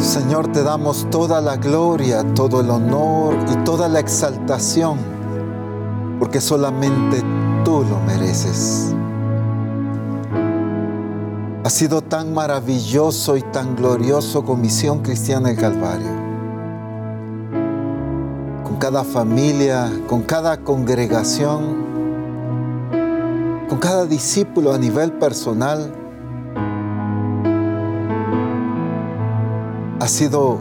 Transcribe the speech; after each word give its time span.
Señor, 0.00 0.52
te 0.52 0.62
damos 0.62 1.08
toda 1.10 1.40
la 1.40 1.56
gloria, 1.56 2.22
todo 2.34 2.60
el 2.60 2.70
honor 2.70 3.34
y 3.52 3.56
toda 3.64 3.88
la 3.88 3.98
exaltación, 3.98 4.96
porque 6.20 6.40
solamente 6.40 7.20
tú 7.64 7.84
lo 7.84 7.98
mereces. 8.06 8.94
Ha 11.64 11.70
sido 11.70 12.00
tan 12.00 12.32
maravilloso 12.32 13.36
y 13.36 13.42
tan 13.42 13.74
glorioso 13.74 14.44
con 14.44 14.60
Misión 14.60 15.00
Cristiana 15.00 15.48
del 15.48 15.58
Calvario. 15.58 16.08
Con 18.62 18.76
cada 18.78 19.02
familia, 19.02 19.90
con 20.08 20.22
cada 20.22 20.58
congregación, 20.58 21.88
con 23.68 23.78
cada 23.78 24.06
discípulo 24.06 24.72
a 24.72 24.78
nivel 24.78 25.12
personal. 25.14 25.92
Ha 30.08 30.10
sido 30.10 30.56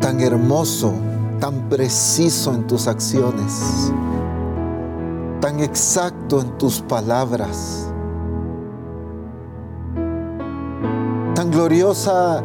tan 0.00 0.20
hermoso, 0.20 0.94
tan 1.38 1.68
preciso 1.68 2.54
en 2.54 2.66
tus 2.66 2.88
acciones, 2.88 3.92
tan 5.38 5.60
exacto 5.60 6.40
en 6.40 6.56
tus 6.56 6.80
palabras 6.80 7.90
tan 11.34 11.50
gloriosa 11.50 12.42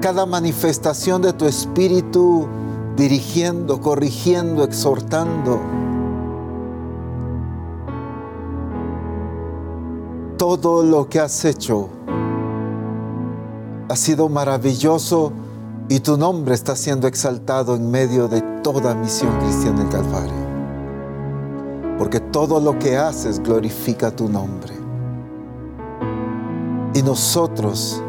cada 0.00 0.24
manifestación 0.24 1.20
de 1.20 1.34
tu 1.34 1.44
espíritu 1.44 2.48
dirigiendo, 2.96 3.82
corrigiendo, 3.82 4.64
exhortando. 4.64 5.60
Todo 10.38 10.82
lo 10.82 11.06
que 11.10 11.20
has 11.20 11.44
hecho 11.44 11.90
ha 13.92 13.96
sido 13.96 14.30
maravilloso 14.30 15.32
y 15.90 16.00
tu 16.00 16.16
nombre 16.16 16.54
está 16.54 16.74
siendo 16.74 17.06
exaltado 17.06 17.76
en 17.76 17.90
medio 17.90 18.26
de 18.26 18.40
toda 18.62 18.94
misión 18.94 19.38
cristiana 19.40 19.80
del 19.80 19.90
Calvario. 19.90 20.32
Porque 21.98 22.18
todo 22.18 22.58
lo 22.58 22.78
que 22.78 22.96
haces 22.96 23.38
glorifica 23.38 24.10
tu 24.10 24.30
nombre. 24.30 24.72
Y 26.94 27.02
nosotros 27.02 28.02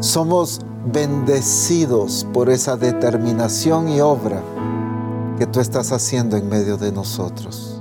somos 0.00 0.60
bendecidos 0.92 2.26
por 2.32 2.50
esa 2.50 2.76
determinación 2.76 3.88
y 3.88 4.00
obra 4.00 4.42
que 5.38 5.46
tú 5.46 5.60
estás 5.60 5.92
haciendo 5.92 6.36
en 6.36 6.48
medio 6.48 6.76
de 6.76 6.90
nosotros. 6.90 7.80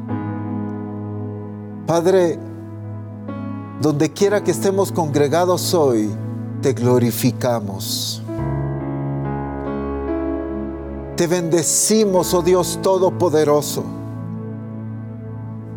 Padre, 1.87 2.37
donde 3.81 4.13
quiera 4.13 4.43
que 4.43 4.51
estemos 4.51 4.91
congregados 4.91 5.73
hoy, 5.73 6.11
te 6.63 6.71
glorificamos. 6.71 8.23
Te 11.17 11.27
bendecimos, 11.27 12.33
oh 12.33 12.41
Dios 12.41 12.79
Todopoderoso. 12.81 13.83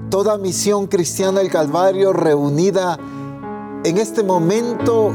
Toda 0.09 0.39
misión 0.39 0.87
cristiana 0.87 1.41
del 1.41 1.51
Calvario 1.51 2.13
reunida 2.13 2.97
en 3.85 3.99
este 3.99 4.23
momento 4.23 5.13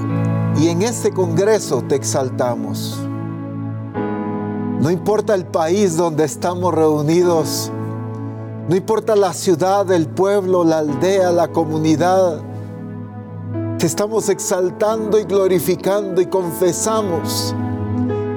y 0.59 0.67
en 0.67 0.81
este 0.81 1.11
Congreso 1.11 1.81
te 1.88 1.95
exaltamos. 1.95 3.00
No 4.81 4.91
importa 4.91 5.33
el 5.35 5.45
país 5.45 5.95
donde 5.95 6.25
estamos 6.25 6.73
reunidos, 6.73 7.72
no 8.67 8.75
importa 8.75 9.16
la 9.16 9.33
ciudad, 9.33 9.89
el 9.91 10.08
pueblo, 10.08 10.66
la 10.66 10.80
aldea, 10.80 11.31
la 11.31 11.47
comunidad, 11.47 12.41
te 13.81 13.87
estamos 13.87 14.29
exaltando 14.29 15.17
y 15.17 15.23
glorificando 15.23 16.21
y 16.21 16.27
confesamos 16.27 17.55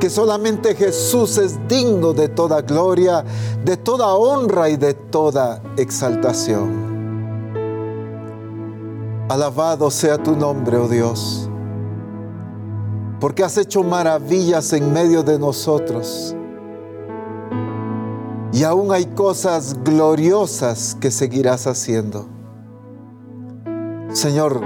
que 0.00 0.08
solamente 0.08 0.74
Jesús 0.74 1.36
es 1.36 1.58
digno 1.68 2.14
de 2.14 2.30
toda 2.30 2.62
gloria, 2.62 3.22
de 3.62 3.76
toda 3.76 4.14
honra 4.14 4.70
y 4.70 4.78
de 4.78 4.94
toda 4.94 5.62
exaltación. 5.76 6.94
Alabado 9.28 9.90
sea 9.90 10.16
tu 10.16 10.34
nombre, 10.34 10.78
oh 10.78 10.88
Dios 10.88 11.50
porque 13.20 13.42
has 13.42 13.56
hecho 13.56 13.82
maravillas 13.82 14.72
en 14.74 14.92
medio 14.92 15.22
de 15.22 15.38
nosotros. 15.38 16.36
Y 18.52 18.62
aún 18.64 18.92
hay 18.92 19.06
cosas 19.06 19.74
gloriosas 19.82 20.94
que 21.00 21.10
seguirás 21.10 21.66
haciendo. 21.66 22.26
Señor, 24.12 24.60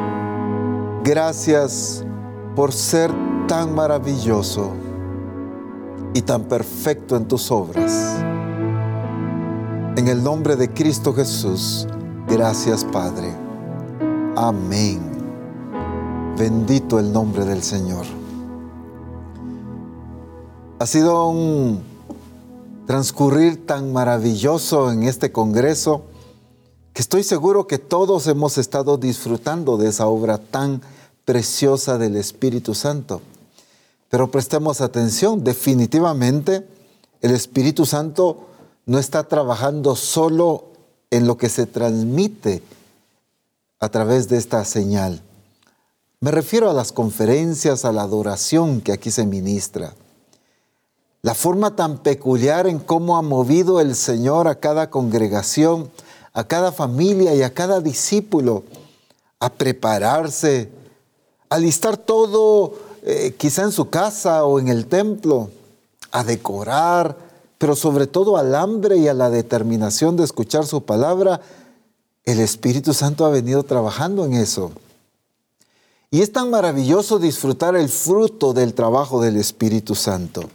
gracias 1.09 2.05
por 2.55 2.71
ser 2.71 3.11
tan 3.49 3.75
maravilloso 3.75 4.73
y 6.13 6.21
tan 6.21 6.45
perfecto 6.45 7.17
en 7.17 7.27
tus 7.27 7.51
obras. 7.51 8.21
En 9.97 10.07
el 10.07 10.23
nombre 10.23 10.55
de 10.55 10.71
Cristo 10.71 11.15
Jesús, 11.15 11.87
gracias 12.29 12.85
Padre. 12.85 13.35
Amén. 14.37 15.01
Bendito 16.37 16.99
el 16.99 17.11
nombre 17.11 17.47
del 17.47 17.63
Señor. 17.63 18.05
Ha 20.79 20.87
sido 20.87 21.27
un 21.31 21.83
transcurrir 22.87 23.65
tan 23.65 23.95
maravilloso 23.95 24.93
en 24.93 25.05
este 25.05 25.33
Congreso 25.33 26.03
que 26.93 27.01
estoy 27.01 27.23
seguro 27.23 27.67
que 27.67 27.79
todos 27.79 28.27
hemos 28.27 28.59
estado 28.59 28.99
disfrutando 28.99 29.79
de 29.79 29.89
esa 29.89 30.07
obra 30.07 30.37
tan 30.37 30.83
preciosa 31.29 31.99
del 31.99 32.17
Espíritu 32.17 32.75
Santo. 32.75 33.21
Pero 34.09 34.31
prestemos 34.31 34.81
atención, 34.81 35.45
definitivamente 35.45 36.67
el 37.21 37.33
Espíritu 37.33 37.85
Santo 37.85 38.47
no 38.87 38.99
está 38.99 39.25
trabajando 39.25 39.95
solo 39.95 40.73
en 41.11 41.27
lo 41.27 41.37
que 41.37 41.51
se 41.51 41.67
transmite 41.67 42.63
a 43.79 43.91
través 43.91 44.31
de 44.31 44.39
esta 44.39 44.65
señal. 44.65 45.21
Me 46.21 46.31
refiero 46.31 46.71
a 46.71 46.73
las 46.73 46.93
conferencias, 46.93 47.85
a 47.85 47.93
la 47.93 48.05
adoración 48.05 48.81
que 48.81 48.93
aquí 48.93 49.11
se 49.11 49.27
ministra 49.27 49.93
la 51.21 51.35
forma 51.35 51.77
tan 51.77 51.99
peculiar 51.99 52.67
en 52.67 52.79
cómo 52.79 53.19
ha 53.19 53.23
movido 53.23 53.83
el 53.83 53.97
Señor 53.97 54.49
a 54.49 54.55
cada 54.55 54.89
congregación, 54.89 55.91
a 56.33 56.45
cada 56.45 56.73
familia 56.73 57.35
y 57.35 57.43
a 57.43 57.53
cada 57.53 57.83
discípulo 57.83 58.63
a 59.39 59.53
prepararse, 59.53 60.78
a 61.49 61.59
listar 61.59 61.97
todo, 61.97 62.75
eh, 63.03 63.35
quizá 63.37 63.63
en 63.63 63.73
su 63.73 63.89
casa 63.89 64.45
o 64.45 64.59
en 64.59 64.69
el 64.69 64.87
templo, 64.87 65.51
a 66.11 66.25
decorar, 66.25 67.17
pero 67.59 67.75
sobre 67.75 68.07
todo 68.07 68.37
al 68.37 68.55
hambre 68.55 68.97
y 68.99 69.09
a 69.09 69.15
la 69.15 69.31
determinación 69.31 70.17
de 70.17 70.25
escuchar 70.25 70.67
su 70.67 70.83
palabra, 70.83 71.41
el 72.25 72.41
Espíritu 72.41 72.95
Santo 72.95 73.25
ha 73.27 73.31
venido 73.31 73.63
trabajando 73.63 74.25
en 74.25 74.35
eso. 74.35 74.71
Y 76.11 76.23
es 76.23 76.33
tan 76.33 76.51
maravilloso 76.51 77.19
disfrutar 77.19 77.77
el 77.77 77.89
fruto 77.89 78.53
del 78.53 78.75
trabajo 78.75 79.21
del 79.21 79.37
Espíritu 79.37 79.95
Santo. 79.95 80.49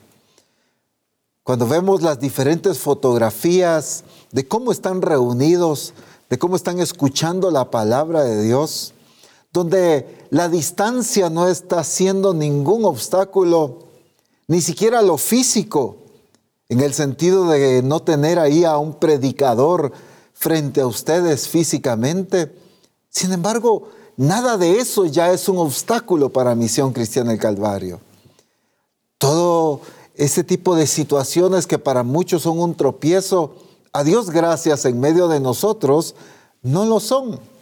Cuando 1.44 1.68
vemos 1.68 2.02
las 2.02 2.20
diferentes 2.20 2.80
fotografías 2.80 4.04
de 4.32 4.48
cómo 4.48 4.72
están 4.72 5.02
reunidos, 5.02 5.94
de 6.30 6.40
cómo 6.40 6.56
están 6.56 6.80
escuchando 6.80 7.52
la 7.52 7.70
palabra 7.70 8.24
de 8.24 8.42
Dios, 8.44 8.93
donde 9.54 10.26
la 10.32 10.50
distancia 10.50 11.30
no 11.30 11.48
está 11.48 11.84
siendo 11.84 12.34
ningún 12.34 12.86
obstáculo, 12.86 13.84
ni 14.48 14.62
siquiera 14.62 15.04
lo 15.04 15.18
físico, 15.18 15.98
en 16.70 16.80
el 16.80 16.94
sentido 16.96 17.48
de 17.48 17.84
no 17.84 18.00
tener 18.00 18.40
ahí 18.40 18.64
a 18.64 18.78
un 18.78 18.96
predicador 18.96 19.92
frente 20.34 20.82
a 20.82 20.88
ustedes 20.88 21.48
físicamente. 21.48 22.52
Sin 23.10 23.32
embargo, 23.32 23.90
nada 24.18 24.58
de 24.58 24.80
eso 24.80 25.06
ya 25.06 25.32
es 25.32 25.48
un 25.48 25.60
obstáculo 25.60 26.30
para 26.30 26.56
Misión 26.56 26.92
Cristiana 26.92 27.30
del 27.30 27.40
Calvario. 27.40 28.02
Todo 29.20 29.82
ese 30.16 30.44
tipo 30.44 30.76
de 30.76 30.88
situaciones 30.88 31.68
que 31.68 31.78
para 31.78 32.02
muchos 32.02 32.42
son 32.42 32.60
un 32.60 32.74
tropiezo, 32.74 33.54
a 33.92 34.04
Dios 34.04 34.32
gracias 34.32 34.86
en 34.86 35.00
medio 35.00 35.28
de 35.28 35.40
nosotros, 35.40 36.16
no 36.64 36.86
lo 36.86 37.00
son. 37.00 37.53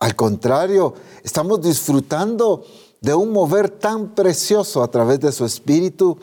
Al 0.00 0.16
contrario, 0.16 0.94
estamos 1.22 1.60
disfrutando 1.60 2.64
de 3.02 3.14
un 3.14 3.32
mover 3.32 3.68
tan 3.68 4.14
precioso 4.14 4.82
a 4.82 4.90
través 4.90 5.20
de 5.20 5.30
su 5.30 5.44
espíritu, 5.44 6.18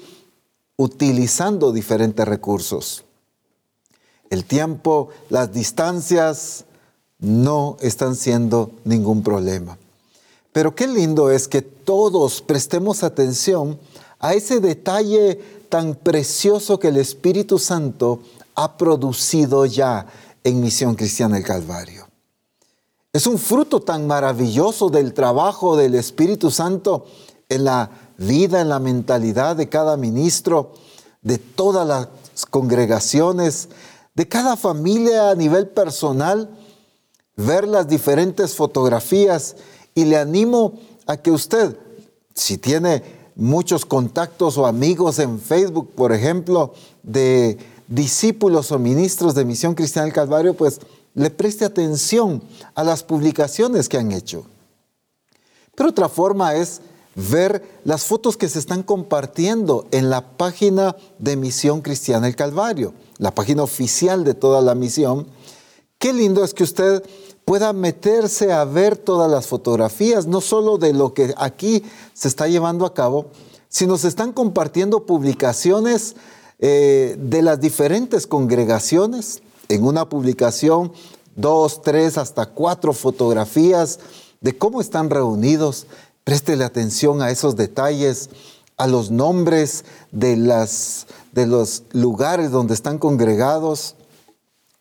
utilizando 0.77 1.71
diferentes 1.71 2.27
recursos. 2.27 3.03
El 4.29 4.45
tiempo, 4.45 5.09
las 5.29 5.53
distancias 5.53 6.65
no 7.19 7.77
están 7.79 8.15
siendo 8.15 8.71
ningún 8.83 9.23
problema. 9.23 9.77
Pero 10.51 10.73
qué 10.75 10.87
lindo 10.87 11.29
es 11.29 11.47
que 11.47 11.61
todos 11.61 12.41
prestemos 12.41 13.03
atención 13.03 13.79
a 14.19 14.33
ese 14.33 14.59
detalle 14.59 15.39
tan 15.69 15.93
precioso 15.93 16.79
que 16.79 16.87
el 16.87 16.97
Espíritu 16.97 17.59
Santo 17.59 18.21
ha 18.55 18.75
producido 18.75 19.65
ya 19.65 20.07
en 20.43 20.61
Misión 20.61 20.95
Cristiana 20.95 21.35
del 21.35 21.43
Calvario. 21.43 22.06
Es 23.13 23.25
un 23.25 23.37
fruto 23.37 23.79
tan 23.79 24.05
maravilloso 24.05 24.89
del 24.89 25.13
trabajo 25.13 25.77
del 25.77 25.95
Espíritu 25.95 26.51
Santo 26.51 27.05
en 27.49 27.63
la 27.63 27.89
vida 28.17 28.61
en 28.61 28.69
la 28.69 28.79
mentalidad 28.79 29.55
de 29.55 29.69
cada 29.69 29.95
ministro, 29.95 30.73
de 31.21 31.37
todas 31.37 31.87
las 31.87 32.45
congregaciones, 32.49 33.69
de 34.15 34.27
cada 34.27 34.57
familia 34.57 35.29
a 35.29 35.35
nivel 35.35 35.67
personal, 35.67 36.49
ver 37.35 37.67
las 37.67 37.87
diferentes 37.87 38.55
fotografías. 38.55 39.55
Y 39.95 40.05
le 40.05 40.17
animo 40.17 40.73
a 41.05 41.17
que 41.17 41.31
usted, 41.31 41.77
si 42.33 42.57
tiene 42.57 43.03
muchos 43.35 43.85
contactos 43.85 44.57
o 44.57 44.65
amigos 44.65 45.19
en 45.19 45.39
Facebook, 45.39 45.91
por 45.95 46.11
ejemplo, 46.11 46.73
de 47.03 47.57
discípulos 47.87 48.71
o 48.71 48.79
ministros 48.79 49.33
de 49.33 49.45
Misión 49.45 49.75
Cristiana 49.75 50.05
del 50.05 50.13
Calvario, 50.13 50.55
pues 50.55 50.79
le 51.17 51.31
preste 51.31 51.65
atención 51.65 52.43
a 52.75 52.83
las 52.83 53.03
publicaciones 53.03 53.89
que 53.89 53.97
han 53.97 54.11
hecho. 54.11 54.45
Pero 55.75 55.89
otra 55.89 56.09
forma 56.09 56.53
es 56.53 56.79
ver 57.15 57.79
las 57.83 58.05
fotos 58.05 58.37
que 58.37 58.47
se 58.47 58.59
están 58.59 58.83
compartiendo 58.83 59.87
en 59.89 60.11
la 60.11 60.21
página 60.21 60.95
de 61.17 61.35
Misión 61.35 61.81
Cristiana 61.81 62.27
del 62.27 62.35
Calvario, 62.35 62.93
la 63.17 63.31
página 63.31 63.63
oficial 63.63 64.23
de 64.23 64.35
toda 64.35 64.61
la 64.61 64.75
misión. 64.75 65.25
Qué 65.97 66.13
lindo 66.13 66.43
es 66.43 66.53
que 66.53 66.63
usted 66.63 67.03
pueda 67.45 67.73
meterse 67.73 68.53
a 68.53 68.63
ver 68.63 68.95
todas 68.95 69.31
las 69.31 69.47
fotografías, 69.47 70.27
no 70.27 70.39
solo 70.39 70.77
de 70.77 70.93
lo 70.93 71.15
que 71.15 71.33
aquí 71.37 71.81
se 72.13 72.27
está 72.27 72.47
llevando 72.47 72.85
a 72.85 72.93
cabo, 72.93 73.31
sino 73.69 73.97
se 73.97 74.07
están 74.07 74.33
compartiendo 74.33 75.07
publicaciones 75.07 76.15
eh, 76.59 77.15
de 77.17 77.41
las 77.41 77.59
diferentes 77.59 78.27
congregaciones. 78.27 79.41
En 79.69 79.83
una 79.83 80.09
publicación, 80.09 80.91
dos, 81.35 81.81
tres, 81.81 82.17
hasta 82.17 82.47
cuatro 82.47 82.93
fotografías 82.93 83.99
de 84.41 84.57
cómo 84.57 84.81
están 84.81 85.09
reunidos, 85.09 85.87
Préstele 86.27 86.65
atención 86.65 87.21
a 87.21 87.31
esos 87.31 87.55
detalles, 87.55 88.29
a 88.75 88.85
los 88.85 89.11
nombres 89.11 89.85
de, 90.11 90.35
las, 90.35 91.07
de 91.31 91.47
los 91.47 91.83
lugares 91.93 92.51
donde 92.51 92.73
están 92.73 92.97
congregados, 92.97 93.95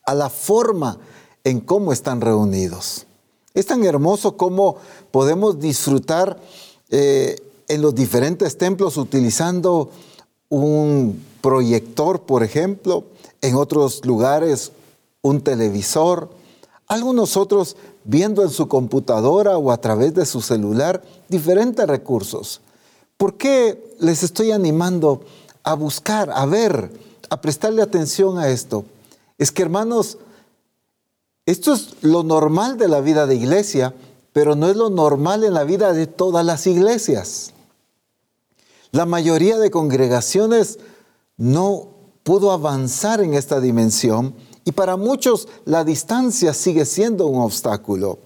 a 0.04 0.14
la 0.14 0.28
forma 0.28 0.98
en 1.44 1.60
cómo 1.60 1.92
están 1.92 2.20
reunidos. 2.20 3.06
Es 3.54 3.66
tan 3.66 3.84
hermoso 3.84 4.36
cómo 4.36 4.78
podemos 5.12 5.60
disfrutar 5.60 6.36
eh, 6.90 7.36
en 7.68 7.80
los 7.80 7.94
diferentes 7.94 8.58
templos 8.58 8.96
utilizando 8.96 9.90
un 10.48 11.24
proyector, 11.42 12.22
por 12.22 12.42
ejemplo, 12.42 13.04
en 13.40 13.54
otros 13.54 14.04
lugares 14.04 14.72
un 15.26 15.40
televisor, 15.40 16.30
algunos 16.86 17.36
otros 17.36 17.76
viendo 18.04 18.42
en 18.42 18.50
su 18.50 18.68
computadora 18.68 19.58
o 19.58 19.72
a 19.72 19.80
través 19.80 20.14
de 20.14 20.24
su 20.24 20.40
celular 20.40 21.02
diferentes 21.28 21.86
recursos. 21.86 22.60
¿Por 23.16 23.36
qué 23.36 23.96
les 23.98 24.22
estoy 24.22 24.52
animando 24.52 25.22
a 25.64 25.74
buscar, 25.74 26.30
a 26.32 26.46
ver, 26.46 26.92
a 27.28 27.40
prestarle 27.40 27.82
atención 27.82 28.38
a 28.38 28.48
esto? 28.48 28.84
Es 29.38 29.50
que 29.50 29.62
hermanos, 29.62 30.18
esto 31.44 31.72
es 31.72 31.94
lo 32.02 32.22
normal 32.22 32.78
de 32.78 32.88
la 32.88 33.00
vida 33.00 33.26
de 33.26 33.34
iglesia, 33.34 33.94
pero 34.32 34.54
no 34.54 34.68
es 34.68 34.76
lo 34.76 34.90
normal 34.90 35.44
en 35.44 35.54
la 35.54 35.64
vida 35.64 35.92
de 35.92 36.06
todas 36.06 36.44
las 36.44 36.66
iglesias. 36.66 37.52
La 38.92 39.06
mayoría 39.06 39.58
de 39.58 39.70
congregaciones 39.70 40.78
no 41.36 41.88
pudo 42.22 42.52
avanzar 42.52 43.20
en 43.20 43.34
esta 43.34 43.60
dimensión 43.60 44.34
y 44.66 44.72
para 44.72 44.96
muchos 44.96 45.46
la 45.64 45.84
distancia 45.84 46.52
sigue 46.52 46.84
siendo 46.84 47.28
un 47.28 47.40
obstáculo. 47.40 48.18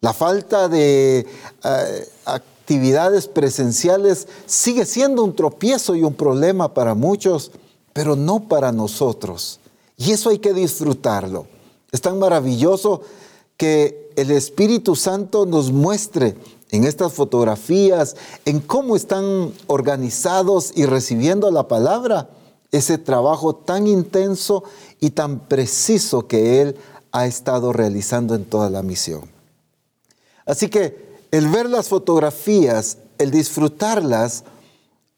La 0.00 0.12
falta 0.12 0.68
de 0.68 1.26
eh, 1.64 2.08
actividades 2.24 3.26
presenciales 3.26 4.28
sigue 4.46 4.86
siendo 4.86 5.24
un 5.24 5.34
tropiezo 5.34 5.96
y 5.96 6.04
un 6.04 6.14
problema 6.14 6.72
para 6.72 6.94
muchos, 6.94 7.50
pero 7.92 8.14
no 8.14 8.44
para 8.48 8.70
nosotros. 8.70 9.58
Y 9.96 10.12
eso 10.12 10.30
hay 10.30 10.38
que 10.38 10.54
disfrutarlo. 10.54 11.48
Es 11.90 12.00
tan 12.00 12.20
maravilloso 12.20 13.00
que 13.56 14.12
el 14.14 14.30
Espíritu 14.30 14.94
Santo 14.94 15.46
nos 15.46 15.72
muestre 15.72 16.36
en 16.70 16.84
estas 16.84 17.12
fotografías, 17.12 18.14
en 18.44 18.60
cómo 18.60 18.94
están 18.94 19.52
organizados 19.66 20.72
y 20.76 20.86
recibiendo 20.86 21.50
la 21.50 21.66
palabra, 21.66 22.28
ese 22.72 22.98
trabajo 22.98 23.54
tan 23.54 23.86
intenso 23.86 24.64
y 25.00 25.10
tan 25.10 25.40
preciso 25.48 26.26
que 26.26 26.60
Él 26.60 26.76
ha 27.12 27.26
estado 27.26 27.72
realizando 27.72 28.34
en 28.34 28.44
toda 28.44 28.70
la 28.70 28.82
misión. 28.82 29.22
Así 30.44 30.68
que 30.68 31.06
el 31.30 31.48
ver 31.48 31.68
las 31.68 31.88
fotografías, 31.88 32.98
el 33.18 33.30
disfrutarlas, 33.30 34.44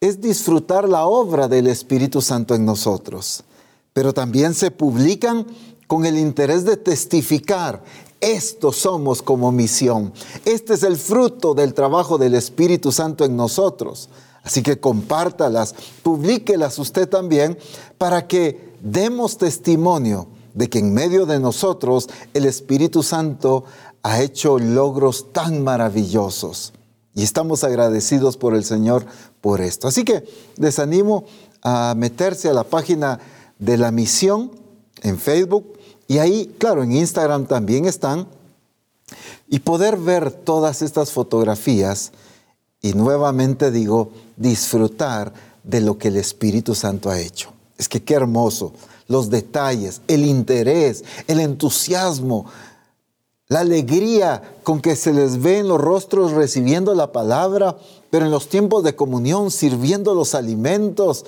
es 0.01 0.21
disfrutar 0.21 0.89
la 0.89 1.07
obra 1.07 1.49
del 1.49 1.67
Espíritu 1.67 2.23
Santo 2.23 2.55
en 2.55 2.65
nosotros, 2.65 3.43
pero 3.93 4.15
también 4.15 4.55
se 4.55 4.71
publican 4.71 5.47
con 5.87 6.07
el 6.07 6.19
interés 6.19 6.65
de 6.65 6.77
testificar. 6.77 7.83
Esto 8.21 8.73
somos 8.73 9.23
como 9.23 9.51
misión. 9.53 10.13
Este 10.45 10.75
es 10.75 10.83
el 10.83 10.97
fruto 10.97 11.55
del 11.55 11.75
trabajo 11.75 12.19
del 12.19 12.35
Espíritu 12.35 12.93
Santo 12.93 13.25
en 13.25 13.37
nosotros. 13.37 14.09
Así 14.43 14.63
que 14.63 14.79
compártalas, 14.79 15.75
publíquelas 16.03 16.79
usted 16.79 17.09
también 17.09 17.59
para 17.97 18.27
que 18.27 18.68
demos 18.81 19.39
testimonio 19.39 20.29
de 20.55 20.69
que 20.69 20.79
en 20.79 20.93
medio 20.93 21.27
de 21.27 21.39
nosotros 21.39 22.09
el 22.35 22.45
Espíritu 22.45 23.03
Santo 23.03 23.65
ha 24.03 24.21
hecho 24.23 24.59
logros 24.59 25.33
tan 25.33 25.63
maravillosos. 25.63 26.73
Y 27.15 27.23
estamos 27.23 27.65
agradecidos 27.65 28.37
por 28.37 28.55
el 28.55 28.65
Señor 28.65 29.05
por 29.41 29.61
esto. 29.61 29.89
Así 29.89 30.05
que 30.05 30.25
les 30.57 30.79
animo 30.79 31.25
a 31.63 31.95
meterse 31.97 32.49
a 32.49 32.55
la 32.55 32.65
página 32.65 33.19
de 33.59 33.77
la 33.77 33.91
misión 33.91 34.53
en 35.03 35.19
Facebook 35.19 35.79
y 36.07 36.19
ahí, 36.19 36.55
claro, 36.59 36.83
en 36.83 36.93
Instagram 36.93 37.47
también 37.47 37.87
están 37.87 38.27
y 39.49 39.61
poder 39.61 39.97
ver 39.97 40.31
todas 40.31 40.83
estas 40.83 41.13
fotografías 41.13 42.13
y 42.81 42.93
nuevamente 42.93 43.71
digo, 43.71 44.13
disfrutar 44.37 45.33
de 45.65 45.81
lo 45.81 45.99
que 45.99 46.09
el 46.09 46.17
Espíritu 46.17 46.75
Santo 46.75 47.11
ha 47.11 47.21
hecho. 47.21 47.53
Es 47.79 47.89
que 47.89 48.03
qué 48.03 48.15
hermoso, 48.15 48.73
los 49.07 49.31
detalles, 49.31 50.03
el 50.09 50.27
interés, 50.27 51.05
el 51.27 51.41
entusiasmo, 51.41 52.47
la 53.49 53.61
alegría 53.61 54.43
con 54.63 54.83
que 54.83 54.95
se 54.95 55.13
les 55.15 55.41
ve 55.41 55.59
en 55.59 55.69
los 55.69 55.81
rostros 55.81 56.33
recibiendo 56.33 56.95
la 56.95 57.13
palabra, 57.13 57.79
pero 58.11 58.27
en 58.27 58.31
los 58.31 58.49
tiempos 58.49 58.85
de 58.85 58.95
comunión 58.95 59.51
sirviendo 59.51 60.15
los 60.15 60.35
alimentos. 60.35 61.25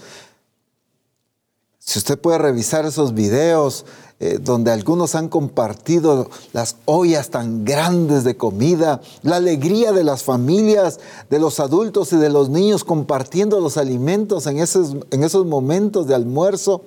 Si 1.90 1.98
usted 1.98 2.20
puede 2.20 2.38
revisar 2.38 2.86
esos 2.86 3.14
videos, 3.14 3.84
eh, 4.20 4.38
donde 4.40 4.70
algunos 4.70 5.16
han 5.16 5.28
compartido 5.28 6.30
las 6.52 6.76
ollas 6.84 7.30
tan 7.30 7.64
grandes 7.64 8.22
de 8.22 8.36
comida, 8.36 9.00
la 9.22 9.34
alegría 9.34 9.90
de 9.90 10.04
las 10.04 10.22
familias, 10.22 11.00
de 11.30 11.40
los 11.40 11.58
adultos 11.58 12.12
y 12.12 12.16
de 12.16 12.28
los 12.28 12.48
niños 12.48 12.84
compartiendo 12.84 13.58
los 13.58 13.76
alimentos 13.76 14.46
en 14.46 14.60
esos, 14.60 14.98
en 15.10 15.24
esos 15.24 15.46
momentos 15.46 16.06
de 16.06 16.14
almuerzo. 16.14 16.82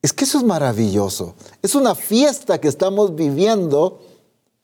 Es 0.00 0.14
que 0.14 0.24
eso 0.24 0.38
es 0.38 0.44
maravilloso. 0.44 1.34
Es 1.60 1.74
una 1.74 1.94
fiesta 1.94 2.58
que 2.62 2.68
estamos 2.68 3.14
viviendo 3.14 4.00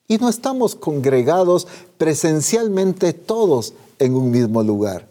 y 0.09 0.17
no 0.17 0.31
estamos 0.31 0.75
congregados 0.75 1.69
presencialmente 1.99 3.13
todos 3.13 3.75
en 3.99 4.15
un 4.15 4.31
mismo 4.31 4.63
lugar. 4.63 5.07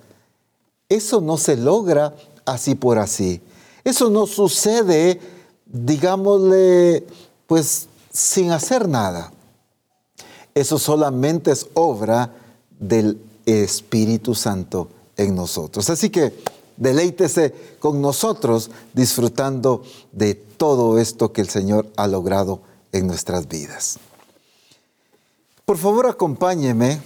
Eso 0.89 1.21
no 1.21 1.37
se 1.37 1.55
logra 1.55 2.15
así 2.45 2.73
por 2.73 2.97
así. 2.97 3.43
Eso 3.89 4.09
no 4.09 4.27
sucede 4.27 5.19
digámosle, 5.69 7.05
pues 7.47 7.87
sin 8.11 8.51
hacer 8.51 8.87
nada. 8.87 9.31
Eso 10.53 10.79
solamente 10.79 11.51
es 11.51 11.67
obra 11.75 12.33
del 12.79 13.21
Espíritu 13.45 14.35
Santo 14.35 14.89
en 15.15 15.35
nosotros. 15.35 15.89
Así 15.89 16.09
que 16.09 16.33
deleítese 16.77 17.53
con 17.79 18.01
nosotros 18.01 18.71
disfrutando 18.93 19.83
de 20.11 20.33
todo 20.35 20.97
esto 20.97 21.31
que 21.31 21.41
el 21.41 21.49
Señor 21.49 21.87
ha 21.95 22.07
logrado 22.07 22.61
en 22.91 23.07
nuestras 23.07 23.47
vidas. 23.47 23.99
Por 25.65 25.77
favor, 25.77 26.07
acompáñeme 26.07 26.99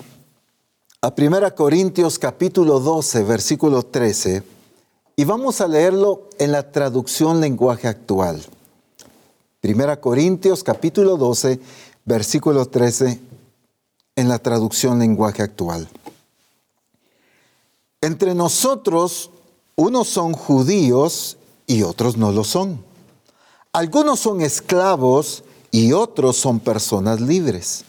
a 1.01 1.13
1 1.15 1.55
Corintios 1.55 2.17
capítulo 2.17 2.79
12, 2.79 3.23
versículo 3.23 3.83
13 3.83 4.43
y 5.15 5.25
vamos 5.25 5.61
a 5.61 5.67
leerlo 5.67 6.29
en 6.39 6.51
la 6.51 6.71
traducción 6.71 7.39
lenguaje 7.39 7.87
actual. 7.87 8.43
Primera 9.61 10.01
Corintios 10.01 10.63
capítulo 10.63 11.17
12, 11.17 11.59
versículo 12.05 12.65
13, 12.65 13.19
en 14.15 14.29
la 14.29 14.39
traducción 14.39 14.99
lenguaje 14.99 15.43
actual. 15.43 15.87
Entre 18.01 18.33
nosotros, 18.33 19.29
unos 19.75 20.09
son 20.09 20.33
judíos 20.33 21.37
y 21.67 21.83
otros 21.83 22.17
no 22.17 22.31
lo 22.31 22.43
son. 22.43 22.83
Algunos 23.71 24.19
son 24.19 24.41
esclavos 24.41 25.43
y 25.71 25.93
otros 25.93 26.37
son 26.37 26.59
personas 26.59 27.21
libres. 27.21 27.85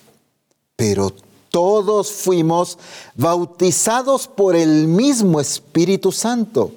Pero 0.77 1.13
todos 1.51 2.13
fuimos 2.13 2.79
bautizados 3.15 4.29
por 4.29 4.57
el 4.57 4.87
mismo 4.87 5.41
Espíritu 5.41 6.13
Santo 6.13 6.73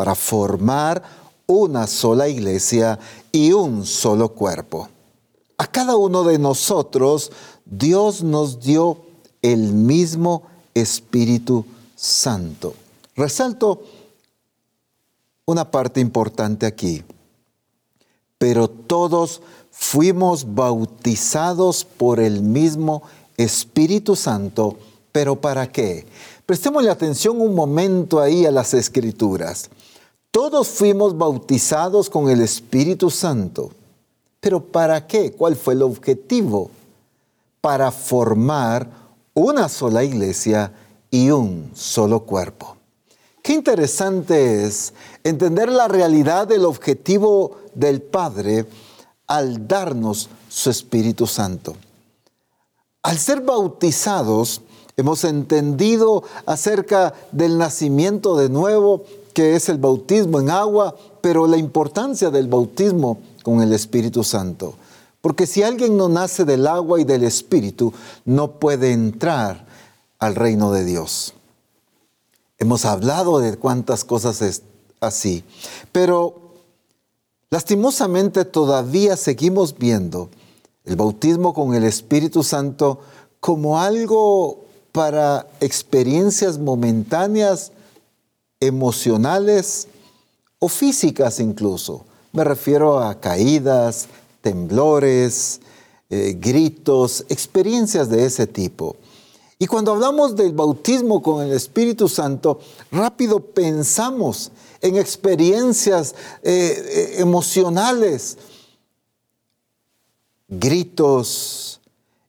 para 0.00 0.14
formar 0.14 1.02
una 1.46 1.86
sola 1.86 2.26
iglesia 2.26 2.98
y 3.30 3.52
un 3.52 3.84
solo 3.84 4.30
cuerpo. 4.30 4.88
A 5.58 5.66
cada 5.66 5.94
uno 5.94 6.24
de 6.24 6.38
nosotros 6.38 7.30
Dios 7.66 8.22
nos 8.22 8.60
dio 8.60 8.96
el 9.42 9.74
mismo 9.74 10.44
Espíritu 10.72 11.66
Santo. 11.94 12.72
Resalto 13.14 13.82
una 15.44 15.70
parte 15.70 16.00
importante 16.00 16.64
aquí. 16.64 17.04
Pero 18.38 18.70
todos 18.70 19.42
fuimos 19.70 20.54
bautizados 20.54 21.84
por 21.84 22.20
el 22.20 22.40
mismo 22.40 23.02
Espíritu 23.36 24.16
Santo. 24.16 24.78
¿Pero 25.12 25.38
para 25.38 25.70
qué? 25.70 26.06
Prestémosle 26.46 26.88
atención 26.88 27.38
un 27.38 27.54
momento 27.54 28.18
ahí 28.18 28.46
a 28.46 28.50
las 28.50 28.72
escrituras. 28.72 29.68
Todos 30.30 30.68
fuimos 30.68 31.18
bautizados 31.18 32.08
con 32.08 32.30
el 32.30 32.40
Espíritu 32.40 33.10
Santo. 33.10 33.70
¿Pero 34.38 34.62
para 34.62 35.04
qué? 35.06 35.32
¿Cuál 35.32 35.56
fue 35.56 35.74
el 35.74 35.82
objetivo? 35.82 36.70
Para 37.60 37.90
formar 37.90 38.88
una 39.34 39.68
sola 39.68 40.04
iglesia 40.04 40.72
y 41.10 41.30
un 41.30 41.72
solo 41.74 42.20
cuerpo. 42.20 42.76
Qué 43.42 43.54
interesante 43.54 44.64
es 44.64 44.92
entender 45.24 45.68
la 45.68 45.88
realidad 45.88 46.46
del 46.46 46.64
objetivo 46.64 47.56
del 47.74 48.00
Padre 48.00 48.66
al 49.26 49.66
darnos 49.66 50.28
su 50.48 50.70
Espíritu 50.70 51.26
Santo. 51.26 51.74
Al 53.02 53.18
ser 53.18 53.40
bautizados, 53.40 54.60
hemos 54.96 55.24
entendido 55.24 56.22
acerca 56.46 57.14
del 57.32 57.58
nacimiento 57.58 58.36
de 58.36 58.48
nuevo, 58.48 59.04
es 59.40 59.68
el 59.68 59.78
bautismo 59.78 60.40
en 60.40 60.50
agua, 60.50 60.96
pero 61.20 61.46
la 61.46 61.56
importancia 61.56 62.30
del 62.30 62.48
bautismo 62.48 63.18
con 63.42 63.62
el 63.62 63.72
Espíritu 63.72 64.24
Santo. 64.24 64.74
Porque 65.20 65.46
si 65.46 65.62
alguien 65.62 65.96
no 65.96 66.08
nace 66.08 66.44
del 66.44 66.66
agua 66.66 67.00
y 67.00 67.04
del 67.04 67.24
Espíritu, 67.24 67.92
no 68.24 68.52
puede 68.52 68.92
entrar 68.92 69.66
al 70.18 70.34
reino 70.34 70.72
de 70.72 70.84
Dios. 70.84 71.34
Hemos 72.58 72.84
hablado 72.84 73.38
de 73.38 73.56
cuántas 73.56 74.04
cosas 74.04 74.42
es 74.42 74.62
así, 75.00 75.44
pero 75.92 76.34
lastimosamente 77.50 78.44
todavía 78.44 79.16
seguimos 79.16 79.76
viendo 79.76 80.28
el 80.84 80.96
bautismo 80.96 81.54
con 81.54 81.74
el 81.74 81.84
Espíritu 81.84 82.42
Santo 82.42 83.00
como 83.40 83.78
algo 83.78 84.64
para 84.92 85.46
experiencias 85.60 86.58
momentáneas, 86.58 87.72
emocionales 88.60 89.88
o 90.58 90.68
físicas 90.68 91.40
incluso. 91.40 92.04
Me 92.32 92.44
refiero 92.44 93.00
a 93.00 93.18
caídas, 93.18 94.06
temblores, 94.42 95.60
eh, 96.10 96.36
gritos, 96.38 97.24
experiencias 97.28 98.08
de 98.08 98.24
ese 98.24 98.46
tipo. 98.46 98.96
Y 99.58 99.66
cuando 99.66 99.92
hablamos 99.92 100.36
del 100.36 100.52
bautismo 100.52 101.22
con 101.22 101.44
el 101.46 101.52
Espíritu 101.52 102.08
Santo, 102.08 102.60
rápido 102.90 103.40
pensamos 103.40 104.52
en 104.80 104.96
experiencias 104.96 106.14
eh, 106.42 106.82
eh, 106.86 107.14
emocionales, 107.18 108.38
gritos, 110.48 111.80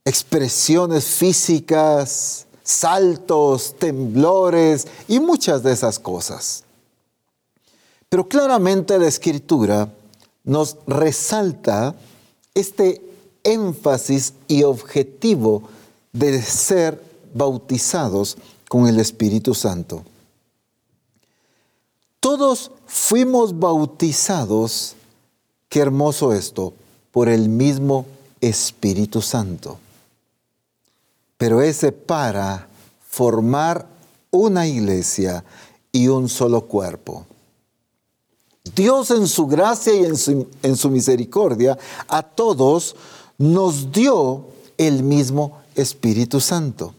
expresiones 0.03 1.05
físicas, 1.05 2.47
saltos, 2.63 3.75
temblores 3.77 4.87
y 5.07 5.19
muchas 5.19 5.63
de 5.63 5.71
esas 5.71 5.99
cosas. 5.99 6.63
Pero 8.09 8.27
claramente 8.27 8.99
la 8.99 9.07
escritura 9.07 9.91
nos 10.43 10.77
resalta 10.87 11.95
este 12.53 13.01
énfasis 13.43 14.33
y 14.47 14.63
objetivo 14.63 15.63
de 16.11 16.41
ser 16.41 17.01
bautizados 17.33 18.37
con 18.67 18.87
el 18.87 18.99
Espíritu 18.99 19.53
Santo. 19.53 20.03
Todos 22.19 22.71
fuimos 22.85 23.57
bautizados, 23.57 24.95
qué 25.69 25.79
hermoso 25.79 26.33
esto, 26.33 26.73
por 27.11 27.29
el 27.29 27.49
mismo 27.49 28.05
Espíritu 28.41 29.21
Santo. 29.21 29.79
Pero 31.41 31.63
ese 31.63 31.91
para 31.91 32.67
formar 33.01 33.87
una 34.29 34.67
iglesia 34.67 35.43
y 35.91 36.07
un 36.07 36.29
solo 36.29 36.67
cuerpo. 36.67 37.25
Dios 38.75 39.09
en 39.09 39.27
su 39.27 39.47
gracia 39.47 39.91
y 39.91 40.05
en 40.05 40.17
su, 40.17 40.47
en 40.61 40.75
su, 40.75 40.91
misericordia 40.91 41.79
a 42.07 42.21
todos 42.21 42.95
nos 43.39 43.91
dio 43.91 44.49
el 44.77 45.01
mismo 45.01 45.63
Espíritu 45.73 46.39
Santo. 46.39 46.93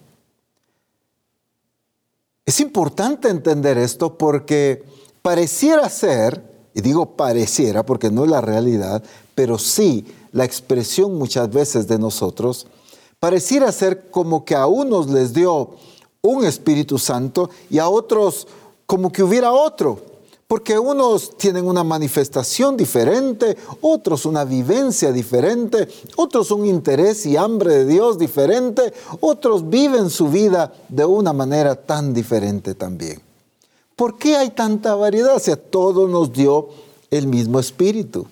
Es 2.45 2.59
importante 2.59 3.29
entender 3.29 3.79
esto 3.79 4.19
porque 4.19 4.83
pareciera 5.23 5.89
ser, 5.89 6.43
y 6.75 6.81
digo 6.81 7.15
pareciera 7.15 7.87
porque 7.87 8.11
no 8.11 8.25
es 8.25 8.31
la 8.33 8.41
realidad, 8.41 9.05
pero 9.37 9.57
sí 9.57 10.05
la 10.33 10.45
expresión 10.45 11.17
muchas 11.17 11.49
veces 11.49 11.87
de 11.87 12.01
nosotros, 12.01 12.67
pareciera 13.23 13.71
ser 13.71 14.11
como 14.11 14.45
que 14.45 14.57
a 14.57 14.67
unos 14.67 15.09
les 15.09 15.33
dio 15.33 15.77
un 16.23 16.45
Espíritu 16.45 16.99
Santo 16.99 17.51
y 17.71 17.79
a 17.79 17.89
otros 17.89 18.49
como 18.85 19.13
que 19.13 19.23
hubiera 19.23 19.53
otro 19.53 20.01
porque 20.49 20.77
unos 20.77 21.39
tienen 21.39 21.65
una 21.65 21.85
manifestación 21.85 22.77
diferente, 22.77 23.57
otros 23.81 24.27
una 24.27 24.45
vivencia 24.45 25.13
diferente, 25.13 25.89
otros 26.17 26.51
un 26.51 26.67
interés 26.67 27.25
y 27.25 27.37
hambre 27.37 27.73
de 27.73 27.87
Dios 27.87 28.19
diferente, 28.19 28.93
otros 29.21 29.71
viven 29.71 30.11
su 30.11 30.27
vida 30.29 30.73
de 30.89 31.05
una 31.05 31.33
manera 31.33 31.77
tan 31.77 32.13
diferente 32.13 32.75
también. 32.75 33.23
¿Por 33.95 34.19
qué 34.19 34.37
hay 34.37 34.51
tanta 34.51 34.97
variedad? 34.97 35.37
O 35.37 35.39
sea, 35.39 35.57
todo 35.57 36.09
nos 36.09 36.33
dio 36.33 36.71
el 37.11 37.29
mismo 37.29 37.61
espíritu. 37.61 38.27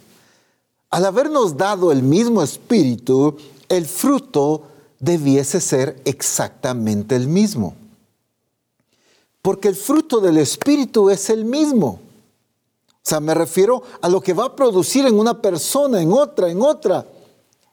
Al 0.90 1.04
habernos 1.06 1.56
dado 1.56 1.92
el 1.92 2.02
mismo 2.02 2.42
espíritu, 2.42 3.36
el 3.68 3.86
fruto 3.86 4.64
debiese 5.00 5.60
ser 5.60 6.00
exactamente 6.04 7.16
el 7.16 7.26
mismo. 7.26 7.74
Porque 9.42 9.68
el 9.68 9.74
fruto 9.74 10.20
del 10.20 10.36
espíritu 10.36 11.08
es 11.10 11.30
el 11.30 11.46
mismo. 11.46 11.98
O 12.88 13.08
sea, 13.10 13.18
me 13.18 13.34
refiero 13.34 13.82
a 14.02 14.08
lo 14.08 14.20
que 14.20 14.34
va 14.34 14.44
a 14.44 14.54
producir 14.54 15.06
en 15.06 15.18
una 15.18 15.40
persona, 15.40 16.02
en 16.02 16.12
otra, 16.12 16.50
en 16.50 16.60
otra. 16.60 17.06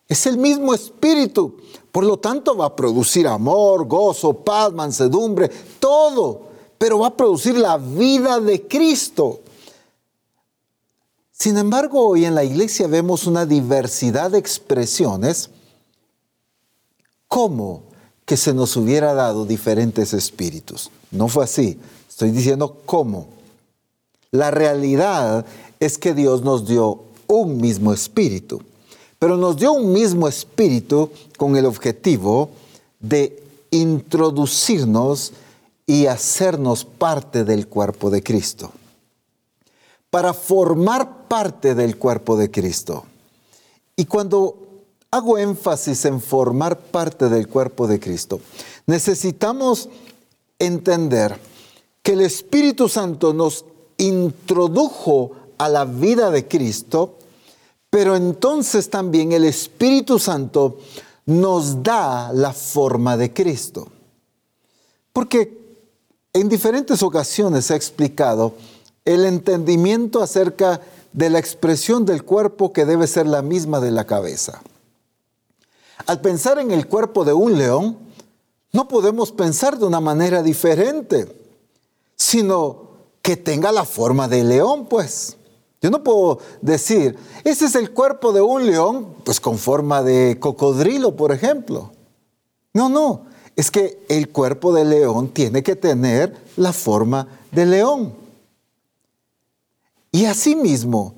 Es 0.08 0.26
el 0.26 0.38
mismo 0.38 0.74
espíritu. 0.74 1.58
Por 1.92 2.06
lo 2.06 2.18
tanto, 2.18 2.56
va 2.56 2.68
a 2.68 2.76
producir 2.76 3.28
amor, 3.28 3.86
gozo, 3.86 4.34
paz, 4.34 4.72
mansedumbre, 4.72 5.50
todo. 5.80 6.44
Pero 6.78 7.00
va 7.00 7.08
a 7.08 7.18
producir 7.18 7.58
la 7.58 7.78
vida 7.78 8.40
de 8.40 8.66
Cristo. 8.66 9.42
Sin 11.34 11.58
embargo, 11.58 12.08
hoy 12.08 12.24
en 12.24 12.34
la 12.34 12.46
iglesia 12.46 12.88
vemos 12.88 13.28
una 13.28 13.46
diversidad 13.46 14.32
de 14.32 14.40
expresiones 14.40 15.50
como 17.28 17.84
que 18.26 18.38
se 18.38 18.54
nos 18.54 18.76
hubiera 18.76 19.14
dado 19.14 19.46
diferentes 19.46 20.14
espíritus. 20.14 20.92
No 21.12 21.28
fue 21.28 21.46
así. 21.46 21.80
Estoy 22.10 22.32
diciendo 22.32 22.82
cómo. 22.86 23.28
La 24.32 24.52
realidad 24.52 25.46
es 25.80 25.98
que 25.98 26.14
Dios 26.14 26.42
nos 26.42 26.68
dio 26.68 27.04
un 27.28 27.58
mismo 27.58 27.94
espíritu, 27.94 28.62
pero 29.20 29.38
nos 29.38 29.58
dio 29.58 29.72
un 29.72 29.94
mismo 29.94 30.28
espíritu 30.28 31.10
con 31.38 31.56
el 31.56 31.66
objetivo 31.66 32.50
de 33.00 33.44
introducirnos 33.72 35.34
y 35.86 36.08
hacernos 36.08 36.84
parte 36.84 37.44
del 37.44 37.68
cuerpo 37.68 38.10
de 38.10 38.22
Cristo. 38.22 38.72
Para 40.10 40.34
formar 40.34 41.28
parte 41.28 41.76
del 41.76 41.98
cuerpo 41.98 42.38
de 42.38 42.52
Cristo. 42.52 43.06
Y 43.96 44.06
cuando 44.06 44.67
hago 45.12 45.38
énfasis 45.38 46.06
en 46.06 46.22
formar 46.22 46.78
parte 46.78 47.30
del 47.30 47.48
cuerpo 47.48 47.88
de 47.88 48.00
Cristo, 48.00 48.40
necesitamos 48.86 49.90
entender 50.60 51.40
que 52.02 52.14
el 52.14 52.22
Espíritu 52.22 52.90
Santo 52.90 53.34
nos 53.34 53.66
introdujo 53.98 55.32
a 55.58 55.70
la 55.70 55.86
vida 55.86 56.32
de 56.32 56.48
Cristo, 56.48 57.18
pero 57.90 58.16
entonces 58.16 58.90
también 58.90 59.32
el 59.32 59.44
Espíritu 59.44 60.20
Santo 60.20 60.78
nos 61.26 61.84
da 61.84 62.32
la 62.34 62.54
forma 62.54 63.18
de 63.18 63.34
Cristo. 63.34 63.88
Porque 65.12 65.58
en 66.34 66.48
diferentes 66.48 67.02
ocasiones 67.02 67.72
he 67.72 67.76
explicado 67.76 68.54
el 69.04 69.26
entendimiento 69.26 70.22
acerca 70.22 70.82
de 71.14 71.30
la 71.30 71.40
expresión 71.40 72.06
del 72.06 72.24
cuerpo 72.24 72.72
que 72.72 72.86
debe 72.86 73.08
ser 73.08 73.26
la 73.26 73.42
misma 73.42 73.80
de 73.80 73.92
la 73.92 74.06
cabeza. 74.06 74.62
Al 76.08 76.22
pensar 76.22 76.58
en 76.58 76.72
el 76.72 76.88
cuerpo 76.88 77.26
de 77.26 77.34
un 77.34 77.58
león, 77.58 77.98
no 78.72 78.88
podemos 78.88 79.34
pensar 79.34 79.78
de 79.78 79.86
una 79.86 80.00
manera 80.00 80.42
diferente, 80.42 81.28
sino 82.16 82.88
que 83.22 83.36
tenga 83.36 83.74
la 83.74 83.84
forma 83.84 84.30
de 84.30 84.44
león, 84.44 84.88
pues. 84.88 85.36
Yo 85.82 85.92
no 85.92 86.04
puedo 86.04 86.40
decir, 86.62 87.18
ese 87.44 87.66
es 87.66 87.76
el 87.76 87.92
cuerpo 87.92 88.32
de 88.32 88.42
un 88.42 88.66
león, 88.66 89.16
pues 89.26 89.42
con 89.42 89.58
forma 89.58 90.02
de 90.02 90.38
cocodrilo, 90.40 91.16
por 91.16 91.34
ejemplo. 91.34 91.92
No, 92.74 92.88
no, 92.88 93.26
es 93.58 93.70
que 93.70 94.06
el 94.08 94.30
cuerpo 94.30 94.74
de 94.74 94.86
león 94.86 95.28
tiene 95.28 95.62
que 95.62 95.76
tener 95.76 96.42
la 96.56 96.72
forma 96.72 97.28
de 97.52 97.66
león. 97.66 98.16
Y 100.12 100.24
asimismo, 100.24 101.16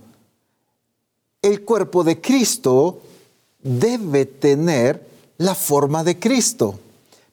el 1.44 1.64
cuerpo 1.64 2.04
de 2.04 2.20
Cristo 2.20 3.02
debe 3.62 4.26
tener 4.26 5.08
la 5.38 5.56
forma 5.56 6.04
de 6.04 6.20
Cristo. 6.20 6.80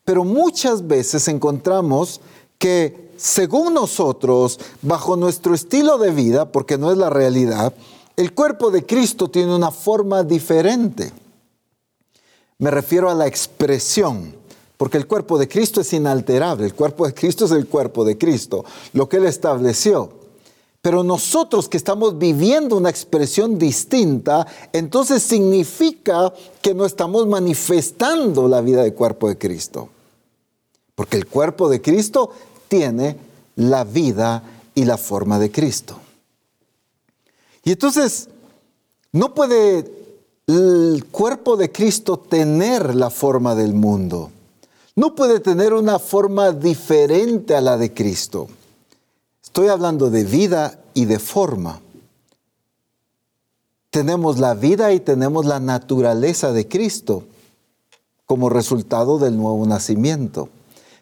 Pero 0.04 0.24
muchas 0.24 0.86
veces 0.86 1.28
encontramos 1.28 2.20
que 2.58 3.10
según 3.16 3.74
nosotros, 3.74 4.58
bajo 4.82 5.16
nuestro 5.16 5.54
estilo 5.54 5.98
de 5.98 6.10
vida, 6.10 6.52
porque 6.52 6.78
no 6.78 6.92
es 6.92 6.98
la 6.98 7.10
realidad, 7.10 7.74
el 8.16 8.32
cuerpo 8.32 8.70
de 8.70 8.84
Cristo 8.84 9.28
tiene 9.28 9.54
una 9.54 9.70
forma 9.70 10.22
diferente. 10.22 11.12
Me 12.58 12.70
refiero 12.70 13.10
a 13.10 13.14
la 13.14 13.26
expresión, 13.26 14.34
porque 14.76 14.96
el 14.96 15.06
cuerpo 15.06 15.38
de 15.38 15.48
Cristo 15.48 15.80
es 15.80 15.92
inalterable, 15.92 16.66
el 16.66 16.74
cuerpo 16.74 17.06
de 17.06 17.14
Cristo 17.14 17.44
es 17.44 17.50
el 17.50 17.66
cuerpo 17.66 18.04
de 18.04 18.16
Cristo, 18.16 18.64
lo 18.92 19.08
que 19.08 19.18
Él 19.18 19.26
estableció. 19.26 20.25
Pero 20.86 21.02
nosotros 21.02 21.68
que 21.68 21.78
estamos 21.78 22.16
viviendo 22.16 22.76
una 22.76 22.90
expresión 22.90 23.58
distinta, 23.58 24.46
entonces 24.72 25.20
significa 25.20 26.32
que 26.62 26.74
no 26.74 26.86
estamos 26.86 27.26
manifestando 27.26 28.46
la 28.46 28.60
vida 28.60 28.84
del 28.84 28.94
cuerpo 28.94 29.28
de 29.28 29.36
Cristo. 29.36 29.88
Porque 30.94 31.16
el 31.16 31.26
cuerpo 31.26 31.68
de 31.68 31.82
Cristo 31.82 32.30
tiene 32.68 33.16
la 33.56 33.82
vida 33.82 34.44
y 34.76 34.84
la 34.84 34.96
forma 34.96 35.40
de 35.40 35.50
Cristo. 35.50 35.98
Y 37.64 37.72
entonces, 37.72 38.28
no 39.10 39.34
puede 39.34 39.90
el 40.46 41.04
cuerpo 41.10 41.56
de 41.56 41.72
Cristo 41.72 42.16
tener 42.16 42.94
la 42.94 43.10
forma 43.10 43.56
del 43.56 43.74
mundo. 43.74 44.30
No 44.94 45.16
puede 45.16 45.40
tener 45.40 45.72
una 45.72 45.98
forma 45.98 46.52
diferente 46.52 47.56
a 47.56 47.60
la 47.60 47.76
de 47.76 47.92
Cristo. 47.92 48.46
Estoy 49.56 49.70
hablando 49.70 50.10
de 50.10 50.22
vida 50.24 50.80
y 50.92 51.06
de 51.06 51.18
forma. 51.18 51.80
Tenemos 53.88 54.38
la 54.38 54.52
vida 54.52 54.92
y 54.92 55.00
tenemos 55.00 55.46
la 55.46 55.60
naturaleza 55.60 56.52
de 56.52 56.68
Cristo 56.68 57.22
como 58.26 58.50
resultado 58.50 59.18
del 59.18 59.38
nuevo 59.38 59.64
nacimiento. 59.64 60.50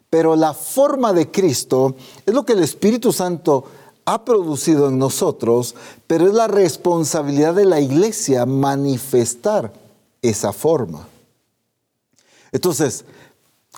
Pero 0.08 0.37
la 0.37 0.54
forma 0.54 1.12
de 1.12 1.32
Cristo 1.32 1.96
es 2.25 2.32
lo 2.32 2.44
que 2.44 2.52
el 2.52 2.62
Espíritu 2.62 3.12
Santo 3.12 3.64
ha 4.04 4.25
producido 4.25 4.87
en 4.87 4.99
nosotros, 4.99 5.75
pero 6.06 6.28
es 6.28 6.34
la 6.34 6.46
responsabilidad 6.46 7.54
de 7.56 7.64
la 7.64 7.80
iglesia 7.80 8.46
manifestar 8.46 9.73
esa 10.23 10.52
forma. 10.52 11.08
Entonces, 12.52 13.04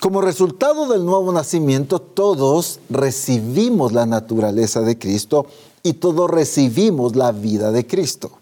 como 0.01 0.21
resultado 0.21 0.89
del 0.89 1.05
nuevo 1.05 1.33
nacimiento, 1.33 2.01
todos 2.01 2.81
recibimos 2.91 3.93
la 3.93 4.07
naturaleza 4.07 4.83
de 4.83 4.99
Cristo 4.99 5.47
y 5.83 5.95
todos 5.95 6.31
recibimos 6.31 7.17
la 7.17 7.33
vida 7.33 7.73
de 7.73 7.87
Cristo. 7.87 8.33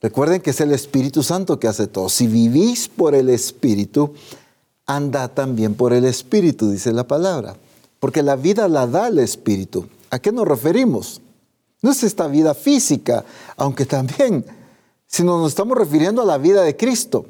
Recuerden 0.00 0.40
que 0.40 0.50
es 0.50 0.60
el 0.60 0.72
Espíritu 0.72 1.22
Santo 1.22 1.58
que 1.58 1.68
hace 1.68 1.86
todo. 1.86 2.08
Si 2.08 2.26
vivís 2.26 2.88
por 2.88 3.14
el 3.14 3.28
Espíritu, 3.30 4.12
anda 4.86 5.28
también 5.28 5.74
por 5.74 5.92
el 5.92 6.04
Espíritu, 6.04 6.70
dice 6.70 6.92
la 6.92 7.06
palabra. 7.06 7.56
Porque 8.00 8.22
la 8.22 8.36
vida 8.36 8.68
la 8.68 8.86
da 8.86 9.08
el 9.08 9.18
Espíritu. 9.18 9.86
¿A 10.10 10.18
qué 10.18 10.30
nos 10.30 10.46
referimos? 10.46 11.20
No 11.82 11.90
es 11.90 12.02
esta 12.02 12.26
vida 12.26 12.54
física, 12.54 13.24
aunque 13.56 13.86
también, 13.86 14.44
sino 15.06 15.38
nos 15.38 15.52
estamos 15.52 15.76
refiriendo 15.76 16.22
a 16.22 16.26
la 16.26 16.38
vida 16.38 16.62
de 16.62 16.76
Cristo. 16.76 17.26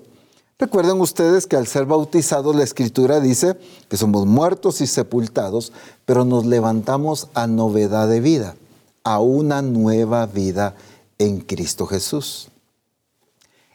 Recuerden 0.58 1.00
ustedes 1.00 1.46
que 1.46 1.56
al 1.56 1.66
ser 1.66 1.84
bautizados 1.84 2.54
la 2.54 2.62
Escritura 2.62 3.18
dice 3.18 3.58
que 3.88 3.96
somos 3.96 4.24
muertos 4.24 4.80
y 4.80 4.86
sepultados, 4.86 5.72
pero 6.04 6.24
nos 6.24 6.46
levantamos 6.46 7.28
a 7.34 7.48
novedad 7.48 8.08
de 8.08 8.20
vida, 8.20 8.54
a 9.02 9.18
una 9.18 9.62
nueva 9.62 10.26
vida 10.26 10.76
en 11.18 11.40
Cristo 11.40 11.86
Jesús. 11.86 12.48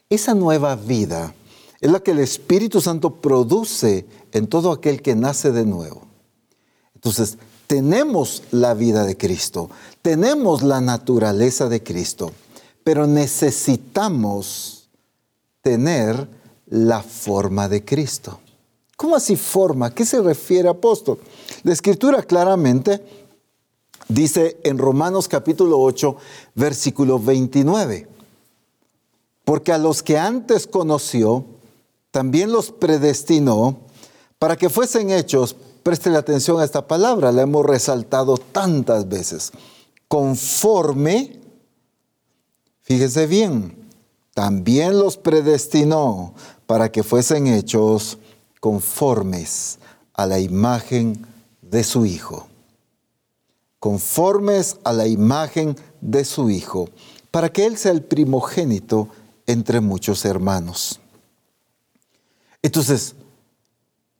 Esa 0.10 0.34
nueva 0.34 0.76
vida 0.76 1.36
es 1.82 1.92
la 1.92 2.00
que 2.00 2.12
el 2.12 2.20
Espíritu 2.20 2.80
Santo 2.80 3.15
produce 3.15 4.06
en 4.32 4.48
todo 4.48 4.72
aquel 4.72 5.02
que 5.02 5.15
nace 5.15 5.52
de 5.52 5.65
nuevo. 5.65 6.04
Entonces, 6.96 7.38
tenemos 7.68 8.44
la 8.52 8.74
vida 8.74 9.06
de 9.06 9.18
Cristo, 9.18 9.70
tenemos 10.02 10.63
la 10.63 10.82
naturaleza 10.82 11.70
de 11.70 11.84
Cristo, 11.84 12.32
pero 12.84 13.06
necesitamos 13.06 14.89
tener 15.62 16.38
la 16.69 17.01
forma 17.01 17.67
de 17.67 17.84
Cristo. 17.84 18.39
¿Cómo 18.95 19.15
así 19.15 19.36
forma? 19.36 19.88
¿A 19.88 19.95
qué 19.95 20.05
se 20.05 20.21
refiere 20.21 20.67
apóstol? 20.69 21.19
La 21.63 21.73
escritura 21.73 22.21
claramente 22.23 23.01
dice 24.10 24.58
en 24.63 24.77
Romanos 24.77 25.27
capítulo 25.27 25.79
8, 25.79 26.17
versículo 26.55 27.19
29, 27.19 28.08
porque 29.45 29.71
a 29.71 29.77
los 29.77 30.03
que 30.03 30.17
antes 30.17 30.67
conoció, 30.67 31.45
también 32.12 32.51
los 32.51 32.71
predestinó 32.71 33.79
para 34.38 34.58
que 34.58 34.69
fuesen 34.69 35.12
hechos, 35.12 35.55
preste 35.84 36.10
atención 36.15 36.60
a 36.60 36.65
esta 36.65 36.88
palabra, 36.88 37.32
la 37.32 37.43
hemos 37.43 37.65
resaltado 37.65 38.38
tantas 38.38 39.08
veces, 39.08 39.51
conforme, 40.08 41.39
fíjese 42.82 43.27
bien, 43.27 43.75
también 44.34 44.97
los 44.97 45.17
predestinó 45.17 46.34
para 46.69 46.91
que 46.91 47.01
fuesen 47.01 47.47
hechos 47.47 48.19
conformes 48.60 49.79
a 50.13 50.27
la 50.27 50.38
imagen 50.38 51.25
de 51.63 51.84
su 51.84 52.05
Hijo. 52.05 52.47
Conformes 53.79 54.77
a 54.84 54.93
la 54.93 55.08
imagen 55.08 55.75
de 55.99 56.23
su 56.23 56.51
Hijo, 56.51 56.88
para 57.32 57.49
que 57.49 57.65
Él 57.65 57.75
sea 57.75 57.91
el 57.91 58.03
primogénito 58.03 59.08
entre 59.47 59.82
muchos 59.82 60.25
hermanos. 60.25 60.99
Entonces, 62.62 63.15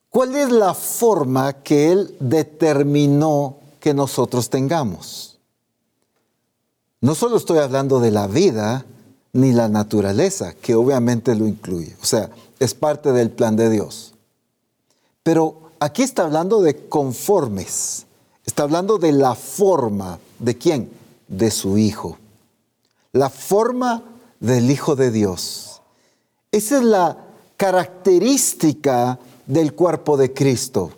¿cuál 0.10 0.36
es 0.36 0.50
la 0.50 0.74
forma 0.74 1.54
que 1.54 1.92
Él 1.92 2.18
determinó 2.20 3.60
que 3.80 3.94
nosotros 3.94 4.50
tengamos? 4.50 5.38
No 7.00 7.14
solo 7.14 7.38
estoy 7.38 7.60
hablando 7.60 8.00
de 8.00 8.10
la 8.10 8.26
vida 8.26 8.88
ni 9.34 9.52
la 9.52 9.70
naturaleza, 9.70 10.54
que 10.54 10.76
obviamente 10.76 11.36
lo 11.36 11.48
incluye, 11.48 11.96
o 12.02 12.06
sea, 12.06 12.30
es 12.60 12.74
parte 12.74 13.12
del 13.12 13.30
plan 13.30 13.56
de 13.56 13.70
Dios. 13.70 14.14
Pero 15.24 15.72
aquí 15.80 16.04
está 16.04 16.24
hablando 16.24 16.62
de 16.62 16.88
conformes, 16.88 18.06
está 18.46 18.64
hablando 18.64 18.98
de 18.98 19.12
la 19.12 19.36
forma, 19.36 20.20
¿de 20.40 20.58
quién? 20.58 20.90
De 21.28 21.52
su 21.52 21.78
Hijo. 21.78 22.18
La 23.12 23.30
forma 23.30 24.04
del 24.40 24.70
Hijo 24.72 24.96
de 24.96 25.12
Dios. 25.12 25.82
Esa 26.52 26.78
es 26.78 26.84
la 26.84 27.18
característica 27.58 29.20
del 29.46 29.74
cuerpo 29.74 30.18
de 30.18 30.34
Cristo. 30.34 30.92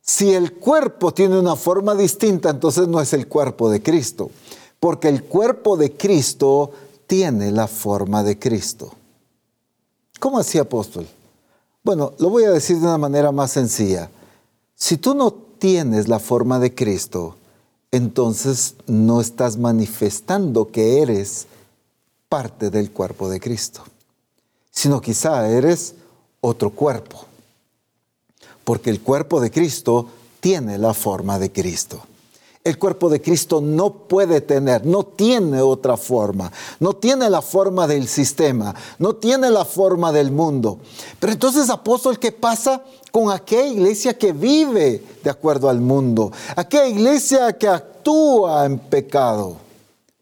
Si 0.00 0.32
el 0.32 0.54
cuerpo 0.54 1.12
tiene 1.12 1.38
una 1.38 1.56
forma 1.56 1.94
distinta, 1.94 2.50
entonces 2.50 2.88
no 2.88 3.00
es 3.00 3.12
el 3.12 3.28
cuerpo 3.28 3.70
de 3.70 3.82
Cristo, 3.82 4.30
porque 4.78 5.08
el 5.08 5.24
cuerpo 5.24 5.76
de 5.76 5.92
Cristo 5.92 6.72
tiene 7.10 7.50
la 7.50 7.66
forma 7.66 8.22
de 8.22 8.38
Cristo. 8.38 8.94
¿Cómo 10.18 10.38
así, 10.38 10.56
apóstol? 10.56 11.06
Bueno, 11.82 12.12
lo 12.18 12.30
voy 12.30 12.44
a 12.44 12.50
decir 12.50 12.78
de 12.78 12.86
una 12.86 12.98
manera 12.98 13.32
más 13.32 13.50
sencilla. 13.50 14.08
Si 14.76 14.96
tú 14.96 15.14
no 15.14 15.32
tienes 15.32 16.06
la 16.06 16.20
forma 16.20 16.60
de 16.60 16.72
Cristo, 16.72 17.34
entonces 17.90 18.76
no 18.86 19.20
estás 19.20 19.56
manifestando 19.56 20.70
que 20.70 21.02
eres 21.02 21.48
parte 22.28 22.70
del 22.70 22.92
cuerpo 22.92 23.28
de 23.28 23.40
Cristo 23.40 23.82
sino 24.70 25.00
quizá 25.00 25.48
eres 25.48 25.94
otro 26.40 26.70
cuerpo. 26.70 27.26
Porque 28.64 28.90
el 28.90 29.00
cuerpo 29.00 29.40
de 29.40 29.50
Cristo 29.50 30.08
tiene 30.40 30.78
la 30.78 30.94
forma 30.94 31.38
de 31.38 31.50
Cristo. 31.50 32.02
El 32.62 32.78
cuerpo 32.78 33.08
de 33.08 33.22
Cristo 33.22 33.62
no 33.62 33.90
puede 33.90 34.42
tener, 34.42 34.84
no 34.84 35.02
tiene 35.02 35.62
otra 35.62 35.96
forma, 35.96 36.52
no 36.78 36.92
tiene 36.92 37.30
la 37.30 37.40
forma 37.40 37.86
del 37.86 38.06
sistema, 38.06 38.74
no 38.98 39.16
tiene 39.16 39.48
la 39.48 39.64
forma 39.64 40.12
del 40.12 40.30
mundo. 40.30 40.78
Pero 41.18 41.32
entonces, 41.32 41.70
apóstol, 41.70 42.18
¿qué 42.18 42.32
pasa 42.32 42.82
con 43.12 43.30
aquella 43.30 43.66
iglesia 43.66 44.18
que 44.18 44.32
vive 44.32 45.02
de 45.24 45.30
acuerdo 45.30 45.70
al 45.70 45.80
mundo? 45.80 46.32
Aquella 46.54 46.86
iglesia 46.86 47.56
que 47.56 47.66
actúa 47.66 48.66
en 48.66 48.78
pecado. 48.78 49.56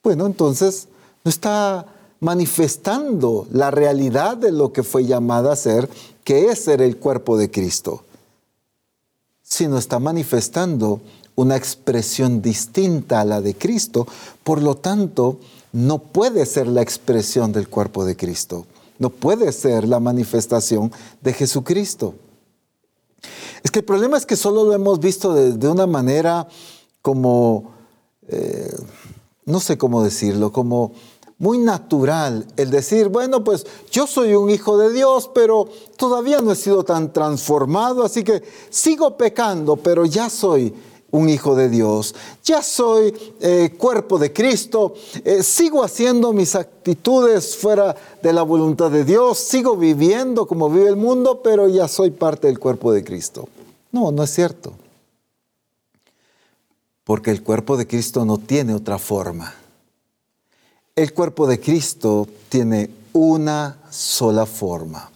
Bueno, 0.04 0.24
entonces 0.26 0.86
no 1.24 1.30
está 1.30 1.86
manifestando 2.20 3.48
la 3.50 3.72
realidad 3.72 4.36
de 4.36 4.52
lo 4.52 4.72
que 4.72 4.84
fue 4.84 5.04
llamada 5.04 5.52
a 5.52 5.56
ser, 5.56 5.88
que 6.22 6.50
es 6.50 6.60
ser 6.60 6.82
el 6.82 6.98
cuerpo 6.98 7.36
de 7.36 7.50
Cristo, 7.50 8.04
sino 9.42 9.76
está 9.76 9.98
manifestando 9.98 11.00
una 11.38 11.54
expresión 11.54 12.42
distinta 12.42 13.20
a 13.20 13.24
la 13.24 13.40
de 13.40 13.54
Cristo, 13.54 14.08
por 14.42 14.60
lo 14.60 14.76
tanto, 14.76 15.38
no 15.72 16.00
puede 16.00 16.44
ser 16.46 16.66
la 16.66 16.82
expresión 16.82 17.52
del 17.52 17.68
cuerpo 17.68 18.04
de 18.04 18.16
Cristo, 18.16 18.66
no 18.98 19.10
puede 19.10 19.52
ser 19.52 19.86
la 19.86 20.00
manifestación 20.00 20.90
de 21.20 21.32
Jesucristo. 21.32 22.16
Es 23.62 23.70
que 23.70 23.78
el 23.78 23.84
problema 23.84 24.16
es 24.16 24.26
que 24.26 24.34
solo 24.34 24.64
lo 24.64 24.72
hemos 24.72 24.98
visto 24.98 25.32
de, 25.32 25.68
una 25.68 25.86
manera 25.86 26.48
como, 27.02 27.70
eh, 28.26 28.74
no 29.44 29.60
sé 29.60 29.78
cómo 29.78 30.02
decirlo, 30.02 30.50
como 30.50 30.90
muy 31.38 31.58
natural 31.58 32.48
el 32.56 32.72
decir, 32.72 33.10
bueno, 33.10 33.44
pues 33.44 33.64
yo 33.92 34.08
soy 34.08 34.34
un 34.34 34.50
hijo 34.50 34.76
de 34.76 34.92
Dios, 34.92 35.30
pero 35.32 35.68
todavía 35.96 36.40
no 36.40 36.50
he 36.50 36.56
sido 36.56 36.82
tan 36.82 37.12
transformado, 37.12 38.02
así 38.02 38.24
que 38.24 38.42
sigo 38.70 39.16
pecando, 39.16 39.76
pero 39.76 40.04
ya 40.04 40.28
soy 40.28 40.74
un 41.10 41.28
hijo 41.28 41.54
de 41.54 41.68
Dios, 41.68 42.14
ya 42.44 42.62
soy 42.62 43.14
eh, 43.40 43.74
cuerpo 43.78 44.18
de 44.18 44.32
Cristo, 44.32 44.94
eh, 45.24 45.42
sigo 45.42 45.82
haciendo 45.82 46.32
mis 46.32 46.54
actitudes 46.54 47.56
fuera 47.56 47.96
de 48.22 48.32
la 48.32 48.42
voluntad 48.42 48.90
de 48.90 49.04
Dios, 49.04 49.38
sigo 49.38 49.76
viviendo 49.76 50.46
como 50.46 50.68
vive 50.68 50.88
el 50.88 50.96
mundo, 50.96 51.40
pero 51.42 51.68
ya 51.68 51.88
soy 51.88 52.10
parte 52.10 52.46
del 52.46 52.58
cuerpo 52.58 52.92
de 52.92 53.02
Cristo. 53.02 53.48
No, 53.90 54.12
no 54.12 54.22
es 54.22 54.30
cierto. 54.30 54.74
Porque 57.04 57.30
el 57.30 57.42
cuerpo 57.42 57.78
de 57.78 57.86
Cristo 57.86 58.26
no 58.26 58.36
tiene 58.36 58.74
otra 58.74 58.98
forma. 58.98 59.54
El 60.94 61.14
cuerpo 61.14 61.46
de 61.46 61.58
Cristo 61.58 62.28
tiene 62.50 62.90
una 63.14 63.78
sola 63.88 64.44
forma, 64.44 65.10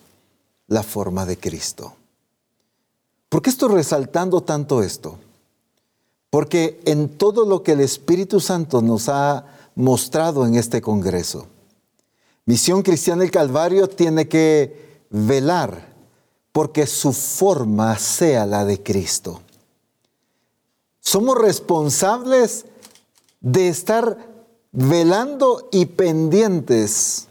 la 0.68 0.82
forma 0.82 1.26
de 1.26 1.36
Cristo. 1.36 1.94
¿Por 3.28 3.42
qué 3.42 3.50
estoy 3.50 3.74
resaltando 3.74 4.42
tanto 4.42 4.82
esto? 4.82 5.18
Porque 6.32 6.80
en 6.86 7.10
todo 7.10 7.44
lo 7.44 7.62
que 7.62 7.72
el 7.72 7.80
Espíritu 7.80 8.40
Santo 8.40 8.80
nos 8.80 9.10
ha 9.10 9.44
mostrado 9.74 10.46
en 10.46 10.54
este 10.54 10.80
Congreso, 10.80 11.46
Misión 12.46 12.80
Cristiana 12.80 13.20
del 13.20 13.30
Calvario 13.30 13.86
tiene 13.86 14.28
que 14.28 15.04
velar 15.10 15.92
porque 16.50 16.86
su 16.86 17.12
forma 17.12 17.98
sea 17.98 18.46
la 18.46 18.64
de 18.64 18.82
Cristo. 18.82 19.42
Somos 21.00 21.36
responsables 21.36 22.64
de 23.42 23.68
estar 23.68 24.16
velando 24.72 25.68
y 25.70 25.84
pendientes, 25.84 27.28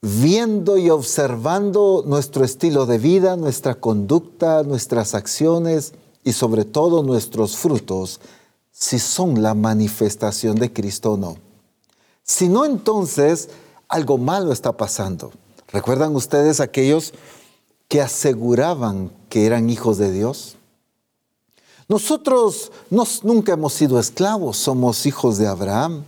viendo 0.00 0.78
y 0.78 0.88
observando 0.88 2.02
nuestro 2.06 2.46
estilo 2.46 2.86
de 2.86 2.96
vida, 2.96 3.36
nuestra 3.36 3.74
conducta, 3.74 4.62
nuestras 4.62 5.14
acciones 5.14 5.92
y 6.24 6.32
sobre 6.32 6.64
todo 6.64 7.02
nuestros 7.02 7.56
frutos, 7.56 8.20
si 8.70 8.98
son 8.98 9.42
la 9.42 9.54
manifestación 9.54 10.56
de 10.56 10.72
Cristo 10.72 11.12
o 11.12 11.16
no. 11.16 11.36
Si 12.22 12.48
no, 12.48 12.64
entonces 12.64 13.48
algo 13.88 14.18
malo 14.18 14.52
está 14.52 14.72
pasando. 14.72 15.32
¿Recuerdan 15.72 16.14
ustedes 16.14 16.60
aquellos 16.60 17.12
que 17.88 18.00
aseguraban 18.00 19.10
que 19.28 19.46
eran 19.46 19.68
hijos 19.68 19.98
de 19.98 20.12
Dios? 20.12 20.56
Nosotros 21.88 22.70
nunca 23.24 23.54
hemos 23.54 23.72
sido 23.72 23.98
esclavos, 23.98 24.56
somos 24.56 25.06
hijos 25.06 25.38
de 25.38 25.48
Abraham 25.48 26.04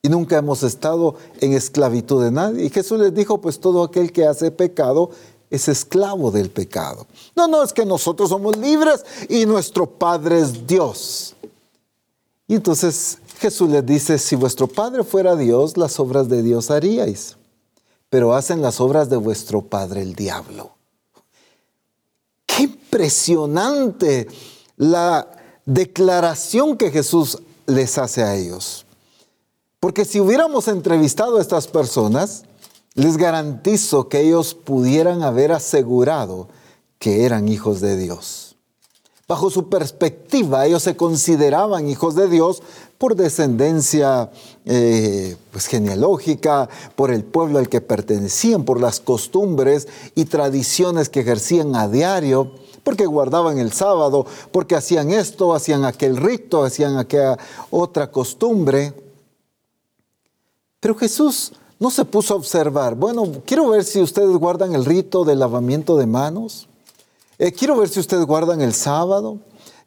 y 0.00 0.08
nunca 0.08 0.38
hemos 0.38 0.62
estado 0.62 1.16
en 1.40 1.52
esclavitud 1.52 2.22
de 2.22 2.30
nadie. 2.30 2.64
Y 2.64 2.70
Jesús 2.70 3.00
les 3.00 3.12
dijo, 3.12 3.40
pues 3.40 3.58
todo 3.58 3.82
aquel 3.82 4.12
que 4.12 4.24
hace 4.24 4.52
pecado 4.52 5.10
es 5.50 5.68
esclavo 5.68 6.30
del 6.30 6.50
pecado. 6.50 7.06
No, 7.34 7.46
no, 7.48 7.62
es 7.62 7.72
que 7.72 7.84
nosotros 7.84 8.30
somos 8.30 8.56
libres 8.56 9.04
y 9.28 9.46
nuestro 9.46 9.86
Padre 9.86 10.40
es 10.40 10.66
Dios. 10.66 11.34
Y 12.48 12.54
entonces 12.54 13.18
Jesús 13.38 13.68
les 13.70 13.84
dice, 13.84 14.18
si 14.18 14.36
vuestro 14.36 14.66
Padre 14.66 15.04
fuera 15.04 15.36
Dios, 15.36 15.76
las 15.76 15.98
obras 16.00 16.28
de 16.28 16.42
Dios 16.42 16.70
haríais, 16.70 17.36
pero 18.08 18.34
hacen 18.34 18.62
las 18.62 18.80
obras 18.80 19.10
de 19.10 19.16
vuestro 19.16 19.62
Padre 19.62 20.02
el 20.02 20.14
diablo. 20.14 20.72
Qué 22.46 22.64
impresionante 22.64 24.28
la 24.76 25.28
declaración 25.64 26.76
que 26.76 26.90
Jesús 26.90 27.38
les 27.66 27.98
hace 27.98 28.22
a 28.22 28.36
ellos. 28.36 28.86
Porque 29.80 30.04
si 30.04 30.20
hubiéramos 30.20 30.68
entrevistado 30.68 31.36
a 31.36 31.40
estas 31.40 31.66
personas, 31.66 32.44
les 32.96 33.16
garantizo 33.16 34.08
que 34.08 34.20
ellos 34.20 34.54
pudieran 34.54 35.22
haber 35.22 35.52
asegurado 35.52 36.48
que 36.98 37.24
eran 37.24 37.46
hijos 37.46 37.80
de 37.80 37.96
Dios. 37.96 38.56
Bajo 39.28 39.50
su 39.50 39.68
perspectiva, 39.68 40.66
ellos 40.66 40.82
se 40.82 40.96
consideraban 40.96 41.88
hijos 41.88 42.14
de 42.14 42.28
Dios 42.28 42.62
por 42.96 43.16
descendencia 43.16 44.30
eh, 44.64 45.36
pues, 45.50 45.66
genealógica, 45.66 46.68
por 46.94 47.10
el 47.10 47.24
pueblo 47.24 47.58
al 47.58 47.68
que 47.68 47.80
pertenecían, 47.80 48.64
por 48.64 48.80
las 48.80 49.00
costumbres 49.00 49.88
y 50.14 50.24
tradiciones 50.24 51.08
que 51.08 51.20
ejercían 51.20 51.76
a 51.76 51.88
diario 51.88 52.52
porque 52.86 53.04
guardaban 53.04 53.58
el 53.58 53.72
sábado, 53.72 54.26
porque 54.52 54.76
hacían 54.76 55.10
esto, 55.10 55.56
hacían 55.56 55.84
aquel 55.84 56.16
rito, 56.16 56.62
hacían 56.62 56.96
aquella 56.98 57.36
otra 57.70 58.12
costumbre. 58.12 58.94
Pero 60.78 60.94
Jesús 60.94 61.52
no 61.78 61.90
se 61.90 62.04
puso 62.04 62.34
a 62.34 62.36
observar, 62.38 62.94
bueno, 62.94 63.42
quiero 63.44 63.68
ver 63.68 63.84
si 63.84 64.00
ustedes 64.00 64.36
guardan 64.36 64.74
el 64.74 64.84
rito 64.84 65.24
del 65.24 65.40
lavamiento 65.40 65.96
de 65.96 66.06
manos, 66.06 66.68
eh, 67.38 67.52
quiero 67.52 67.76
ver 67.76 67.88
si 67.88 68.00
ustedes 68.00 68.24
guardan 68.24 68.62
el 68.62 68.72
sábado, 68.72 69.38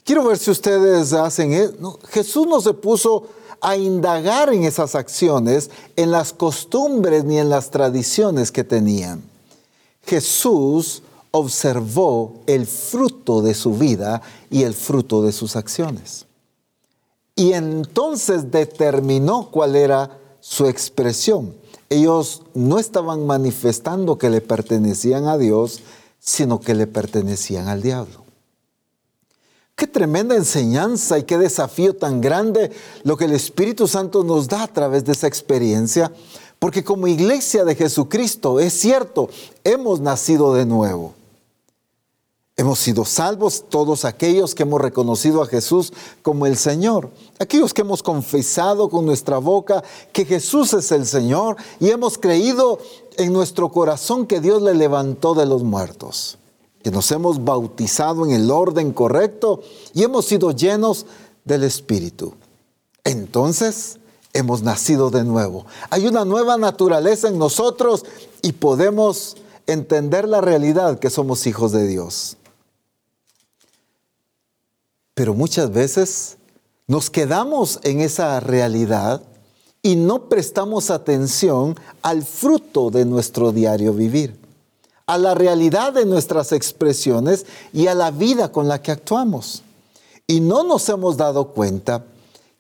quiero 0.03 0.23
ver 0.23 0.37
si 0.37 0.51
ustedes 0.51 1.13
hacen 1.13 1.53
eso. 1.53 1.99
Jesús 2.09 2.45
no 2.47 2.61
se 2.61 2.73
puso 2.73 3.27
a 3.61 3.75
indagar 3.75 4.53
en 4.53 4.63
esas 4.63 4.95
acciones, 4.95 5.69
en 5.95 6.11
las 6.11 6.31
costumbres 6.31 7.25
ni 7.25 7.39
en 7.39 7.49
las 7.49 7.71
tradiciones 7.71 8.51
que 8.51 8.63
tenían. 8.63 9.23
Jesús 10.05 11.01
observó 11.31 12.35
el 12.47 12.65
fruto 12.65 13.41
de 13.41 13.53
su 13.53 13.73
vida 13.73 14.21
y 14.49 14.63
el 14.63 14.73
fruto 14.73 15.21
de 15.21 15.31
sus 15.31 15.55
acciones. 15.55 16.25
Y 17.35 17.53
entonces 17.53 18.51
determinó 18.51 19.49
cuál 19.51 19.75
era 19.75 20.17
su 20.39 20.67
expresión. 20.67 21.55
Ellos 21.89 22.43
no 22.53 22.77
estaban 22.77 23.25
manifestando 23.25 24.17
que 24.17 24.29
le 24.29 24.41
pertenecían 24.41 25.27
a 25.27 25.37
Dios, 25.37 25.81
sino 26.19 26.59
que 26.59 26.75
le 26.75 26.87
pertenecían 26.87 27.67
al 27.67 27.81
diablo. 27.81 28.23
Qué 29.75 29.87
tremenda 29.87 30.35
enseñanza 30.35 31.17
y 31.17 31.23
qué 31.23 31.37
desafío 31.37 31.95
tan 31.95 32.19
grande 32.19 32.69
lo 33.03 33.15
que 33.15 33.25
el 33.25 33.31
Espíritu 33.31 33.87
Santo 33.87 34.23
nos 34.23 34.47
da 34.49 34.63
a 34.63 34.67
través 34.67 35.05
de 35.05 35.13
esa 35.13 35.27
experiencia, 35.27 36.11
porque 36.59 36.83
como 36.83 37.07
iglesia 37.07 37.63
de 37.63 37.75
Jesucristo, 37.75 38.59
es 38.59 38.73
cierto, 38.73 39.29
hemos 39.63 40.01
nacido 40.01 40.53
de 40.53 40.65
nuevo. 40.65 41.13
Hemos 42.59 42.79
sido 42.79 43.05
salvos 43.05 43.63
todos 43.69 44.03
aquellos 44.03 44.53
que 44.53 44.63
hemos 44.63 44.81
reconocido 44.81 45.41
a 45.41 45.45
Jesús 45.45 45.93
como 46.21 46.45
el 46.45 46.57
Señor, 46.57 47.09
aquellos 47.39 47.73
que 47.73 47.83
hemos 47.83 48.03
confesado 48.03 48.89
con 48.89 49.05
nuestra 49.05 49.37
boca 49.37 49.81
que 50.11 50.25
Jesús 50.25 50.73
es 50.73 50.91
el 50.91 51.05
Señor 51.05 51.55
y 51.79 51.89
hemos 51.89 52.17
creído 52.17 52.79
en 53.15 53.31
nuestro 53.31 53.69
corazón 53.69 54.27
que 54.27 54.41
Dios 54.41 54.61
le 54.61 54.73
levantó 54.73 55.35
de 55.35 55.45
los 55.45 55.63
muertos, 55.63 56.37
que 56.83 56.91
nos 56.91 57.09
hemos 57.13 57.45
bautizado 57.45 58.25
en 58.25 58.31
el 58.31 58.51
orden 58.51 58.91
correcto 58.91 59.61
y 59.93 60.03
hemos 60.03 60.25
sido 60.25 60.51
llenos 60.51 61.05
del 61.45 61.63
Espíritu. 61.63 62.33
Entonces 63.05 63.99
hemos 64.33 64.63
nacido 64.63 65.11
de 65.11 65.23
nuevo. 65.23 65.65
Hay 65.91 66.07
una 66.07 66.25
nueva 66.25 66.57
naturaleza 66.57 67.29
en 67.29 67.37
nosotros 67.37 68.03
y 68.41 68.51
podemos 68.51 69.37
entender 69.65 70.27
la 70.27 70.41
realidad 70.41 70.99
que 70.99 71.09
somos 71.09 71.47
hijos 71.47 71.71
de 71.71 71.87
Dios. 71.87 72.35
Pero 75.19 75.33
muchas 75.33 75.69
veces 75.73 76.37
nos 76.87 77.09
quedamos 77.09 77.81
en 77.83 77.99
esa 77.99 78.39
realidad 78.39 79.21
y 79.81 79.97
no 79.97 80.29
prestamos 80.29 80.89
atención 80.89 81.75
al 82.01 82.23
fruto 82.23 82.89
de 82.89 83.03
nuestro 83.03 83.51
diario 83.51 83.91
vivir, 83.91 84.39
a 85.07 85.17
la 85.17 85.33
realidad 85.33 85.91
de 85.91 86.05
nuestras 86.05 86.53
expresiones 86.53 87.45
y 87.73 87.87
a 87.87 87.95
la 87.95 88.11
vida 88.11 88.53
con 88.53 88.69
la 88.69 88.81
que 88.81 88.91
actuamos. 88.91 89.61
Y 90.25 90.39
no 90.39 90.63
nos 90.63 90.87
hemos 90.87 91.17
dado 91.17 91.49
cuenta 91.49 92.05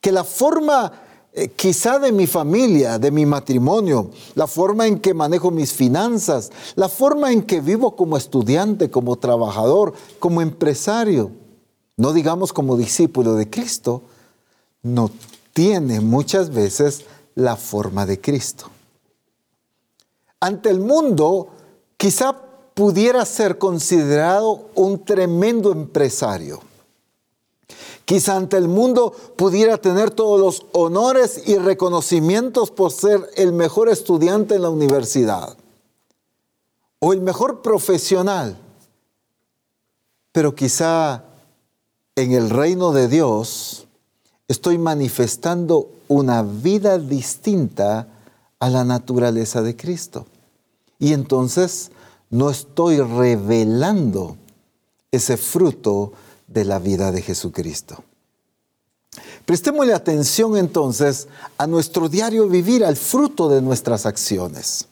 que 0.01 0.11
la 0.11 0.25
forma 0.25 0.91
eh, 1.31 1.47
quizá 1.55 1.97
de 1.97 2.11
mi 2.11 2.27
familia, 2.27 2.99
de 2.99 3.09
mi 3.09 3.25
matrimonio, 3.25 4.11
la 4.35 4.47
forma 4.47 4.85
en 4.85 4.99
que 4.99 5.13
manejo 5.13 5.49
mis 5.49 5.71
finanzas, 5.71 6.51
la 6.75 6.89
forma 6.89 7.31
en 7.31 7.41
que 7.41 7.61
vivo 7.61 7.95
como 7.95 8.17
estudiante, 8.17 8.91
como 8.91 9.15
trabajador, 9.15 9.93
como 10.19 10.41
empresario, 10.41 11.31
no 11.99 12.13
digamos 12.13 12.53
como 12.53 12.77
discípulo 12.77 13.35
de 13.35 13.49
Cristo, 13.49 14.03
no 14.83 15.11
tiene 15.51 15.99
muchas 15.99 16.49
veces 16.49 17.03
la 17.35 17.57
forma 17.57 18.05
de 18.05 18.21
Cristo. 18.21 18.67
Ante 20.39 20.69
el 20.69 20.79
mundo, 20.79 21.49
quizá 21.97 22.33
pudiera 22.73 23.25
ser 23.25 23.57
considerado 23.57 24.69
un 24.75 25.03
tremendo 25.03 25.73
empresario. 25.73 26.61
Quizá 28.05 28.37
ante 28.37 28.55
el 28.55 28.69
mundo 28.69 29.11
pudiera 29.35 29.77
tener 29.77 30.09
todos 30.09 30.39
los 30.39 30.67
honores 30.71 31.49
y 31.49 31.57
reconocimientos 31.57 32.71
por 32.71 32.93
ser 32.93 33.29
el 33.35 33.51
mejor 33.51 33.89
estudiante 33.89 34.55
en 34.55 34.61
la 34.61 34.69
universidad 34.69 35.57
o 36.99 37.11
el 37.11 37.19
mejor 37.19 37.61
profesional. 37.61 38.57
Pero 40.31 40.55
quizá 40.55 41.25
en 42.21 42.33
el 42.33 42.49
reino 42.49 42.91
de 42.91 43.07
Dios 43.07 43.87
estoy 44.49 44.77
manifestando 44.77 45.89
una 46.09 46.43
vida 46.43 46.97
distinta 46.97 48.07
a 48.59 48.69
la 48.69 48.83
naturaleza 48.83 49.61
de 49.61 49.75
Cristo. 49.75 50.25
Y 50.97 51.13
entonces 51.13 51.91
no 52.29 52.49
estoy 52.49 52.99
revelando 52.99 54.35
ese 55.11 55.37
fruto 55.37 56.11
de 56.47 56.65
la 56.65 56.79
vida 56.79 57.11
de 57.11 57.21
Jesucristo. 57.21 58.03
Prestémosle 59.45 59.93
atención 59.93 60.57
entonces 60.57 61.27
a 61.57 61.67
nuestro 61.67 62.09
diario 62.09 62.47
vivir, 62.49 62.83
al 62.83 62.97
fruto 62.97 63.47
de 63.47 63.61
nuestras 63.61 64.05
acciones. 64.05 64.87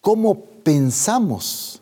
¿Cómo 0.00 0.40
pensamos? 0.64 1.80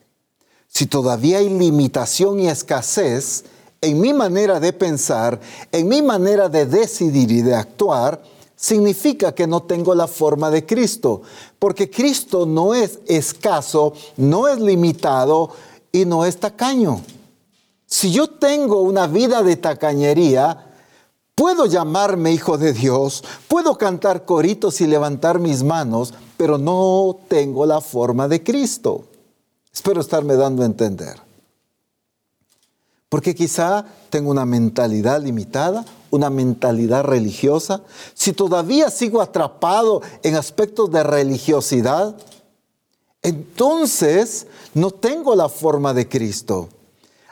Si 0.68 0.86
todavía 0.86 1.38
hay 1.38 1.48
limitación 1.48 2.40
y 2.40 2.48
escasez 2.48 3.44
en 3.86 4.00
mi 4.00 4.12
manera 4.12 4.58
de 4.58 4.72
pensar, 4.72 5.40
en 5.70 5.86
mi 5.86 6.02
manera 6.02 6.48
de 6.48 6.66
decidir 6.66 7.30
y 7.30 7.40
de 7.42 7.54
actuar, 7.54 8.20
significa 8.56 9.32
que 9.32 9.46
no 9.46 9.62
tengo 9.62 9.94
la 9.94 10.08
forma 10.08 10.50
de 10.50 10.66
Cristo, 10.66 11.22
porque 11.58 11.88
Cristo 11.88 12.46
no 12.46 12.74
es 12.74 12.98
escaso, 13.06 13.92
no 14.16 14.48
es 14.48 14.58
limitado 14.60 15.50
y 15.92 16.04
no 16.04 16.24
es 16.24 16.38
tacaño. 16.38 17.00
Si 17.86 18.10
yo 18.10 18.28
tengo 18.28 18.80
una 18.80 19.06
vida 19.06 19.42
de 19.42 19.54
tacañería, 19.54 20.74
puedo 21.36 21.66
llamarme 21.66 22.32
hijo 22.32 22.58
de 22.58 22.72
Dios, 22.72 23.22
puedo 23.46 23.78
cantar 23.78 24.24
coritos 24.24 24.80
y 24.80 24.88
levantar 24.88 25.38
mis 25.38 25.62
manos, 25.62 26.12
pero 26.36 26.58
no 26.58 27.18
tengo 27.28 27.66
la 27.66 27.80
forma 27.80 28.26
de 28.26 28.42
Cristo. 28.42 29.04
Espero 29.72 30.00
estarme 30.00 30.34
dando 30.34 30.62
a 30.62 30.66
entender. 30.66 31.25
Porque 33.16 33.34
quizá 33.34 33.86
tengo 34.10 34.30
una 34.30 34.44
mentalidad 34.44 35.22
limitada, 35.22 35.86
una 36.10 36.28
mentalidad 36.28 37.02
religiosa. 37.02 37.80
Si 38.12 38.34
todavía 38.34 38.90
sigo 38.90 39.22
atrapado 39.22 40.02
en 40.22 40.34
aspectos 40.34 40.90
de 40.90 41.02
religiosidad, 41.02 42.14
entonces 43.22 44.46
no 44.74 44.90
tengo 44.90 45.34
la 45.34 45.48
forma 45.48 45.94
de 45.94 46.06
Cristo. 46.06 46.68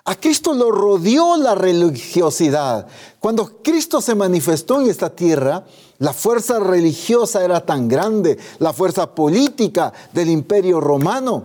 A 0.07 0.15
Cristo 0.15 0.55
lo 0.55 0.71
rodeó 0.71 1.37
la 1.37 1.55
religiosidad. 1.55 2.87
Cuando 3.21 3.59
Cristo 3.63 4.01
se 4.01 4.15
manifestó 4.15 4.81
en 4.81 4.89
esta 4.89 5.11
tierra, 5.11 5.67
la 5.99 6.15
fuerza 6.15 6.61
religiosa 6.61 7.45
era 7.45 7.61
tan 7.61 7.89
grande, 7.89 8.39
la 8.59 8.73
fuerza 8.73 9.15
política 9.15 9.93
del 10.15 10.31
imperio 10.31 10.81
romano, 10.81 11.45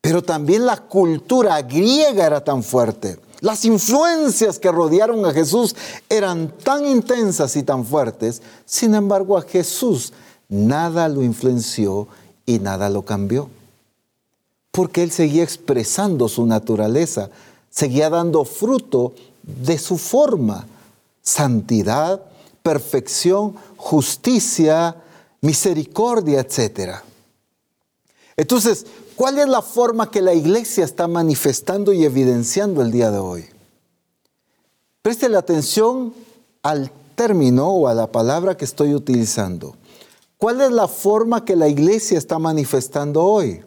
pero 0.00 0.22
también 0.22 0.64
la 0.64 0.76
cultura 0.76 1.60
griega 1.62 2.24
era 2.24 2.44
tan 2.44 2.62
fuerte. 2.62 3.18
Las 3.42 3.64
influencias 3.64 4.60
que 4.60 4.70
rodearon 4.70 5.26
a 5.26 5.32
Jesús 5.32 5.74
eran 6.08 6.56
tan 6.58 6.86
intensas 6.86 7.56
y 7.56 7.64
tan 7.64 7.84
fuertes, 7.84 8.40
sin 8.64 8.94
embargo 8.94 9.36
a 9.36 9.42
Jesús 9.42 10.12
nada 10.48 11.08
lo 11.08 11.24
influenció 11.24 12.06
y 12.46 12.60
nada 12.60 12.88
lo 12.88 13.04
cambió, 13.04 13.50
porque 14.70 15.02
él 15.02 15.10
seguía 15.10 15.42
expresando 15.42 16.28
su 16.28 16.46
naturaleza, 16.46 17.30
seguía 17.68 18.10
dando 18.10 18.44
fruto 18.44 19.12
de 19.42 19.76
su 19.76 19.98
forma, 19.98 20.64
santidad, 21.20 22.22
perfección, 22.62 23.56
justicia, 23.76 24.94
misericordia, 25.40 26.38
etc. 26.38 26.98
Entonces, 28.36 28.86
¿cuál 29.16 29.38
es 29.38 29.48
la 29.48 29.62
forma 29.62 30.10
que 30.10 30.22
la 30.22 30.34
iglesia 30.34 30.84
está 30.84 31.08
manifestando 31.08 31.92
y 31.92 32.04
evidenciando 32.04 32.82
el 32.82 32.90
día 32.90 33.10
de 33.10 33.18
hoy? 33.18 33.44
Preste 35.02 35.28
la 35.28 35.38
atención 35.38 36.14
al 36.62 36.92
término 37.14 37.68
o 37.68 37.88
a 37.88 37.94
la 37.94 38.10
palabra 38.10 38.56
que 38.56 38.64
estoy 38.64 38.94
utilizando. 38.94 39.76
¿Cuál 40.38 40.60
es 40.60 40.72
la 40.72 40.88
forma 40.88 41.44
que 41.44 41.56
la 41.56 41.68
iglesia 41.68 42.18
está 42.18 42.38
manifestando 42.38 43.22
hoy? 43.24 43.64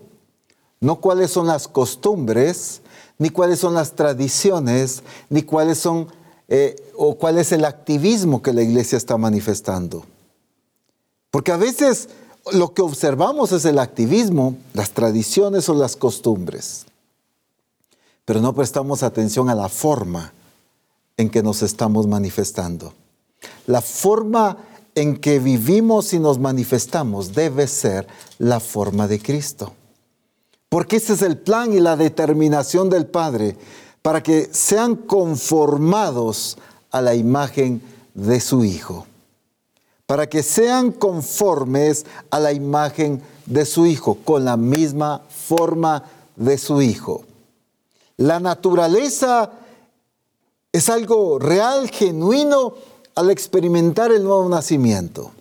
No 0.80 1.00
cuáles 1.00 1.32
son 1.32 1.48
las 1.48 1.68
costumbres, 1.68 2.82
ni 3.18 3.30
cuáles 3.30 3.60
son 3.60 3.74
las 3.74 3.94
tradiciones, 3.94 5.04
ni 5.30 5.44
cuáles 5.44 5.78
son 5.78 6.08
eh, 6.48 6.76
o 6.96 7.16
cuál 7.16 7.38
es 7.38 7.52
el 7.52 7.66
activismo 7.66 8.42
que 8.42 8.54
la 8.54 8.62
iglesia 8.62 8.98
está 8.98 9.18
manifestando. 9.18 10.06
Porque 11.32 11.52
a 11.52 11.58
veces 11.58 12.10
lo 12.52 12.74
que 12.74 12.82
observamos 12.82 13.52
es 13.52 13.66
el 13.66 13.80
activismo, 13.80 14.56
las 14.74 14.92
tradiciones 14.92 15.68
o 15.70 15.74
las 15.74 15.96
costumbres, 15.96 16.86
pero 18.24 18.42
no 18.42 18.54
prestamos 18.54 19.04
atención 19.04 19.50
a 19.50 19.56
la 19.56 19.70
forma 19.70 20.34
en 21.18 21.30
que 21.30 21.44
nos 21.44 21.62
estamos 21.62 22.08
manifestando. 22.08 22.94
La 23.68 23.82
forma 23.82 24.58
en 24.96 25.18
que 25.18 25.40
vivimos 25.40 26.14
y 26.14 26.20
nos 26.20 26.40
manifestamos 26.40 27.34
debe 27.34 27.68
ser 27.68 28.08
la 28.38 28.60
forma 28.60 29.08
de 29.08 29.20
Cristo. 29.20 29.74
Porque 30.70 30.98
ese 30.98 31.14
es 31.14 31.22
el 31.22 31.38
plan 31.38 31.74
y 31.74 31.80
la 31.80 31.96
determinación 31.96 32.90
del 32.90 33.06
Padre 33.06 33.58
para 34.02 34.22
que 34.22 34.50
sean 34.52 34.96
conformados 34.96 36.58
a 36.92 37.02
la 37.02 37.16
imagen 37.16 37.82
de 38.14 38.40
su 38.40 38.64
Hijo. 38.64 39.06
Para 40.06 40.28
que 40.30 40.44
sean 40.44 40.92
conformes 40.92 42.06
a 42.30 42.40
la 42.40 42.54
imagen 42.54 43.22
de 43.46 43.66
su 43.66 43.86
Hijo, 43.86 44.18
con 44.24 44.46
la 44.46 44.58
misma 44.58 45.24
forma 45.30 46.04
de 46.36 46.58
su 46.58 46.82
Hijo. 46.82 47.24
La 48.18 48.40
naturaleza 48.40 49.52
es 50.72 50.90
algo 50.90 51.40
real, 51.40 51.90
genuino, 51.90 52.76
al 53.16 53.30
experimentar 53.30 54.12
el 54.12 54.24
nuevo 54.24 54.48
nacimiento. 54.50 55.32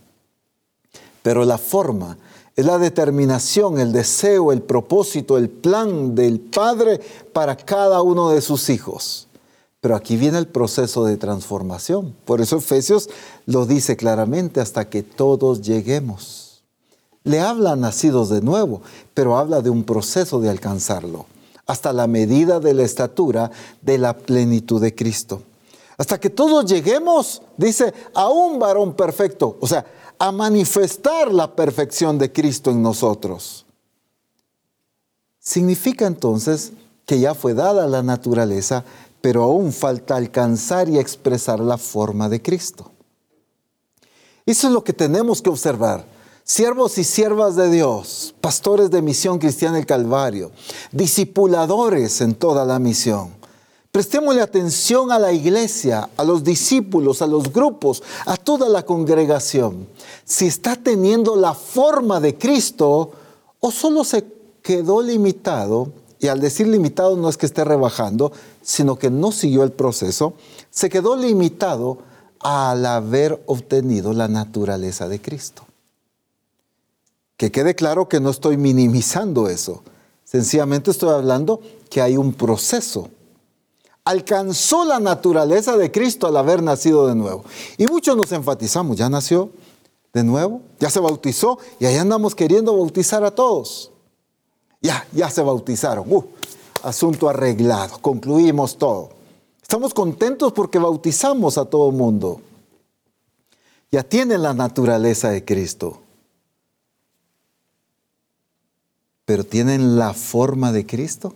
Pero 1.22 1.44
la 1.44 1.58
forma 1.58 2.16
es 2.56 2.64
la 2.64 2.78
determinación, 2.78 3.80
el 3.80 3.92
deseo, 3.92 4.52
el 4.52 4.62
propósito, 4.62 5.36
el 5.36 5.48
plan 5.48 6.14
del 6.14 6.38
Padre 6.38 7.00
para 7.32 7.56
cada 7.56 8.02
uno 8.02 8.30
de 8.30 8.40
sus 8.40 8.70
hijos. 8.70 9.26
Pero 9.84 9.96
aquí 9.96 10.16
viene 10.16 10.38
el 10.38 10.46
proceso 10.46 11.04
de 11.04 11.18
transformación. 11.18 12.16
Por 12.24 12.40
eso 12.40 12.56
Efesios 12.56 13.10
lo 13.44 13.66
dice 13.66 13.98
claramente, 13.98 14.62
hasta 14.62 14.88
que 14.88 15.02
todos 15.02 15.60
lleguemos. 15.60 16.62
Le 17.22 17.40
habla 17.40 17.72
a 17.72 17.76
nacidos 17.76 18.30
de 18.30 18.40
nuevo, 18.40 18.80
pero 19.12 19.36
habla 19.36 19.60
de 19.60 19.68
un 19.68 19.84
proceso 19.84 20.40
de 20.40 20.48
alcanzarlo, 20.48 21.26
hasta 21.66 21.92
la 21.92 22.06
medida 22.06 22.60
de 22.60 22.72
la 22.72 22.82
estatura 22.82 23.50
de 23.82 23.98
la 23.98 24.16
plenitud 24.16 24.80
de 24.80 24.94
Cristo. 24.94 25.42
Hasta 25.98 26.18
que 26.18 26.30
todos 26.30 26.64
lleguemos, 26.64 27.42
dice, 27.58 27.92
a 28.14 28.30
un 28.30 28.58
varón 28.58 28.94
perfecto. 28.94 29.58
O 29.60 29.66
sea, 29.66 29.84
a 30.18 30.32
manifestar 30.32 31.30
la 31.30 31.54
perfección 31.54 32.16
de 32.16 32.32
Cristo 32.32 32.70
en 32.70 32.80
nosotros. 32.80 33.66
Significa 35.40 36.06
entonces 36.06 36.72
que 37.04 37.20
ya 37.20 37.34
fue 37.34 37.52
dada 37.52 37.86
la 37.86 38.02
naturaleza, 38.02 38.82
pero 39.24 39.42
aún 39.42 39.72
falta 39.72 40.16
alcanzar 40.16 40.90
y 40.90 40.98
expresar 40.98 41.58
la 41.58 41.78
forma 41.78 42.28
de 42.28 42.42
Cristo. 42.42 42.90
Eso 44.44 44.66
es 44.66 44.72
lo 44.74 44.84
que 44.84 44.92
tenemos 44.92 45.40
que 45.40 45.48
observar. 45.48 46.04
Siervos 46.42 46.98
y 46.98 47.04
siervas 47.04 47.56
de 47.56 47.70
Dios, 47.70 48.34
pastores 48.42 48.90
de 48.90 49.00
misión 49.00 49.38
cristiana 49.38 49.76
del 49.76 49.86
Calvario, 49.86 50.50
discipuladores 50.92 52.20
en 52.20 52.34
toda 52.34 52.66
la 52.66 52.78
misión 52.78 53.30
Prestémosle 53.94 54.42
atención 54.42 55.12
a 55.12 55.20
la 55.20 55.32
iglesia, 55.32 56.10
a 56.16 56.24
los 56.24 56.42
discípulos, 56.42 57.22
a 57.22 57.28
los 57.28 57.52
grupos, 57.52 58.02
a 58.26 58.36
toda 58.36 58.68
la 58.68 58.84
congregación. 58.84 59.86
Si 60.24 60.48
está 60.48 60.74
teniendo 60.74 61.36
la 61.36 61.54
forma 61.54 62.18
de 62.18 62.36
Cristo 62.36 63.12
o 63.60 63.70
solo 63.70 64.02
se 64.02 64.26
quedó 64.62 65.00
limitado, 65.00 65.92
y 66.18 66.26
al 66.26 66.40
decir 66.40 66.66
limitado 66.66 67.16
no 67.16 67.28
es 67.28 67.36
que 67.36 67.46
esté 67.46 67.62
rebajando, 67.62 68.32
sino 68.64 68.98
que 68.98 69.10
no 69.10 69.30
siguió 69.30 69.62
el 69.62 69.70
proceso, 69.70 70.34
se 70.70 70.90
quedó 70.90 71.14
limitado 71.14 71.98
al 72.40 72.84
haber 72.84 73.40
obtenido 73.46 74.12
la 74.12 74.26
naturaleza 74.26 75.06
de 75.06 75.20
Cristo. 75.20 75.64
Que 77.36 77.52
quede 77.52 77.76
claro 77.76 78.08
que 78.08 78.18
no 78.18 78.30
estoy 78.30 78.56
minimizando 78.56 79.48
eso, 79.48 79.84
sencillamente 80.24 80.90
estoy 80.90 81.10
hablando 81.10 81.60
que 81.90 82.02
hay 82.02 82.16
un 82.16 82.32
proceso 82.32 83.10
alcanzó 84.04 84.84
la 84.84 85.00
naturaleza 85.00 85.76
de 85.76 85.90
Cristo 85.90 86.26
al 86.26 86.36
haber 86.36 86.62
nacido 86.62 87.06
de 87.06 87.14
nuevo. 87.14 87.44
Y 87.78 87.86
muchos 87.86 88.16
nos 88.16 88.30
enfatizamos, 88.32 88.96
ya 88.96 89.08
nació 89.08 89.50
de 90.12 90.22
nuevo, 90.22 90.60
ya 90.78 90.90
se 90.90 91.00
bautizó 91.00 91.58
y 91.80 91.86
ahí 91.86 91.96
andamos 91.96 92.34
queriendo 92.34 92.76
bautizar 92.76 93.24
a 93.24 93.30
todos. 93.30 93.90
Ya, 94.80 95.06
ya 95.12 95.30
se 95.30 95.42
bautizaron. 95.42 96.04
Uh, 96.12 96.22
asunto 96.84 97.28
arreglado, 97.28 97.98
concluimos 98.00 98.78
todo. 98.78 99.10
Estamos 99.60 99.94
contentos 99.94 100.52
porque 100.52 100.78
bautizamos 100.78 101.56
a 101.58 101.64
todo 101.64 101.90
mundo. 101.90 102.40
Ya 103.90 104.02
tienen 104.02 104.42
la 104.42 104.52
naturaleza 104.52 105.30
de 105.30 105.44
Cristo. 105.44 106.00
Pero 109.24 109.44
tienen 109.44 109.96
la 109.96 110.12
forma 110.12 110.70
de 110.70 110.84
Cristo. 110.84 111.34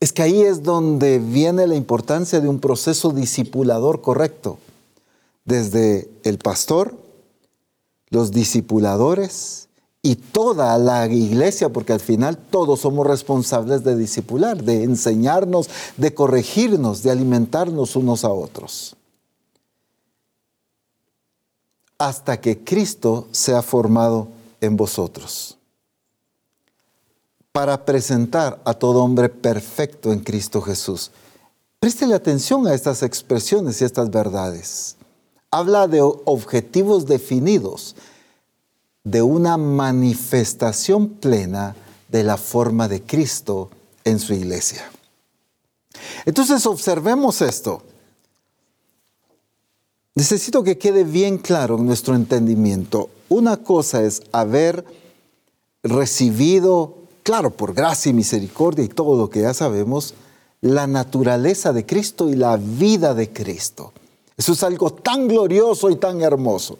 Es 0.00 0.12
que 0.12 0.22
ahí 0.22 0.42
es 0.42 0.62
donde 0.62 1.20
viene 1.20 1.66
la 1.66 1.76
importancia 1.76 2.40
de 2.40 2.48
un 2.48 2.58
proceso 2.58 3.10
discipulador 3.10 4.00
correcto. 4.00 4.58
Desde 5.44 6.10
el 6.24 6.38
pastor, 6.38 6.96
los 8.10 8.32
discipuladores 8.32 9.67
y 10.02 10.16
toda 10.16 10.78
la 10.78 11.06
iglesia, 11.06 11.68
porque 11.70 11.92
al 11.92 12.00
final 12.00 12.36
todos 12.36 12.80
somos 12.80 13.06
responsables 13.06 13.84
de 13.84 13.96
discipular, 13.96 14.62
de 14.62 14.84
enseñarnos, 14.84 15.68
de 15.96 16.14
corregirnos, 16.14 17.02
de 17.02 17.10
alimentarnos 17.10 17.96
unos 17.96 18.24
a 18.24 18.30
otros. 18.30 18.96
Hasta 21.98 22.40
que 22.40 22.62
Cristo 22.62 23.26
sea 23.32 23.60
formado 23.60 24.28
en 24.60 24.76
vosotros 24.76 25.58
para 27.58 27.84
presentar 27.84 28.60
a 28.64 28.72
todo 28.72 29.02
hombre 29.02 29.28
perfecto 29.28 30.12
en 30.12 30.20
Cristo 30.20 30.62
Jesús. 30.62 31.10
Préstele 31.80 32.14
atención 32.14 32.68
a 32.68 32.72
estas 32.72 33.02
expresiones 33.02 33.80
y 33.80 33.84
estas 33.84 34.10
verdades. 34.10 34.94
Habla 35.50 35.88
de 35.88 36.00
objetivos 36.00 37.06
definidos, 37.06 37.96
de 39.10 39.22
una 39.22 39.56
manifestación 39.56 41.08
plena 41.08 41.74
de 42.08 42.24
la 42.24 42.36
forma 42.36 42.88
de 42.88 43.02
Cristo 43.02 43.70
en 44.04 44.18
su 44.18 44.34
iglesia. 44.34 44.90
Entonces 46.26 46.66
observemos 46.66 47.40
esto. 47.40 47.82
Necesito 50.14 50.62
que 50.62 50.78
quede 50.78 51.04
bien 51.04 51.38
claro 51.38 51.78
en 51.78 51.86
nuestro 51.86 52.14
entendimiento. 52.14 53.08
Una 53.28 53.56
cosa 53.56 54.02
es 54.02 54.22
haber 54.32 54.84
recibido 55.82 56.98
claro, 57.22 57.50
por 57.50 57.74
gracia 57.74 58.10
y 58.10 58.14
misericordia 58.14 58.84
y 58.84 58.88
todo 58.88 59.16
lo 59.16 59.28
que 59.30 59.42
ya 59.42 59.54
sabemos, 59.54 60.14
la 60.60 60.86
naturaleza 60.86 61.72
de 61.72 61.84
Cristo 61.86 62.28
y 62.28 62.34
la 62.34 62.56
vida 62.56 63.14
de 63.14 63.30
Cristo. 63.30 63.92
Eso 64.36 64.52
es 64.52 64.62
algo 64.62 64.90
tan 64.90 65.28
glorioso 65.28 65.90
y 65.90 65.96
tan 65.96 66.22
hermoso. 66.22 66.78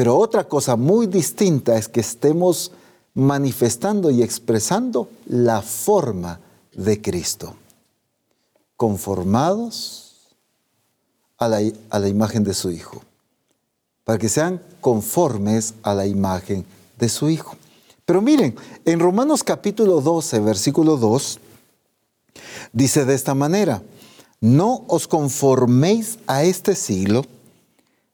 Pero 0.00 0.16
otra 0.16 0.48
cosa 0.48 0.76
muy 0.76 1.06
distinta 1.06 1.76
es 1.76 1.86
que 1.86 2.00
estemos 2.00 2.72
manifestando 3.12 4.10
y 4.10 4.22
expresando 4.22 5.10
la 5.26 5.60
forma 5.60 6.40
de 6.72 7.02
Cristo, 7.02 7.54
conformados 8.78 10.30
a 11.36 11.48
la, 11.48 12.08
imagen 12.08 12.44
de 12.44 12.54
su 12.54 12.70
Hijo, 12.70 13.02
para 14.02 14.18
que 14.18 14.30
sean 14.30 14.62
conformes 14.80 15.74
a 15.82 15.92
la 15.92 16.06
imagen 16.06 16.64
de 16.98 17.10
su 17.10 17.28
Hijo. 17.28 17.56
Pero 18.06 18.22
miren, 18.22 18.56
en 18.86 19.00
Romanos 19.00 19.44
capítulo 19.44 20.00
12, 20.00 20.40
versículo 20.40 20.96
2, 20.96 21.40
dice 22.72 23.04
de 23.04 23.14
esta 23.14 23.34
manera, 23.34 23.82
no 24.40 24.82
os 24.88 25.06
conforméis 25.06 26.18
a 26.26 26.42
este 26.44 26.74
siglo, 26.74 27.26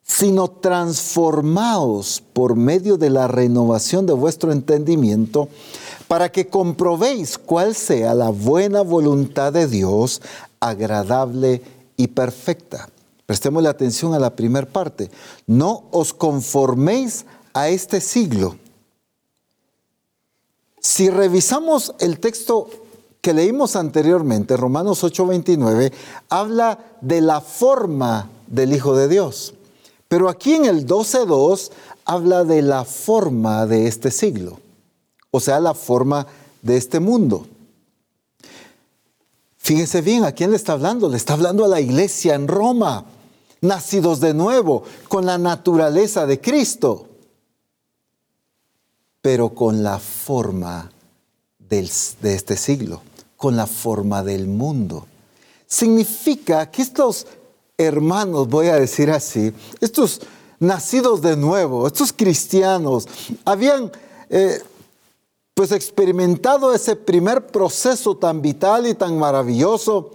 sino 0.07 0.49
transformaos 0.49 2.23
por 2.33 2.55
medio 2.55 2.97
de 2.97 3.11
la 3.11 3.27
renovación 3.27 4.07
de 4.07 4.13
vuestro 4.13 4.53
entendimiento, 4.53 5.49
para 6.07 6.31
que 6.31 6.47
comprobéis 6.47 7.37
cuál 7.37 7.75
sea 7.75 8.15
la 8.15 8.31
buena 8.31 8.83
voluntad 8.83 9.53
de 9.53 9.67
Dios, 9.67 10.23
agradable 10.61 11.61
y 11.97 12.07
perfecta. 12.07 12.89
Prestemos 13.27 13.63
la 13.63 13.71
atención 13.71 14.15
a 14.15 14.21
la 14.21 14.37
primera 14.37 14.69
parte. 14.69 15.11
No 15.49 15.85
os 15.91 16.15
conforméis 16.15 17.27
a 17.53 17.69
este 17.69 18.01
siglo, 18.01 18.57
si 20.87 21.11
revisamos 21.11 21.97
el 21.99 22.21
texto 22.21 22.71
que 23.21 23.35
leímos 23.35 23.75
anteriormente, 23.75 24.57
Romanos 24.57 25.03
8:29, 25.03 25.93
habla 26.29 26.79
de 27.01 27.21
la 27.21 27.41
forma 27.41 28.31
del 28.47 28.73
Hijo 28.73 28.95
de 28.95 29.09
Dios. 29.09 29.56
Pero 30.09 30.29
aquí 30.29 30.55
en 30.55 30.65
el 30.65 30.87
12.2 30.87 31.71
habla 32.05 32.45
de 32.45 32.63
la 32.63 32.85
forma 32.85 33.67
de 33.67 33.87
este 33.89 34.11
siglo, 34.11 34.61
o 35.31 35.41
sea, 35.41 35.61
la 35.61 35.75
forma 35.75 36.27
de 36.63 36.77
este 36.77 37.01
mundo. 37.01 37.47
Fíjense 39.59 40.01
bien, 40.01 40.25
¿a 40.25 40.33
quién 40.33 40.51
le 40.51 40.57
está 40.57 40.75
hablando? 40.75 41.09
Le 41.09 41.17
está 41.17 41.33
hablando 41.33 41.65
a 41.65 41.69
la 41.69 41.81
iglesia 41.81 42.35
en 42.35 42.47
Roma, 42.47 43.05
nacidos 43.61 44.21
de 44.21 44.33
nuevo, 44.33 44.85
con 45.09 45.27
la 45.27 45.39
naturaleza 45.39 46.27
de 46.27 46.41
Cristo 46.41 47.09
pero 49.27 49.49
con 49.49 49.83
la 49.83 49.99
forma 49.99 50.89
de 51.59 51.81
este 51.81 52.57
siglo, 52.57 53.03
con 53.37 53.57
la 53.57 53.67
forma 53.67 54.23
del 54.23 54.47
mundo. 54.47 55.05
Significa 55.67 56.71
que 56.71 56.83
estos 56.83 57.27
hermanos, 57.79 58.49
voy 58.49 58.69
a 58.69 58.77
decir 58.77 59.11
así, 59.11 59.53
estos 59.81 60.21
nacidos 60.59 61.23
de 61.23 61.37
nuevo, 61.37 61.87
estos 61.87 62.13
cristianos, 62.13 63.07
habían 63.45 63.93
eh, 64.31 64.63
pues 65.55 65.73
experimentado 65.73 66.75
ese 66.75 66.97
primer 66.97 67.47
proceso 67.47 68.17
tan 68.17 68.43
vital 68.43 68.87
y 68.87 68.95
tan 68.95 69.19
maravilloso 69.19 70.13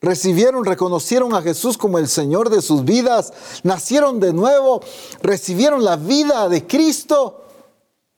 recibieron, 0.00 0.64
reconocieron 0.64 1.34
a 1.34 1.42
Jesús 1.42 1.78
como 1.78 1.98
el 1.98 2.08
Señor 2.08 2.50
de 2.50 2.60
sus 2.60 2.84
vidas, 2.84 3.32
nacieron 3.62 4.20
de 4.20 4.32
nuevo, 4.32 4.82
recibieron 5.22 5.84
la 5.84 5.96
vida 5.96 6.48
de 6.48 6.66
Cristo 6.66 7.40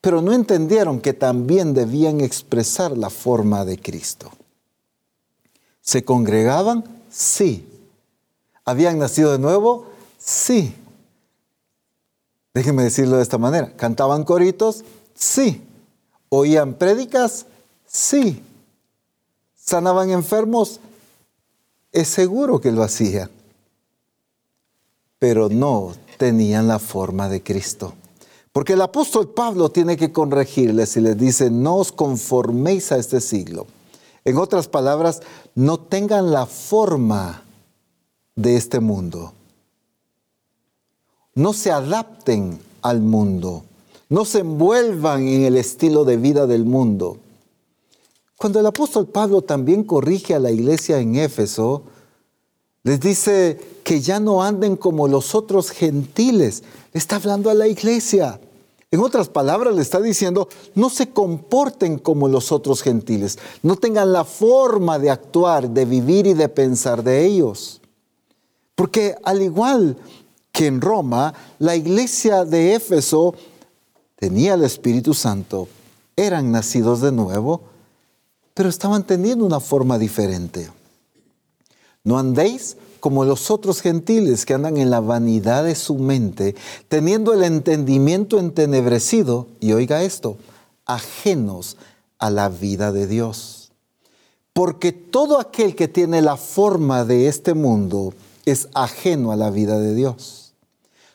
pero 0.06 0.22
no 0.22 0.32
entendieron 0.32 1.00
que 1.00 1.14
también 1.14 1.74
debían 1.74 2.20
expresar 2.20 2.96
la 2.96 3.10
forma 3.10 3.64
de 3.64 3.76
Cristo. 3.76 4.30
¿Se 5.80 6.04
congregaban? 6.04 6.84
Sí. 7.10 7.66
¿Habían 8.66 8.98
nacido 8.98 9.30
de 9.30 9.38
nuevo? 9.38 9.86
Sí. 10.18 10.74
Déjenme 12.52 12.82
decirlo 12.82 13.16
de 13.16 13.22
esta 13.22 13.38
manera. 13.38 13.72
¿Cantaban 13.76 14.24
coritos? 14.24 14.84
Sí. 15.14 15.62
¿Oían 16.28 16.74
prédicas? 16.74 17.46
Sí. 17.86 18.42
¿Sanaban 19.54 20.10
enfermos? 20.10 20.80
Es 21.92 22.08
seguro 22.08 22.60
que 22.60 22.72
lo 22.72 22.82
hacían. 22.82 23.30
Pero 25.20 25.48
no 25.48 25.94
tenían 26.18 26.66
la 26.66 26.80
forma 26.80 27.28
de 27.28 27.44
Cristo. 27.44 27.94
Porque 28.52 28.72
el 28.72 28.82
apóstol 28.82 29.28
Pablo 29.28 29.68
tiene 29.68 29.96
que 29.96 30.12
corregirles 30.12 30.96
y 30.96 31.02
les 31.02 31.16
dice, 31.16 31.50
no 31.50 31.76
os 31.76 31.92
conforméis 31.92 32.90
a 32.90 32.96
este 32.96 33.20
siglo. 33.20 33.68
En 34.24 34.38
otras 34.38 34.66
palabras, 34.66 35.22
no 35.54 35.78
tengan 35.78 36.32
la 36.32 36.46
forma 36.46 37.45
de 38.36 38.56
este 38.56 38.80
mundo. 38.80 39.32
No 41.34 41.52
se 41.52 41.70
adapten 41.70 42.58
al 42.82 43.00
mundo. 43.00 43.64
No 44.08 44.24
se 44.24 44.40
envuelvan 44.40 45.26
en 45.26 45.42
el 45.44 45.56
estilo 45.56 46.04
de 46.04 46.16
vida 46.16 46.46
del 46.46 46.64
mundo. 46.64 47.16
Cuando 48.36 48.60
el 48.60 48.66
apóstol 48.66 49.06
Pablo 49.06 49.42
también 49.42 49.82
corrige 49.82 50.34
a 50.34 50.38
la 50.38 50.50
iglesia 50.50 51.00
en 51.00 51.16
Éfeso, 51.16 51.82
les 52.84 53.00
dice 53.00 53.58
que 53.82 54.00
ya 54.00 54.20
no 54.20 54.44
anden 54.44 54.76
como 54.76 55.08
los 55.08 55.34
otros 55.34 55.70
gentiles. 55.70 56.62
Está 56.92 57.16
hablando 57.16 57.50
a 57.50 57.54
la 57.54 57.66
iglesia. 57.66 58.38
En 58.92 59.00
otras 59.00 59.28
palabras, 59.28 59.74
le 59.74 59.82
está 59.82 60.00
diciendo, 60.00 60.48
no 60.74 60.90
se 60.90 61.10
comporten 61.10 61.98
como 61.98 62.28
los 62.28 62.52
otros 62.52 62.82
gentiles, 62.82 63.38
no 63.62 63.74
tengan 63.74 64.12
la 64.12 64.24
forma 64.24 65.00
de 65.00 65.10
actuar, 65.10 65.70
de 65.70 65.84
vivir 65.84 66.28
y 66.28 66.34
de 66.34 66.48
pensar 66.48 67.02
de 67.02 67.26
ellos. 67.26 67.80
Porque 68.76 69.16
al 69.24 69.42
igual 69.42 69.96
que 70.52 70.66
en 70.66 70.80
Roma, 70.80 71.34
la 71.58 71.74
iglesia 71.74 72.44
de 72.44 72.74
Éfeso 72.74 73.34
tenía 74.14 74.54
el 74.54 74.62
Espíritu 74.62 75.12
Santo, 75.12 75.66
eran 76.14 76.52
nacidos 76.52 77.00
de 77.00 77.10
nuevo, 77.10 77.62
pero 78.54 78.68
estaban 78.68 79.04
teniendo 79.04 79.44
una 79.44 79.60
forma 79.60 79.98
diferente. 79.98 80.70
No 82.04 82.18
andéis 82.18 82.76
como 83.00 83.24
los 83.24 83.50
otros 83.50 83.80
gentiles 83.80 84.46
que 84.46 84.54
andan 84.54 84.76
en 84.76 84.90
la 84.90 85.00
vanidad 85.00 85.64
de 85.64 85.74
su 85.74 85.96
mente, 85.96 86.54
teniendo 86.88 87.34
el 87.34 87.42
entendimiento 87.42 88.38
entenebrecido, 88.38 89.48
y 89.60 89.72
oiga 89.72 90.02
esto, 90.02 90.36
ajenos 90.86 91.76
a 92.18 92.30
la 92.30 92.48
vida 92.48 92.92
de 92.92 93.06
Dios. 93.06 93.72
Porque 94.52 94.92
todo 94.92 95.38
aquel 95.38 95.76
que 95.76 95.88
tiene 95.88 96.22
la 96.22 96.36
forma 96.36 97.04
de 97.04 97.28
este 97.28 97.52
mundo 97.52 98.14
es 98.46 98.68
ajeno 98.72 99.32
a 99.32 99.36
la 99.36 99.50
vida 99.50 99.78
de 99.78 99.94
Dios. 99.94 100.54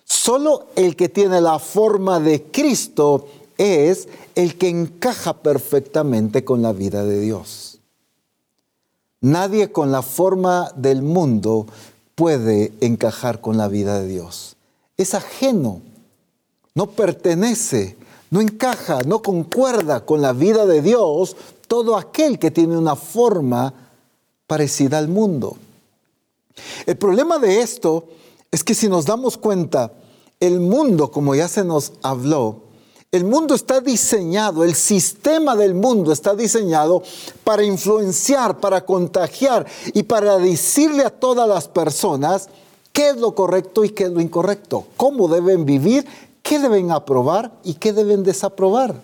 Solo 0.03 0.67
el 0.75 0.95
que 0.95 1.09
tiene 1.09 1.41
la 1.41 1.57
forma 1.57 2.19
de 2.19 2.43
Cristo 2.43 3.27
es 3.57 4.07
el 4.35 4.57
que 4.57 4.69
encaja 4.69 5.33
perfectamente 5.33 6.43
con 6.43 6.61
la 6.61 6.73
vida 6.73 7.03
de 7.03 7.19
Dios. 7.19 7.79
Nadie 9.21 9.71
con 9.71 9.91
la 9.91 10.01
forma 10.01 10.71
del 10.75 11.01
mundo 11.01 11.65
puede 12.15 12.73
encajar 12.81 13.39
con 13.39 13.57
la 13.57 13.67
vida 13.67 14.01
de 14.01 14.07
Dios. 14.07 14.57
Es 14.97 15.13
ajeno, 15.13 15.81
no 16.75 16.87
pertenece, 16.87 17.95
no 18.31 18.41
encaja, 18.41 19.01
no 19.05 19.21
concuerda 19.21 20.05
con 20.05 20.21
la 20.21 20.33
vida 20.33 20.65
de 20.65 20.81
Dios 20.81 21.37
todo 21.67 21.95
aquel 21.95 22.37
que 22.37 22.51
tiene 22.51 22.77
una 22.77 22.95
forma 22.95 23.73
parecida 24.47 24.97
al 24.97 25.07
mundo. 25.07 25.55
El 26.85 26.97
problema 26.97 27.39
de 27.39 27.61
esto 27.61 28.05
es 28.51 28.63
que 28.63 28.73
si 28.73 28.87
nos 28.87 29.05
damos 29.05 29.37
cuenta, 29.37 29.93
el 30.39 30.59
mundo, 30.59 31.11
como 31.11 31.35
ya 31.35 31.47
se 31.47 31.63
nos 31.63 31.93
habló, 32.01 32.71
el 33.11 33.25
mundo 33.25 33.55
está 33.55 33.81
diseñado, 33.81 34.63
el 34.63 34.73
sistema 34.73 35.55
del 35.55 35.73
mundo 35.73 36.13
está 36.13 36.33
diseñado 36.33 37.03
para 37.43 37.63
influenciar, 37.63 38.59
para 38.59 38.85
contagiar 38.85 39.67
y 39.93 40.03
para 40.03 40.37
decirle 40.37 41.03
a 41.03 41.09
todas 41.09 41.47
las 41.47 41.67
personas 41.67 42.47
qué 42.93 43.09
es 43.09 43.17
lo 43.17 43.35
correcto 43.35 43.83
y 43.83 43.89
qué 43.89 44.05
es 44.05 44.11
lo 44.11 44.21
incorrecto, 44.21 44.85
cómo 44.95 45.27
deben 45.27 45.65
vivir, 45.65 46.05
qué 46.41 46.59
deben 46.59 46.91
aprobar 46.91 47.51
y 47.63 47.73
qué 47.73 47.91
deben 47.91 48.23
desaprobar. 48.23 48.95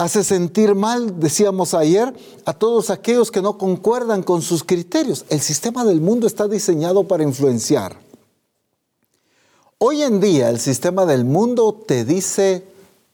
Hace 0.00 0.22
sentir 0.22 0.76
mal, 0.76 1.18
decíamos 1.18 1.74
ayer, 1.74 2.14
a 2.44 2.52
todos 2.52 2.88
aquellos 2.88 3.32
que 3.32 3.42
no 3.42 3.58
concuerdan 3.58 4.22
con 4.22 4.42
sus 4.42 4.62
criterios. 4.62 5.24
El 5.28 5.40
sistema 5.40 5.84
del 5.84 6.00
mundo 6.00 6.28
está 6.28 6.46
diseñado 6.46 7.02
para 7.02 7.24
influenciar. 7.24 7.96
Hoy 9.78 10.02
en 10.02 10.20
día 10.20 10.50
el 10.50 10.60
sistema 10.60 11.04
del 11.04 11.24
mundo 11.24 11.72
te 11.84 12.04
dice 12.04 12.64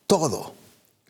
todo. 0.07 0.53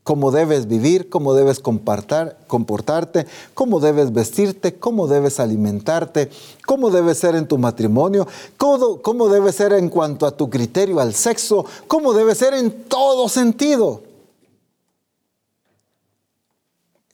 Cómo 0.04 0.30
debes 0.30 0.68
vivir, 0.68 1.08
cómo 1.08 1.34
debes 1.34 1.58
comportarte, 1.58 3.26
cómo 3.54 3.80
debes 3.80 4.12
vestirte, 4.12 4.78
cómo 4.78 5.08
debes 5.08 5.40
alimentarte, 5.40 6.30
cómo 6.66 6.90
debes 6.90 7.18
ser 7.18 7.34
en 7.34 7.48
tu 7.48 7.58
matrimonio, 7.58 8.28
cómo, 8.56 9.02
cómo 9.02 9.28
debes 9.28 9.56
ser 9.56 9.72
en 9.72 9.88
cuanto 9.88 10.24
a 10.24 10.36
tu 10.36 10.48
criterio 10.48 11.00
al 11.00 11.14
sexo, 11.14 11.64
cómo 11.88 12.12
debes 12.12 12.38
ser 12.38 12.54
en 12.54 12.84
todo 12.84 13.28
sentido. 13.28 14.03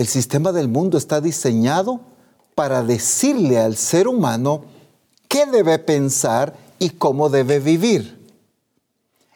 El 0.00 0.06
sistema 0.06 0.50
del 0.50 0.66
mundo 0.66 0.96
está 0.96 1.20
diseñado 1.20 2.00
para 2.54 2.82
decirle 2.82 3.58
al 3.58 3.76
ser 3.76 4.08
humano 4.08 4.64
qué 5.28 5.44
debe 5.44 5.78
pensar 5.78 6.56
y 6.78 6.88
cómo 6.88 7.28
debe 7.28 7.58
vivir. 7.60 8.18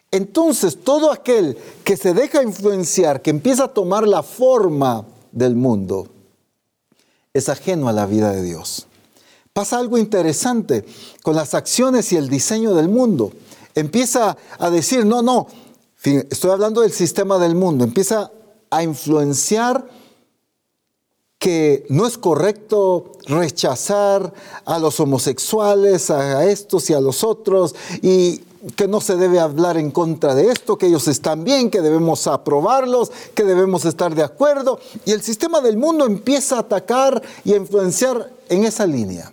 Entonces, 0.09 0.83
todo 0.83 1.11
aquel 1.11 1.55
que 1.83 1.95
se 1.95 2.15
deja 2.15 2.41
influenciar, 2.41 3.21
que 3.21 3.29
empieza 3.29 3.65
a 3.65 3.73
tomar 3.75 4.07
la 4.07 4.23
forma 4.23 5.05
del 5.31 5.55
mundo, 5.55 6.07
es 7.31 7.47
ajeno 7.47 7.87
a 7.87 7.93
la 7.93 8.07
vida 8.07 8.31
de 8.31 8.41
Dios. 8.41 8.87
Pasa 9.53 9.77
algo 9.77 9.99
interesante 9.99 10.83
con 11.21 11.35
las 11.35 11.53
acciones 11.53 12.11
y 12.11 12.15
el 12.15 12.27
diseño 12.27 12.73
del 12.73 12.89
mundo. 12.89 13.31
Empieza 13.75 14.35
a 14.57 14.71
decir, 14.71 15.05
no, 15.05 15.21
no, 15.21 15.45
estoy 16.03 16.49
hablando 16.49 16.81
del 16.81 16.91
sistema 16.91 17.37
del 17.37 17.53
mundo, 17.53 17.83
empieza 17.83 18.31
a 18.71 18.81
influenciar 18.81 20.04
que 21.45 21.85
no 21.89 22.07
es 22.07 22.17
correcto 22.17 23.11
rechazar 23.27 24.33
a 24.65 24.79
los 24.79 24.99
homosexuales, 24.99 26.09
a 26.09 26.43
estos 26.43 26.89
y 26.89 26.95
a 26.95 26.99
los 26.99 27.23
otros, 27.23 27.75
y 28.01 28.37
que 28.75 28.87
no 28.87 28.99
se 28.99 29.15
debe 29.15 29.39
hablar 29.39 29.77
en 29.77 29.91
contra 29.91 30.33
de 30.33 30.47
esto, 30.49 30.79
que 30.79 30.87
ellos 30.87 31.07
están 31.07 31.43
bien, 31.43 31.69
que 31.69 31.81
debemos 31.81 32.25
aprobarlos, 32.25 33.11
que 33.35 33.43
debemos 33.43 33.85
estar 33.85 34.15
de 34.15 34.23
acuerdo. 34.23 34.79
Y 35.05 35.11
el 35.11 35.21
sistema 35.21 35.61
del 35.61 35.77
mundo 35.77 36.07
empieza 36.07 36.55
a 36.55 36.61
atacar 36.61 37.21
y 37.43 37.53
a 37.53 37.57
influenciar 37.57 38.33
en 38.49 38.65
esa 38.65 38.87
línea. 38.87 39.31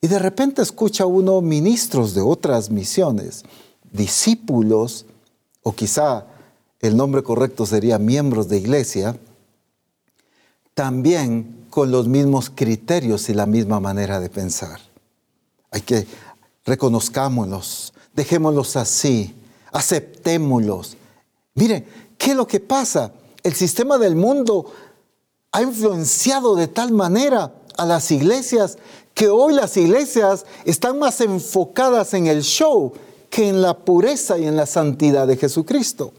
Y 0.00 0.08
de 0.08 0.18
repente 0.18 0.60
escucha 0.60 1.06
uno 1.06 1.40
ministros 1.40 2.14
de 2.14 2.20
otras 2.20 2.68
misiones, 2.68 3.44
discípulos, 3.92 5.06
o 5.62 5.72
quizá 5.72 6.26
el 6.80 6.96
nombre 6.96 7.22
correcto 7.22 7.64
sería 7.64 8.00
miembros 8.00 8.48
de 8.48 8.58
iglesia, 8.58 9.16
también 10.74 11.66
con 11.70 11.90
los 11.90 12.08
mismos 12.08 12.50
criterios 12.54 13.28
y 13.28 13.34
la 13.34 13.46
misma 13.46 13.80
manera 13.80 14.20
de 14.20 14.28
pensar. 14.28 14.80
Hay 15.70 15.80
que 15.80 16.06
reconozcámonos, 16.64 17.92
dejémoslos 18.14 18.76
así, 18.76 19.34
aceptémoslos. 19.72 20.96
Mire, 21.54 21.86
¿qué 22.18 22.30
es 22.30 22.36
lo 22.36 22.46
que 22.46 22.60
pasa? 22.60 23.12
El 23.42 23.54
sistema 23.54 23.98
del 23.98 24.16
mundo 24.16 24.72
ha 25.50 25.62
influenciado 25.62 26.54
de 26.54 26.68
tal 26.68 26.92
manera 26.92 27.52
a 27.76 27.86
las 27.86 28.10
iglesias 28.10 28.78
que 29.14 29.28
hoy 29.28 29.54
las 29.54 29.76
iglesias 29.76 30.46
están 30.64 30.98
más 30.98 31.20
enfocadas 31.20 32.14
en 32.14 32.26
el 32.26 32.42
show 32.42 32.92
que 33.28 33.48
en 33.48 33.62
la 33.62 33.78
pureza 33.78 34.38
y 34.38 34.46
en 34.46 34.56
la 34.56 34.66
santidad 34.66 35.26
de 35.26 35.36
Jesucristo. 35.36 36.12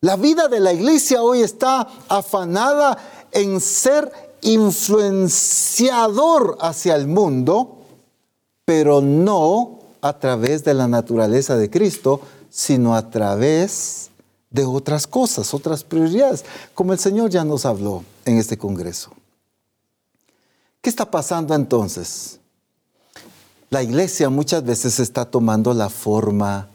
La 0.00 0.16
vida 0.16 0.48
de 0.48 0.58
la 0.58 0.72
iglesia 0.72 1.22
hoy 1.22 1.42
está 1.42 1.86
afanada 2.08 2.98
en 3.32 3.60
ser 3.60 4.10
influenciador 4.42 6.58
hacia 6.60 6.94
el 6.96 7.06
mundo, 7.06 7.78
pero 8.64 9.00
no 9.00 9.78
a 10.00 10.18
través 10.18 10.64
de 10.64 10.74
la 10.74 10.88
naturaleza 10.88 11.56
de 11.56 11.70
Cristo, 11.70 12.20
sino 12.50 12.94
a 12.94 13.10
través 13.10 14.10
de 14.50 14.64
otras 14.64 15.06
cosas, 15.06 15.54
otras 15.54 15.84
prioridades, 15.84 16.44
como 16.74 16.92
el 16.92 16.98
Señor 16.98 17.30
ya 17.30 17.44
nos 17.44 17.64
habló 17.64 18.04
en 18.24 18.38
este 18.38 18.58
Congreso. 18.58 19.12
¿Qué 20.80 20.90
está 20.90 21.10
pasando 21.10 21.54
entonces? 21.54 22.40
La 23.70 23.82
iglesia 23.82 24.28
muchas 24.28 24.64
veces 24.64 25.00
está 25.00 25.24
tomando 25.24 25.72
la 25.72 25.88
forma 25.88 26.68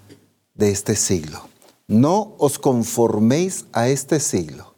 de 0.55 0.72
este 0.72 0.95
siglo. 0.95 1.41
No 1.88 2.34
os 2.39 2.58
conforméis 2.58 3.66
a 3.72 3.89
este 3.89 4.20
siglo. 4.20 4.76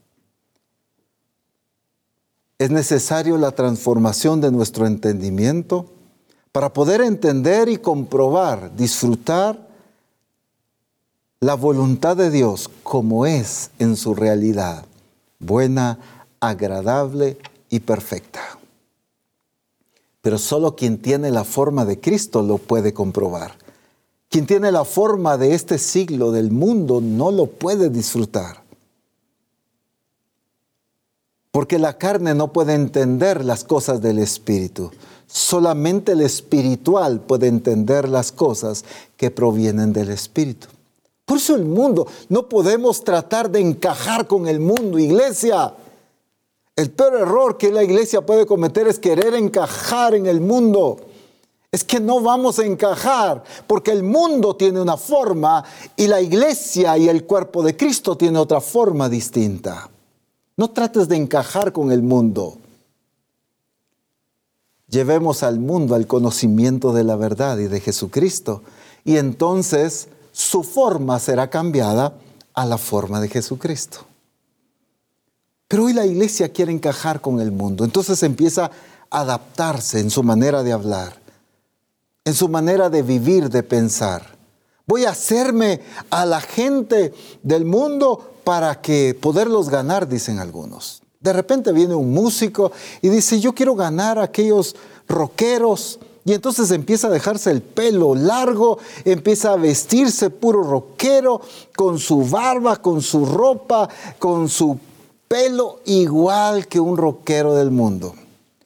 Es 2.60 2.72
necesario 2.72 3.38
la 3.38 3.52
transformación 3.52 4.42
de 4.42 4.52
nuestro 4.52 4.86
entendimiento 4.86 5.86
para 6.52 6.74
poder 6.74 7.00
entender 7.00 7.70
y 7.70 7.78
comprobar, 7.78 8.76
disfrutar 8.76 9.70
la 11.40 11.54
voluntad 11.54 12.18
de 12.18 12.30
Dios 12.30 12.70
como 12.84 13.26
es 13.26 13.72
en 13.80 13.96
su 13.96 14.14
realidad, 14.14 14.84
buena, 15.40 16.00
agradable 16.42 17.38
y 17.70 17.80
perfecta. 17.80 18.42
Pero 20.22 20.38
solo 20.38 20.76
quien 20.76 20.98
tiene 20.98 21.32
la 21.32 21.46
forma 21.46 21.86
de 21.86 22.02
Cristo 22.02 22.42
lo 22.42 22.58
puede 22.58 22.94
comprobar. 22.94 23.56
Quien 24.28 24.46
tiene 24.46 24.74
la 24.74 24.84
forma 24.84 25.38
de 25.38 25.56
este 25.56 25.78
siglo 25.78 26.34
del 26.34 26.52
mundo 26.52 27.00
no 27.00 27.32
lo 27.32 27.46
puede 27.46 27.90
disfrutar. 27.90 28.69
Porque 31.52 31.80
la 31.80 31.98
carne 31.98 32.36
no 32.36 32.54
puede 32.54 32.74
entender 32.74 33.44
las 33.44 33.64
cosas 33.64 34.02
del 34.02 34.20
Espíritu. 34.20 34.92
Solamente 35.28 36.12
el 36.12 36.22
espiritual 36.22 37.22
puede 37.22 37.48
entender 37.48 38.08
las 38.08 38.32
cosas 38.32 38.86
que 39.18 39.32
provienen 39.32 39.94
del 39.94 40.10
Espíritu. 40.10 40.68
Por 41.26 41.38
eso 41.38 41.56
el 41.56 41.66
mundo, 41.66 42.08
no 42.30 42.50
podemos 42.50 43.04
tratar 43.04 43.52
de 43.52 43.60
encajar 43.60 44.26
con 44.26 44.48
el 44.48 44.60
mundo, 44.60 44.98
iglesia. 44.98 45.74
El 46.76 46.90
peor 46.90 47.20
error 47.20 47.58
que 47.58 47.72
la 47.72 47.84
iglesia 47.84 48.22
puede 48.22 48.48
cometer 48.48 48.88
es 48.88 48.98
querer 48.98 49.36
encajar 49.36 50.16
en 50.16 50.26
el 50.26 50.42
mundo. 50.42 50.98
Es 51.72 51.84
que 51.84 52.00
no 52.00 52.22
vamos 52.22 52.58
a 52.58 52.66
encajar 52.66 53.44
porque 53.68 53.92
el 53.92 54.02
mundo 54.02 54.56
tiene 54.56 54.82
una 54.82 54.98
forma 54.98 55.64
y 55.96 56.08
la 56.08 56.20
iglesia 56.20 56.98
y 56.98 57.08
el 57.08 57.26
cuerpo 57.26 57.62
de 57.62 57.78
Cristo 57.78 58.18
tiene 58.18 58.40
otra 58.40 58.60
forma 58.60 59.08
distinta. 59.08 59.88
No 60.60 60.70
trates 60.70 61.08
de 61.08 61.16
encajar 61.16 61.72
con 61.74 61.92
el 61.92 62.04
mundo 62.04 62.60
llevemos 64.90 65.44
al 65.44 65.60
mundo 65.60 65.96
al 65.96 66.08
conocimiento 66.08 66.94
de 66.94 67.04
la 67.04 67.16
verdad 67.16 67.58
y 67.60 67.68
de 67.68 67.80
Jesucristo. 67.80 68.64
Y 69.06 69.18
entonces 69.18 70.10
su 70.32 70.64
forma 70.64 71.20
será 71.20 71.50
cambiada 71.50 72.14
a 72.54 72.66
la 72.66 72.78
forma 72.78 73.22
de 73.22 73.30
Jesucristo. 73.30 74.06
Pero 75.68 75.86
hoy 75.86 75.94
la 75.94 76.06
iglesia 76.06 76.52
quiere 76.52 76.72
encajar 76.72 77.22
con 77.22 77.40
el 77.40 77.52
mundo, 77.52 77.86
entonces 77.86 78.24
empieza 78.24 78.72
a 79.12 79.20
adaptarse 79.22 80.00
en 80.00 80.10
su 80.10 80.24
manera 80.24 80.64
de 80.64 80.72
hablar, 80.72 81.20
en 82.26 82.34
su 82.34 82.50
manera 82.50 82.90
de 82.90 83.04
vivir, 83.04 83.50
de 83.50 83.62
pensar. 83.62 84.38
Voy 84.88 85.06
a 85.06 85.12
hacerme 85.12 85.82
a 86.10 86.26
la 86.26 86.42
gente 86.42 87.14
del 87.44 87.66
mundo 87.66 88.39
para 88.50 88.82
que 88.82 89.14
poderlos 89.14 89.70
ganar, 89.70 90.08
dicen 90.08 90.40
algunos. 90.40 91.04
De 91.20 91.34
repente 91.34 91.72
viene 91.72 91.94
un 91.94 92.12
músico 92.12 92.72
y 93.00 93.10
dice, 93.10 93.40
yo 93.40 93.54
quiero 93.54 93.76
ganar 93.76 94.18
a 94.18 94.24
aquellos 94.24 94.76
rockeros 95.08 96.00
Y 96.26 96.34
entonces 96.34 96.72
empieza 96.72 97.10
a 97.10 97.12
dejarse 97.12 97.52
el 97.52 97.62
pelo 97.62 98.16
largo, 98.16 98.80
empieza 99.06 99.52
a 99.52 99.56
vestirse 99.56 100.32
puro 100.32 100.64
rockero, 100.64 101.42
con 101.76 102.00
su 102.00 102.28
barba, 102.28 102.78
con 102.78 103.04
su 103.04 103.24
ropa, 103.24 103.88
con 104.18 104.50
su 104.50 104.80
pelo 105.28 105.82
igual 105.86 106.68
que 106.68 106.80
un 106.80 106.98
rockero 106.98 107.54
del 107.54 107.70
mundo. 107.70 108.16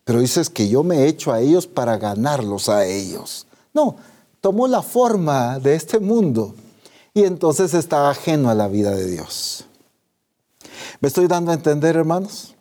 Pero 0.06 0.22
dices 0.22 0.50
que 0.50 0.70
yo 0.70 0.86
me 0.86 1.08
echo 1.08 1.34
a 1.34 1.42
ellos 1.42 1.68
para 1.68 1.98
ganarlos 1.98 2.70
a 2.70 2.86
ellos. 2.86 3.48
No, 3.74 3.98
tomó 4.40 4.66
la 4.70 4.82
forma 4.82 5.60
de 5.60 5.76
este 5.76 6.00
mundo 6.00 6.56
y 7.14 7.26
entonces 7.26 7.74
está 7.74 8.10
ajeno 8.10 8.50
a 8.50 8.56
la 8.56 8.70
vida 8.70 8.92
de 8.92 9.08
Dios. 9.08 9.68
¿Me 11.04 11.10
estoy 11.10 11.28
dando 11.28 11.52
a 11.52 11.56
entender, 11.56 11.98
hermanos? 11.98 12.56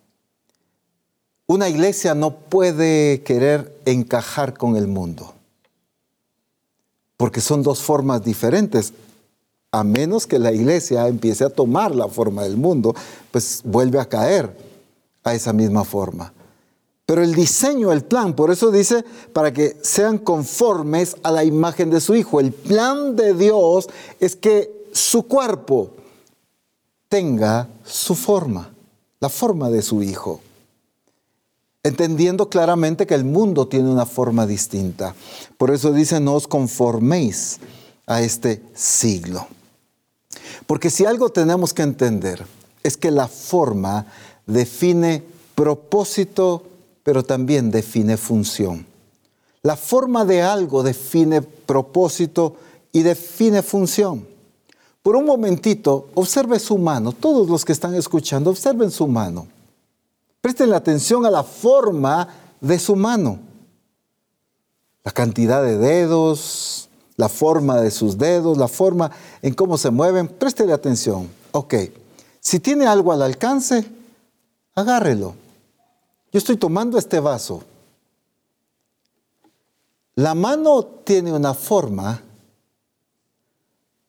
Una 1.47 1.69
iglesia 1.69 2.13
no 2.17 2.35
puede 2.35 3.23
querer 3.23 3.73
encajar 3.85 4.59
con 4.59 4.75
el 4.75 4.89
mundo, 4.89 5.33
porque 7.17 7.41
son 7.41 7.63
dos 7.63 7.83
formas 7.83 8.25
diferentes. 8.25 8.95
A 9.71 9.85
menos 9.85 10.27
que 10.27 10.41
la 10.41 10.51
iglesia 10.51 11.07
empiece 11.07 11.45
a 11.45 11.51
tomar 11.51 11.95
la 11.95 12.09
forma 12.09 12.43
del 12.43 12.57
mundo, 12.57 12.97
pues 13.31 13.61
vuelve 13.63 14.01
a 14.01 14.09
caer 14.09 14.57
a 15.23 15.35
esa 15.35 15.53
misma 15.53 15.85
forma. 15.85 16.33
Pero 17.07 17.23
el 17.23 17.37
diseño, 17.37 17.93
el 17.93 18.03
plan, 18.03 18.35
por 18.35 18.51
eso 18.51 18.73
dice, 18.73 19.05
para 19.33 19.53
que 19.53 19.77
sean 19.83 20.19
conformes 20.19 21.15
a 21.23 21.31
la 21.31 21.45
imagen 21.45 21.91
de 21.91 22.01
su 22.01 22.17
Hijo. 22.17 22.41
El 22.41 22.51
plan 22.51 23.15
de 23.15 23.35
Dios 23.35 23.89
es 24.19 24.35
que 24.35 24.89
su 24.91 25.29
cuerpo 25.29 25.93
tenga 27.13 27.69
su 27.85 28.15
forma, 28.15 28.73
la 29.21 29.29
forma 29.29 29.69
de 29.69 29.83
su 29.83 30.03
Hijo. 30.03 30.41
Entendiendo 31.83 32.49
claramente 32.49 33.07
que 33.07 33.15
el 33.15 33.25
mundo 33.25 33.69
tiene 33.69 33.91
una 33.91 34.07
forma 34.07 34.47
distinta. 34.47 35.15
Por 35.59 35.71
eso 35.73 35.93
dice, 35.93 36.21
no 36.21 36.33
os 36.33 36.49
conforméis 36.49 37.59
a 38.07 38.23
este 38.23 38.63
siglo. 38.73 39.47
Porque 40.67 40.89
si 40.89 41.05
algo 41.05 41.29
tenemos 41.29 41.75
que 41.75 41.83
entender 41.83 42.47
es 42.83 42.97
que 42.97 43.11
la 43.11 43.29
forma 43.29 44.07
define 44.47 45.23
propósito 45.55 46.65
pero 47.03 47.25
también 47.25 47.71
define 47.71 48.17
función. 48.17 48.87
La 49.63 49.77
forma 49.77 50.25
de 50.25 50.41
algo 50.41 50.83
define 50.83 51.43
propósito 51.43 52.57
y 52.91 53.03
define 53.03 53.61
función. 53.61 54.32
Por 55.03 55.17
un 55.17 55.27
momentito, 55.27 56.09
observe 56.15 56.59
su 56.61 56.79
mano. 56.79 57.13
Todos 57.13 57.49
los 57.49 57.65
que 57.65 57.73
están 57.73 57.95
escuchando, 57.95 58.51
observen 58.51 58.91
su 58.91 59.09
mano. 59.09 59.49
Presten 60.41 60.73
atención 60.73 61.27
a 61.27 61.31
la 61.31 61.43
forma 61.43 62.29
de 62.61 62.79
su 62.79 62.95
mano. 62.95 63.39
La 65.03 65.11
cantidad 65.11 65.63
de 65.63 65.77
dedos, 65.77 66.89
la 67.17 67.29
forma 67.29 67.81
de 67.81 67.91
sus 67.91 68.17
dedos, 68.17 68.57
la 68.57 68.69
forma 68.69 69.11
en 69.43 69.55
cómo 69.55 69.77
se 69.77 69.91
mueven. 69.91 70.29
Préstele 70.29 70.73
atención. 70.73 71.29
Ok, 71.51 71.75
si 72.41 72.61
tiene 72.61 72.87
algo 72.87 73.13
al 73.13 73.23
alcance, 73.23 73.85
agárrelo. 74.75 75.35
Yo 76.33 76.39
estoy 76.39 76.57
tomando 76.57 76.97
este 76.97 77.19
vaso. 77.19 77.63
La 80.15 80.35
mano 80.35 80.85
tiene 80.85 81.33
una 81.33 81.55
forma 81.55 82.23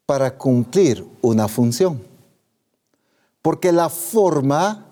para 0.05 0.37
cumplir 0.37 1.05
una 1.21 1.47
función. 1.47 2.01
Porque 3.41 3.71
la 3.71 3.89
forma 3.89 4.85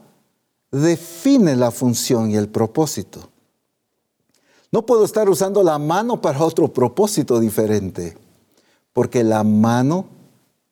define 0.72 1.56
la 1.56 1.72
función 1.72 2.32
y 2.32 2.36
el 2.36 2.50
propósito. 2.50 3.30
No 4.72 4.86
puedo 4.86 5.04
estar 5.04 5.30
usando 5.30 5.64
la 5.64 5.78
mano 5.78 6.22
para 6.22 6.44
otro 6.44 6.70
propósito 6.70 7.40
diferente, 7.40 8.18
porque 8.94 9.24
la 9.24 9.44
mano 9.44 10.06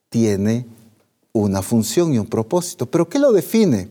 tiene 0.10 0.66
una 1.34 1.62
función 1.62 2.14
y 2.14 2.20
un 2.20 2.28
propósito. 2.28 2.86
¿Pero 2.86 3.10
qué 3.10 3.20
lo 3.20 3.34
define? 3.34 3.90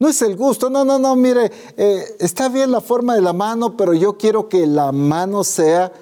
No 0.00 0.08
es 0.08 0.22
el 0.22 0.36
gusto, 0.36 0.70
no, 0.70 0.84
no, 0.84 0.98
no, 0.98 1.16
mire, 1.16 1.50
eh, 1.76 2.04
está 2.20 2.48
bien 2.48 2.70
la 2.70 2.80
forma 2.80 3.14
de 3.14 3.20
la 3.20 3.32
mano, 3.32 3.76
pero 3.76 3.94
yo 3.94 4.16
quiero 4.16 4.48
que 4.48 4.66
la 4.66 4.92
mano 4.92 5.42
sea 5.42 5.92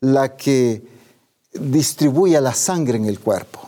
la 0.00 0.36
que 0.36 0.95
distribuya 1.60 2.40
la 2.40 2.54
sangre 2.54 2.96
en 2.96 3.06
el 3.06 3.20
cuerpo, 3.20 3.60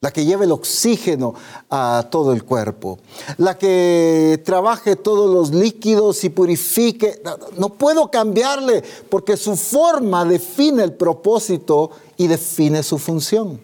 la 0.00 0.10
que 0.10 0.24
lleve 0.24 0.44
el 0.44 0.52
oxígeno 0.52 1.34
a 1.70 2.06
todo 2.10 2.32
el 2.32 2.44
cuerpo, 2.44 2.98
la 3.38 3.56
que 3.56 4.42
trabaje 4.44 4.96
todos 4.96 5.32
los 5.32 5.50
líquidos 5.50 6.24
y 6.24 6.28
purifique. 6.28 7.22
no 7.56 7.70
puedo 7.70 8.10
cambiarle 8.10 8.82
porque 9.08 9.36
su 9.36 9.56
forma 9.56 10.24
define 10.24 10.82
el 10.82 10.92
propósito 10.92 11.90
y 12.16 12.26
define 12.26 12.82
su 12.82 12.98
función. 12.98 13.60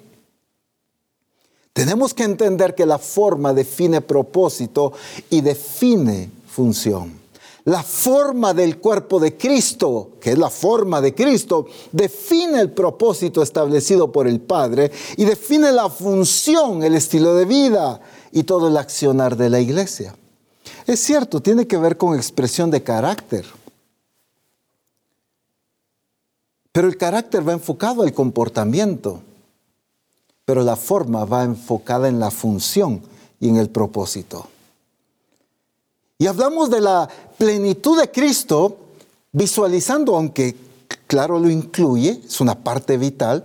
Tenemos 1.72 2.12
que 2.12 2.24
entender 2.24 2.74
que 2.74 2.86
la 2.86 2.98
forma 2.98 3.52
define 3.52 4.00
propósito 4.00 4.92
y 5.30 5.42
define 5.42 6.28
función. 6.48 7.17
La 7.68 7.82
forma 7.82 8.54
del 8.54 8.78
cuerpo 8.78 9.20
de 9.20 9.36
Cristo, 9.36 10.12
que 10.20 10.32
es 10.32 10.38
la 10.38 10.50
forma 10.50 11.00
de 11.00 11.14
Cristo, 11.14 11.66
define 11.92 12.60
el 12.60 12.72
propósito 12.72 13.42
establecido 13.42 14.10
por 14.10 14.26
el 14.26 14.40
Padre 14.40 14.90
y 15.16 15.24
define 15.24 15.72
la 15.72 15.88
función, 15.88 16.82
el 16.82 16.94
estilo 16.94 17.34
de 17.34 17.44
vida 17.44 18.00
y 18.32 18.44
todo 18.44 18.68
el 18.68 18.76
accionar 18.76 19.36
de 19.36 19.50
la 19.50 19.60
iglesia. 19.60 20.14
Es 20.86 21.00
cierto, 21.00 21.40
tiene 21.40 21.66
que 21.66 21.76
ver 21.76 21.96
con 21.96 22.16
expresión 22.16 22.70
de 22.70 22.82
carácter. 22.82 23.44
Pero 26.72 26.88
el 26.88 26.96
carácter 26.96 27.46
va 27.46 27.52
enfocado 27.52 28.02
al 28.02 28.12
comportamiento 28.12 29.22
pero 30.48 30.62
la 30.62 30.76
forma 30.76 31.26
va 31.26 31.44
enfocada 31.44 32.08
en 32.08 32.18
la 32.18 32.30
función 32.30 33.02
y 33.38 33.50
en 33.50 33.56
el 33.56 33.68
propósito. 33.68 34.46
Y 36.18 36.26
hablamos 36.26 36.68
de 36.68 36.80
la 36.80 37.08
plenitud 37.38 38.00
de 38.00 38.10
Cristo 38.10 38.76
visualizando, 39.30 40.16
aunque 40.16 40.56
claro 41.06 41.38
lo 41.38 41.48
incluye, 41.48 42.20
es 42.26 42.40
una 42.40 42.56
parte 42.56 42.98
vital, 42.98 43.44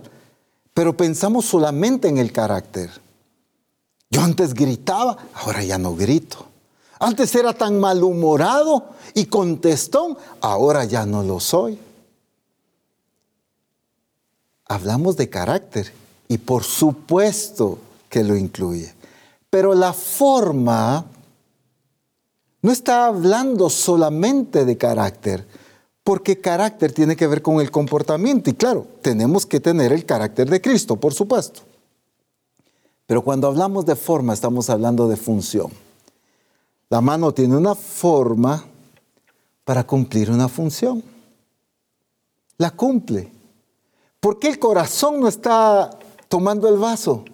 pero 0.74 0.96
pensamos 0.96 1.44
solamente 1.44 2.08
en 2.08 2.18
el 2.18 2.32
carácter. 2.32 2.90
Yo 4.10 4.22
antes 4.22 4.54
gritaba, 4.54 5.16
ahora 5.34 5.62
ya 5.62 5.78
no 5.78 5.94
grito. 5.94 6.46
Antes 6.98 7.34
era 7.36 7.52
tan 7.52 7.78
malhumorado 7.78 8.90
y 9.14 9.26
contestón, 9.26 10.18
ahora 10.40 10.84
ya 10.84 11.06
no 11.06 11.22
lo 11.22 11.38
soy. 11.38 11.78
Hablamos 14.66 15.16
de 15.16 15.28
carácter 15.28 15.92
y 16.26 16.38
por 16.38 16.64
supuesto 16.64 17.78
que 18.08 18.24
lo 18.24 18.36
incluye. 18.36 18.92
Pero 19.50 19.74
la 19.74 19.92
forma 19.92 21.04
no 22.64 22.72
está 22.72 23.04
hablando 23.04 23.68
solamente 23.68 24.64
de 24.64 24.78
carácter, 24.78 25.46
porque 26.02 26.40
carácter 26.40 26.92
tiene 26.92 27.14
que 27.14 27.26
ver 27.26 27.42
con 27.42 27.60
el 27.60 27.70
comportamiento. 27.70 28.48
Y 28.48 28.54
claro, 28.54 28.86
tenemos 29.02 29.44
que 29.44 29.60
tener 29.60 29.92
el 29.92 30.06
carácter 30.06 30.48
de 30.48 30.62
Cristo, 30.62 30.96
por 30.96 31.12
supuesto. 31.12 31.60
Pero 33.04 33.20
cuando 33.20 33.48
hablamos 33.48 33.84
de 33.84 33.96
forma, 33.96 34.32
estamos 34.32 34.70
hablando 34.70 35.06
de 35.08 35.18
función. 35.18 35.70
La 36.88 37.02
mano 37.02 37.34
tiene 37.34 37.54
una 37.54 37.74
forma 37.74 38.64
para 39.66 39.86
cumplir 39.86 40.30
una 40.30 40.48
función. 40.48 41.04
La 42.56 42.70
cumple. 42.70 43.30
¿Por 44.20 44.38
qué 44.38 44.48
el 44.48 44.58
corazón 44.58 45.20
no 45.20 45.28
está 45.28 45.90
tomando 46.28 46.66
el 46.70 46.78
vaso? 46.78 47.26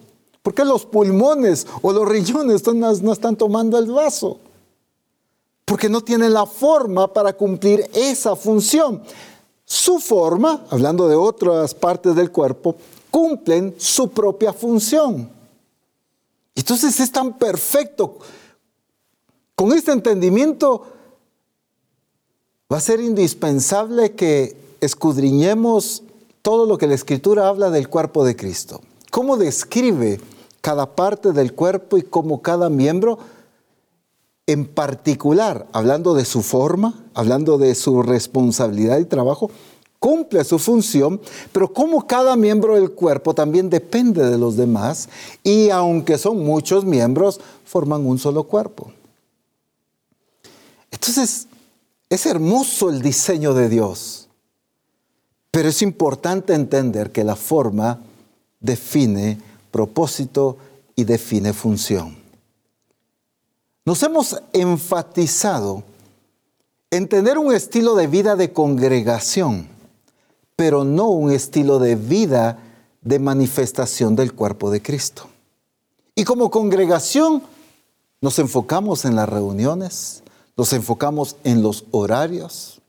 ¿Por 0.43 0.55
qué 0.55 0.65
los 0.65 0.87
pulmones 0.87 1.69
o 1.83 1.93
los 1.93 2.09
riñones 2.09 2.67
no 2.67 3.13
están 3.13 3.37
tomando 3.37 3.79
el 3.79 3.93
vaso? 3.93 4.41
Porque 5.71 5.89
no 5.89 6.01
tienen 6.01 6.35
la 6.35 6.47
forma 6.47 7.13
para 7.13 7.33
cumplir 7.33 7.89
esa 7.95 8.35
función. 8.35 9.03
Su 9.65 10.01
forma, 10.01 10.67
hablando 10.69 11.07
de 11.07 11.15
otras 11.15 11.73
partes 11.73 12.17
del 12.17 12.33
cuerpo, 12.33 12.75
cumplen 13.09 13.77
su 13.79 14.11
propia 14.11 14.53
función. 14.53 15.31
Entonces 16.57 16.99
es 16.99 17.13
tan 17.13 17.39
perfecto. 17.39 18.19
Con 19.55 19.73
este 19.73 19.93
entendimiento 19.93 20.87
va 22.73 22.79
a 22.79 22.81
ser 22.81 22.99
indispensable 22.99 24.17
que 24.17 24.57
escudriñemos 24.81 26.03
todo 26.43 26.67
lo 26.67 26.77
que 26.79 26.89
la 26.89 26.95
Escritura 26.97 27.47
habla 27.47 27.71
del 27.71 27.89
cuerpo 27.89 28.25
de 28.25 28.35
Cristo 28.35 28.81
cómo 29.11 29.37
describe 29.37 30.21
cada 30.61 30.95
parte 30.95 31.33
del 31.33 31.53
cuerpo 31.55 31.99
y 31.99 32.03
cómo 32.03 32.41
cada 32.41 32.71
miembro, 32.71 33.19
en 34.53 34.67
particular, 34.67 35.69
hablando 35.73 36.13
de 36.13 36.25
su 36.25 36.43
forma, 36.43 37.05
hablando 37.15 37.57
de 37.57 37.77
su 37.77 38.03
responsabilidad 38.03 38.99
y 38.99 39.05
trabajo, 39.05 39.49
cumple 40.01 40.43
su 40.43 40.59
función, 40.59 41.21
pero 41.53 41.73
cómo 41.73 42.07
cada 42.07 42.35
miembro 42.35 42.75
del 42.75 42.91
cuerpo 42.91 43.33
también 43.33 43.71
depende 43.71 44.29
de 44.29 44.39
los 44.39 44.57
demás 44.57 45.09
y 45.45 45.71
aunque 45.71 46.19
son 46.19 46.45
muchos 46.45 46.85
miembros, 46.85 47.41
forman 47.65 48.05
un 48.05 48.19
solo 48.19 48.43
cuerpo. 48.45 48.93
Entonces, 50.91 51.47
es 52.09 52.27
hermoso 52.27 52.91
el 52.91 53.03
diseño 53.03 53.55
de 53.55 53.69
Dios 53.69 54.27
Pero 55.53 55.69
es 55.69 55.81
importante 55.81 56.55
entender 56.55 57.13
que 57.13 57.23
la 57.23 57.37
forma 57.37 58.01
define 58.59 59.39
propósito 59.71 60.57
y 60.97 61.05
define 61.05 61.53
función. 61.53 62.20
Nos 63.85 64.03
hemos 64.03 64.43
enfatizado 64.53 65.83
en 66.91 67.09
tener 67.09 67.39
un 67.39 67.55
estilo 67.55 67.95
de 67.95 68.07
vida 68.07 68.37
de 68.37 68.53
congregación, 68.53 69.69
pero 70.55 70.85
no 70.85 71.09
un 71.09 71.31
estilo 71.33 71.79
de 71.79 71.97
vida 71.97 72.59
de 73.01 73.19
manifestación 73.19 74.17
del 74.17 74.35
cuerpo 74.35 74.71
de 74.71 74.83
Cristo. 74.83 75.29
Y 76.15 76.25
como 76.25 76.51
congregación 76.51 77.43
nos 78.21 78.39
enfocamos 78.39 79.07
en 79.07 79.17
las 79.17 79.29
reuniones, 79.29 80.23
nos 80.57 80.75
enfocamos 80.75 81.37
en 81.45 81.63
los 81.63 81.85
horarios, 81.91 82.83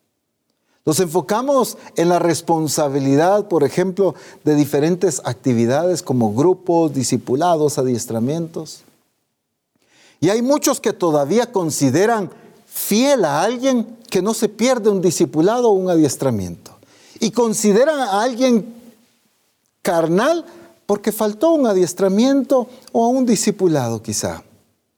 nos 0.86 1.00
enfocamos 1.00 1.78
en 1.96 2.10
la 2.10 2.20
responsabilidad, 2.20 3.48
por 3.48 3.64
ejemplo, 3.64 4.16
de 4.44 4.56
diferentes 4.56 5.22
actividades 5.24 6.02
como 6.02 6.34
grupos, 6.34 6.94
discipulados, 6.94 7.78
adiestramientos. 7.78 8.84
Y 10.22 10.30
hay 10.30 10.42
muchos 10.42 10.80
que 10.80 10.94
todavía 10.94 11.52
consideran 11.52 12.30
fiel 12.66 13.26
a 13.26 13.42
alguien 13.42 13.98
que 14.10 14.22
no 14.22 14.34
se 14.34 14.48
pierde 14.48 14.90
un 14.90 15.02
discipulado 15.02 15.70
o 15.70 15.74
un 15.74 15.90
adiestramiento. 15.90 16.78
Y 17.20 17.32
consideran 17.32 18.00
a 18.00 18.22
alguien 18.22 18.74
carnal 19.82 20.46
porque 20.86 21.12
faltó 21.12 21.52
un 21.54 21.66
adiestramiento 21.66 22.68
o 22.92 23.08
un 23.08 23.26
discipulado 23.26 24.02
quizá. 24.02 24.44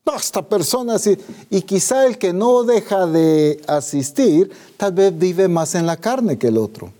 No, 0.06 0.16
esta 0.16 0.42
persona 0.42 1.00
sí. 1.00 1.18
Y 1.50 1.62
quizá 1.62 2.06
el 2.06 2.18
que 2.18 2.34
no 2.34 2.64
deja 2.64 3.06
de 3.08 3.62
asistir, 3.68 4.52
tal 4.76 4.92
vez 4.92 5.18
vive 5.18 5.48
más 5.48 5.76
en 5.76 5.86
la 5.86 5.96
carne 5.96 6.38
que 6.38 6.48
el 6.48 6.58
otro. 6.58 6.92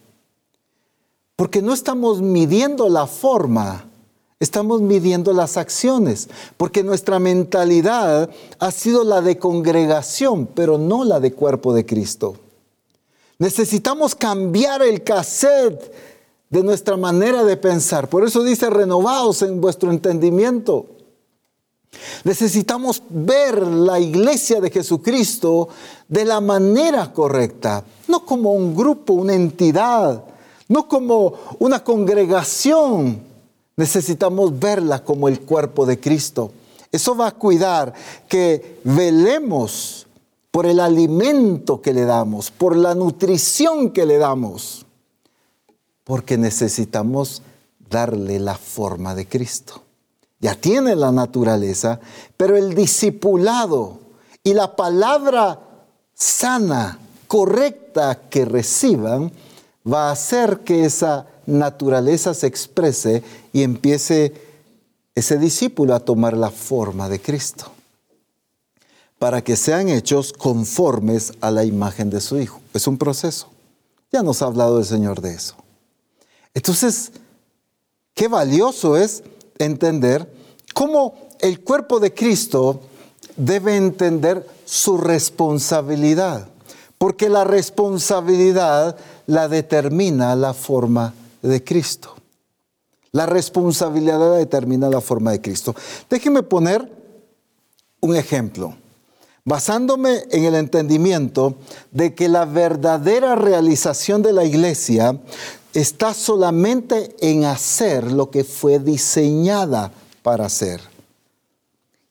Porque 1.36 1.62
no 1.62 1.74
estamos 1.74 2.22
midiendo 2.22 2.88
la 2.88 3.08
forma, 3.08 3.86
estamos 4.44 4.82
midiendo 4.82 5.34
las 5.34 5.58
acciones. 5.58 6.30
Porque 6.58 6.84
nuestra 6.84 7.20
mentalidad 7.20 8.30
ha 8.60 8.72
sido 8.72 9.04
la 9.04 9.22
de 9.22 9.38
congregación, 9.38 10.48
pero 10.48 10.78
no 10.78 11.04
la 11.04 11.20
de 11.20 11.34
cuerpo 11.34 11.74
de 11.74 11.86
Cristo. 11.86 12.36
Necesitamos 13.40 14.16
cambiar 14.16 14.84
el 14.84 15.04
cassette 15.04 15.92
de 16.50 16.64
nuestra 16.64 16.98
manera 16.98 17.44
de 17.44 17.58
pensar. 17.58 18.08
Por 18.08 18.24
eso 18.24 18.44
dice, 18.44 18.70
renovaos 18.70 19.42
en 19.42 19.60
vuestro 19.60 19.92
entendimiento. 19.92 20.86
Necesitamos 22.24 23.02
ver 23.10 23.66
la 23.66 24.00
iglesia 24.00 24.62
de 24.62 24.72
Jesucristo 24.72 25.70
de 26.08 26.26
la 26.26 26.42
manera 26.42 27.12
correcta, 27.12 27.84
no 28.08 28.26
como 28.26 28.54
un 28.54 28.76
grupo, 28.76 29.14
una 29.14 29.34
entidad, 29.34 30.24
no 30.68 30.88
como 30.88 31.34
una 31.60 31.84
congregación. 31.84 33.33
Necesitamos 33.76 34.60
verla 34.60 35.04
como 35.04 35.28
el 35.28 35.42
cuerpo 35.42 35.86
de 35.86 36.00
Cristo. 36.00 36.52
Eso 36.92 37.16
va 37.16 37.28
a 37.28 37.32
cuidar 37.32 37.94
que 38.28 38.80
velemos 38.84 40.08
por 40.52 40.66
el 40.66 40.80
alimento 40.80 41.82
que 41.82 41.94
le 41.94 42.06
damos, 42.06 42.52
por 42.52 42.76
la 42.76 42.94
nutrición 42.94 43.92
que 43.92 44.06
le 44.06 44.18
damos, 44.18 44.86
porque 46.04 46.38
necesitamos 46.38 47.42
darle 47.90 48.40
la 48.40 48.56
forma 48.56 49.16
de 49.16 49.28
Cristo 49.28 49.84
ya 50.44 50.56
tiene 50.56 50.98
la 50.98 51.10
naturaleza, 51.14 52.02
pero 52.36 52.58
el 52.58 52.76
discipulado 52.76 54.00
y 54.44 54.54
la 54.54 54.76
palabra 54.76 55.58
sana, 56.14 57.00
correcta 57.30 58.20
que 58.30 58.44
reciban, 58.44 59.32
va 59.88 60.10
a 60.10 60.12
hacer 60.12 60.60
que 60.60 60.84
esa 60.84 61.28
naturaleza 61.46 62.34
se 62.34 62.48
exprese 62.48 63.24
y 63.52 63.64
empiece 63.64 64.34
ese 65.16 65.38
discípulo 65.38 65.94
a 65.94 66.00
tomar 66.00 66.36
la 66.36 66.50
forma 66.50 67.08
de 67.10 67.22
Cristo, 67.22 67.72
para 69.20 69.44
que 69.44 69.56
sean 69.56 69.90
hechos 69.90 70.34
conformes 70.34 71.34
a 71.42 71.52
la 71.52 71.64
imagen 71.64 72.10
de 72.10 72.22
su 72.22 72.40
Hijo. 72.40 72.60
Es 72.74 72.88
un 72.88 72.98
proceso. 72.98 73.48
Ya 74.12 74.24
nos 74.24 74.42
ha 74.42 74.46
hablado 74.46 74.80
el 74.80 74.86
Señor 74.86 75.22
de 75.22 75.34
eso. 75.34 75.56
Entonces, 76.54 77.12
qué 78.14 78.28
valioso 78.28 78.98
es 78.98 79.24
entender 79.58 80.32
cómo 80.74 81.16
el 81.40 81.62
cuerpo 81.62 82.00
de 82.00 82.14
Cristo 82.14 82.82
debe 83.36 83.76
entender 83.76 84.48
su 84.66 84.98
responsabilidad, 84.98 86.48
porque 86.98 87.30
la 87.30 87.44
responsabilidad 87.44 88.96
la 89.28 89.48
determina 89.48 90.36
la 90.36 90.54
forma 90.54 91.14
de 91.48 91.64
Cristo. 91.64 92.16
La 93.12 93.28
responsabilidad 93.28 94.38
determina 94.38 94.90
la 94.90 95.02
forma 95.02 95.32
de 95.32 95.42
Cristo. 95.42 95.76
Déjenme 96.10 96.42
poner 96.42 96.92
un 98.02 98.16
ejemplo, 98.16 98.76
basándome 99.46 100.24
en 100.32 100.46
el 100.46 100.56
entendimiento 100.56 101.56
de 101.92 102.16
que 102.16 102.28
la 102.28 102.46
verdadera 102.46 103.36
realización 103.36 104.24
de 104.24 104.34
la 104.34 104.46
iglesia 104.46 105.20
está 105.74 106.14
solamente 106.14 107.16
en 107.20 107.46
hacer 107.46 108.12
lo 108.12 108.32
que 108.32 108.44
fue 108.44 108.80
diseñada 108.80 109.92
para 110.24 110.46
hacer. 110.46 110.82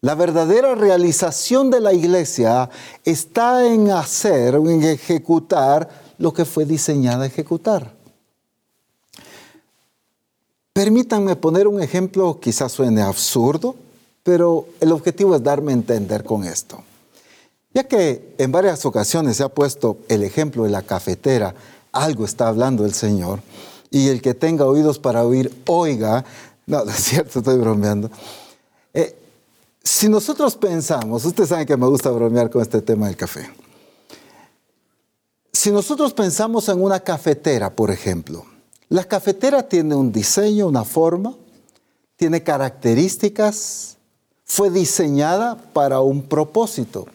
La 0.03 0.15
verdadera 0.15 0.75
realización 0.75 1.71
de 1.71 1.81
la 1.81 1.93
iglesia 1.93 2.69
está 3.05 3.67
en 3.67 3.91
hacer 3.91 4.55
en 4.55 4.83
ejecutar 4.83 5.89
lo 6.19 6.33
que 6.33 6.45
fue 6.45 6.65
diseñada 6.65 7.25
a 7.25 7.27
ejecutar. 7.27 8.02
Permítanme 10.73 11.37
poner 11.37 11.69
un 11.69 11.83
ejemplo, 11.83 12.41
quizás 12.41 12.73
suene 12.73 13.03
absurdo, 13.03 13.77
pero 14.23 14.67
el 14.81 14.93
objetivo 14.93 15.37
es 15.37 15.43
darme 15.43 15.73
a 15.73 15.75
entender 15.75 16.25
con 16.25 16.45
esto. 16.45 16.83
Ya 17.75 17.85
que 17.85 18.35
en 18.39 18.53
varias 18.53 18.85
ocasiones 18.87 19.37
se 19.37 19.43
ha 19.43 19.49
puesto 19.49 19.99
el 20.09 20.23
ejemplo 20.23 20.65
de 20.65 20.71
la 20.71 20.83
cafetera, 20.83 21.55
algo 21.93 22.25
está 22.25 22.49
hablando 22.49 22.87
el 22.87 22.95
Señor, 22.95 23.41
y 23.91 24.09
el 24.09 24.23
que 24.23 24.33
tenga 24.33 24.65
oídos 24.65 24.99
para 24.99 25.25
oír, 25.25 25.53
oiga, 25.67 26.25
no, 26.67 26.85
no 26.85 26.91
es 26.91 27.05
cierto, 27.05 27.41
estoy 27.41 27.59
bromeando. 27.59 28.11
Eh, 28.95 29.15
si 29.83 30.09
nosotros 30.09 30.57
pensamos, 30.57 31.25
ustedes 31.27 31.51
saben 31.51 31.67
que 31.67 31.77
me 31.77 31.87
gusta 31.87 32.11
bromear 32.11 32.49
con 32.49 32.63
este 32.63 32.81
tema 32.81 33.09
del 33.09 33.17
café. 33.17 33.51
Si 35.53 35.71
nosotros 35.71 36.15
pensamos 36.15 36.69
en 36.71 36.83
una 36.83 37.01
cafetera, 37.01 37.71
por 37.71 37.91
ejemplo, 37.91 38.47
la 38.93 39.05
cafetera 39.05 39.67
tiene 39.67 39.95
un 39.95 40.13
diseño, 40.13 40.67
una 40.67 40.85
forma, 40.85 41.35
tiene 42.17 42.43
características, 42.43 43.97
fue 44.45 44.69
diseñada 44.69 45.57
para 45.73 46.01
un 46.01 46.25
propósito. 46.25 47.07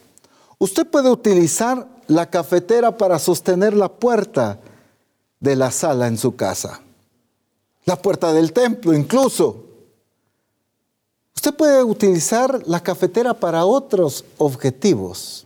Usted 0.57 0.87
puede 0.87 1.11
utilizar 1.11 1.87
la 2.07 2.31
cafetera 2.31 2.97
para 2.97 3.19
sostener 3.19 3.75
la 3.75 3.89
puerta 3.89 4.57
de 5.39 5.55
la 5.55 5.69
sala 5.69 6.07
en 6.07 6.17
su 6.17 6.35
casa, 6.35 6.81
la 7.85 8.01
puerta 8.01 8.33
del 8.33 8.53
templo 8.53 8.95
incluso. 8.95 9.63
Usted 11.35 11.53
puede 11.53 11.83
utilizar 11.83 12.63
la 12.65 12.81
cafetera 12.81 13.35
para 13.35 13.65
otros 13.65 14.25
objetivos, 14.39 15.45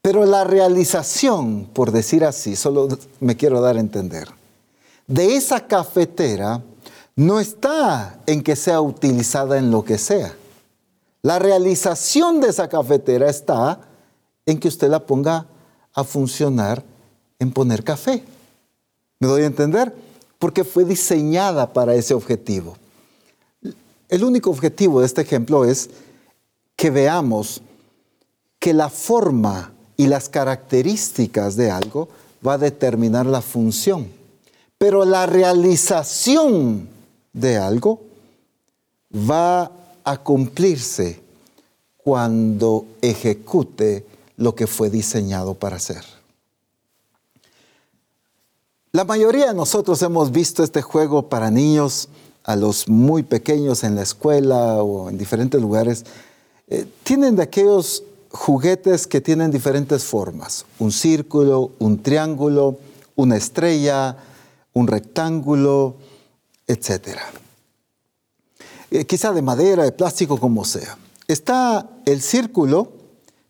pero 0.00 0.24
la 0.24 0.44
realización, 0.44 1.66
por 1.74 1.92
decir 1.92 2.24
así, 2.24 2.56
solo 2.56 2.88
me 3.20 3.36
quiero 3.36 3.60
dar 3.60 3.76
a 3.76 3.80
entender, 3.80 4.35
de 5.06 5.36
esa 5.36 5.66
cafetera 5.66 6.62
no 7.14 7.40
está 7.40 8.20
en 8.26 8.42
que 8.42 8.56
sea 8.56 8.80
utilizada 8.80 9.58
en 9.58 9.70
lo 9.70 9.84
que 9.84 9.98
sea. 9.98 10.34
La 11.22 11.38
realización 11.38 12.40
de 12.40 12.48
esa 12.48 12.68
cafetera 12.68 13.28
está 13.28 13.80
en 14.44 14.58
que 14.58 14.68
usted 14.68 14.88
la 14.88 15.04
ponga 15.04 15.46
a 15.94 16.04
funcionar 16.04 16.84
en 17.38 17.50
poner 17.50 17.82
café. 17.82 18.22
¿Me 19.18 19.28
doy 19.28 19.42
a 19.42 19.46
entender? 19.46 19.94
Porque 20.38 20.62
fue 20.62 20.84
diseñada 20.84 21.72
para 21.72 21.94
ese 21.94 22.14
objetivo. 22.14 22.76
El 24.08 24.22
único 24.22 24.50
objetivo 24.50 25.00
de 25.00 25.06
este 25.06 25.22
ejemplo 25.22 25.64
es 25.64 25.90
que 26.76 26.90
veamos 26.90 27.62
que 28.58 28.74
la 28.74 28.90
forma 28.90 29.72
y 29.96 30.06
las 30.06 30.28
características 30.28 31.56
de 31.56 31.70
algo 31.70 32.08
va 32.46 32.54
a 32.54 32.58
determinar 32.58 33.26
la 33.26 33.40
función, 33.40 34.08
pero 34.78 35.04
la 35.04 35.26
realización 35.26 36.88
de 37.32 37.56
algo 37.56 38.00
va 39.12 39.70
a 40.04 40.18
cumplirse 40.22 41.20
cuando 41.96 42.86
ejecute 43.00 44.06
lo 44.36 44.54
que 44.54 44.66
fue 44.66 44.90
diseñado 44.90 45.54
para 45.54 45.76
hacer. 45.76 46.04
La 48.92 49.04
mayoría 49.04 49.48
de 49.48 49.54
nosotros 49.54 50.00
hemos 50.02 50.30
visto 50.30 50.62
este 50.62 50.82
juego 50.82 51.28
para 51.28 51.50
niños 51.50 52.08
a 52.44 52.54
los 52.56 52.88
muy 52.88 53.22
pequeños 53.22 53.82
en 53.82 53.96
la 53.96 54.02
escuela 54.02 54.82
o 54.82 55.10
en 55.10 55.18
diferentes 55.18 55.60
lugares, 55.60 56.04
eh, 56.68 56.86
tienen 57.02 57.36
de 57.36 57.42
aquellos 57.42 58.04
juguetes 58.30 59.06
que 59.06 59.20
tienen 59.20 59.50
diferentes 59.50 60.04
formas, 60.04 60.64
un 60.78 60.92
círculo, 60.92 61.72
un 61.78 62.02
triángulo, 62.02 62.78
una 63.16 63.36
estrella, 63.36 64.16
un 64.76 64.86
rectángulo, 64.86 65.96
etc. 66.66 67.18
Eh, 68.90 69.06
quizá 69.06 69.32
de 69.32 69.40
madera, 69.40 69.84
de 69.84 69.92
plástico, 69.92 70.38
como 70.38 70.66
sea. 70.66 70.98
Está 71.26 71.88
el 72.04 72.20
círculo, 72.20 72.92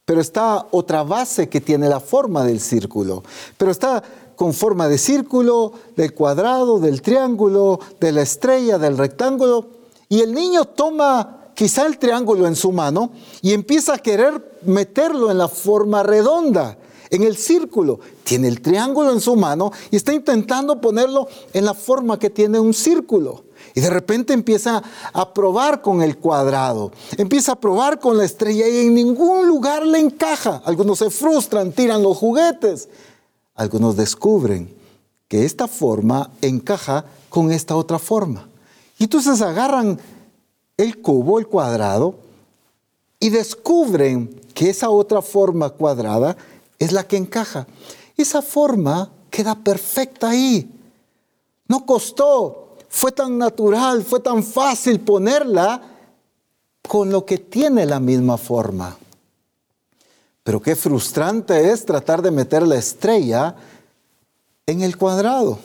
pero 0.05 0.21
está 0.21 0.69
otra 0.71 1.03
base 1.03 1.49
que 1.49 1.61
tiene 1.61 1.89
la 1.89 1.99
forma 1.99 2.45
del 2.45 2.61
círculo. 2.61 3.25
Pero 3.59 3.73
está 3.73 4.05
con 4.37 4.55
forma 4.55 4.87
de 4.87 4.99
círculo, 4.99 5.73
del 5.97 6.15
cuadrado, 6.15 6.79
del 6.79 7.03
triángulo, 7.03 7.81
de 7.99 8.13
la 8.13 8.23
estrella, 8.23 8.79
del 8.79 8.97
rectángulo. 8.97 9.67
Y 10.09 10.21
el 10.21 10.33
niño 10.33 10.65
toma 10.65 11.49
quizá 11.55 11.87
el 11.87 11.99
triángulo 11.99 12.47
en 12.47 12.55
su 12.55 12.71
mano 12.71 13.11
y 13.43 13.53
empieza 13.53 13.95
a 13.95 13.99
querer 13.99 14.61
meterlo 14.63 15.33
en 15.33 15.39
la 15.39 15.49
forma 15.49 16.05
redonda, 16.05 16.79
en 17.11 17.23
el 17.23 17.37
círculo. 17.37 18.01
Tiene 18.25 18.49
el 18.49 18.61
triángulo 18.61 19.13
en 19.13 19.21
su 19.21 19.37
mano 19.37 19.73
y 19.91 19.97
está 19.97 20.13
intentando 20.13 20.81
ponerlo 20.81 21.29
en 21.53 21.65
la 21.65 21.75
forma 21.75 22.19
que 22.19 22.31
tiene 22.31 22.59
un 22.59 22.75
círculo. 22.75 23.45
Y 23.75 23.81
de 23.81 23.91
repente 23.91 24.33
empieza 24.33 24.83
a 25.13 25.35
probar 25.35 25.83
con 25.83 26.03
el 26.03 26.17
cuadrado, 26.17 26.93
empieza 27.19 27.53
a 27.53 27.61
probar 27.61 27.99
con 27.99 28.17
la 28.17 28.25
estrella 28.25 28.67
y 28.69 28.87
en 28.87 28.95
ningún 28.95 29.47
lugar 29.47 29.85
le 29.87 29.99
encaja. 29.99 30.63
Algunos 30.65 30.99
se 30.99 31.11
frustran, 31.11 31.73
tiran 31.73 32.03
los 32.03 32.17
juguetes. 32.17 32.89
Algunos 33.55 33.97
descubren 33.97 34.75
que 35.29 35.45
esta 35.45 35.69
forma 35.69 36.31
encaja 36.41 37.05
con 37.29 37.53
esta 37.53 37.77
otra 37.77 37.99
forma. 37.99 38.49
Y 38.99 39.05
entonces 39.05 39.43
agarran 39.43 39.99
el 40.77 41.03
cubo, 41.03 41.39
el 41.39 41.47
cuadrado, 41.47 42.15
y 43.19 43.31
descubren 43.31 44.41
que 44.55 44.71
esa 44.71 44.91
otra 44.91 45.23
forma 45.23 45.71
cuadrada 45.71 46.37
es 46.79 46.93
la 46.93 47.07
que 47.07 47.17
encaja. 47.17 47.67
Esa 48.17 48.43
forma 48.43 49.11
queda 49.31 49.55
perfecta 49.55 50.31
ahí. 50.31 50.71
No 51.69 51.85
costó, 51.85 52.77
fue 52.89 53.13
tan 53.13 53.39
natural, 53.39 54.05
fue 54.05 54.21
tan 54.21 54.43
fácil 54.43 55.01
ponerla 55.01 55.83
con 56.87 57.11
lo 57.11 57.25
que 57.27 57.39
tiene 57.39 57.85
la 57.85 58.01
misma 58.01 58.39
forma. 58.39 58.97
Pero 60.43 60.63
qué 60.63 60.77
frustrante 60.77 61.73
es 61.73 61.85
tratar 61.85 62.23
de 62.23 62.31
meter 62.31 62.67
la 62.67 62.77
estrella 62.77 63.57
en 64.65 64.83
el 64.83 64.97
cuadrado, 64.97 65.59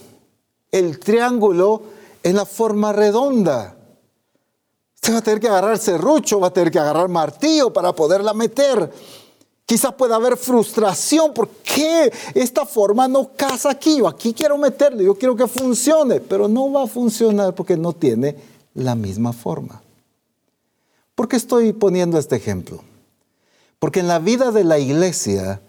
el 0.71 0.99
triángulo 0.99 1.83
en 2.23 2.35
la 2.35 2.45
forma 2.45 2.91
redonda. 2.91 3.77
Usted 4.95 5.13
va 5.13 5.17
a 5.17 5.21
tener 5.21 5.39
que 5.39 5.47
agarrar 5.47 5.77
serrucho, 5.77 6.39
va 6.39 6.47
a 6.47 6.53
tener 6.53 6.71
que 6.71 6.79
agarrar 6.79 7.07
martillo 7.09 7.71
para 7.71 7.93
poderla 7.93 8.33
meter. 8.33 8.91
Quizás 9.71 9.93
pueda 9.93 10.17
haber 10.17 10.35
frustración. 10.35 11.33
¿Por 11.33 11.47
qué 11.47 12.11
esta 12.35 12.65
forma 12.65 13.07
no 13.07 13.31
casa 13.37 13.71
aquí? 13.71 13.99
Yo 13.99 14.07
aquí 14.09 14.33
quiero 14.33 14.57
meterle, 14.57 15.05
yo 15.05 15.15
quiero 15.15 15.33
que 15.33 15.47
funcione, 15.47 16.19
pero 16.19 16.49
no 16.49 16.69
va 16.73 16.83
a 16.83 16.87
funcionar 16.87 17.55
porque 17.55 17.77
no 17.77 17.93
tiene 17.93 18.35
la 18.73 18.95
misma 18.95 19.31
forma. 19.31 19.81
¿Por 21.15 21.29
qué 21.29 21.37
estoy 21.37 21.71
poniendo 21.71 22.17
este 22.17 22.35
ejemplo? 22.35 22.83
Porque 23.79 24.01
en 24.01 24.09
la 24.09 24.19
vida 24.19 24.51
de 24.51 24.65
la 24.65 24.77
iglesia 24.77 25.61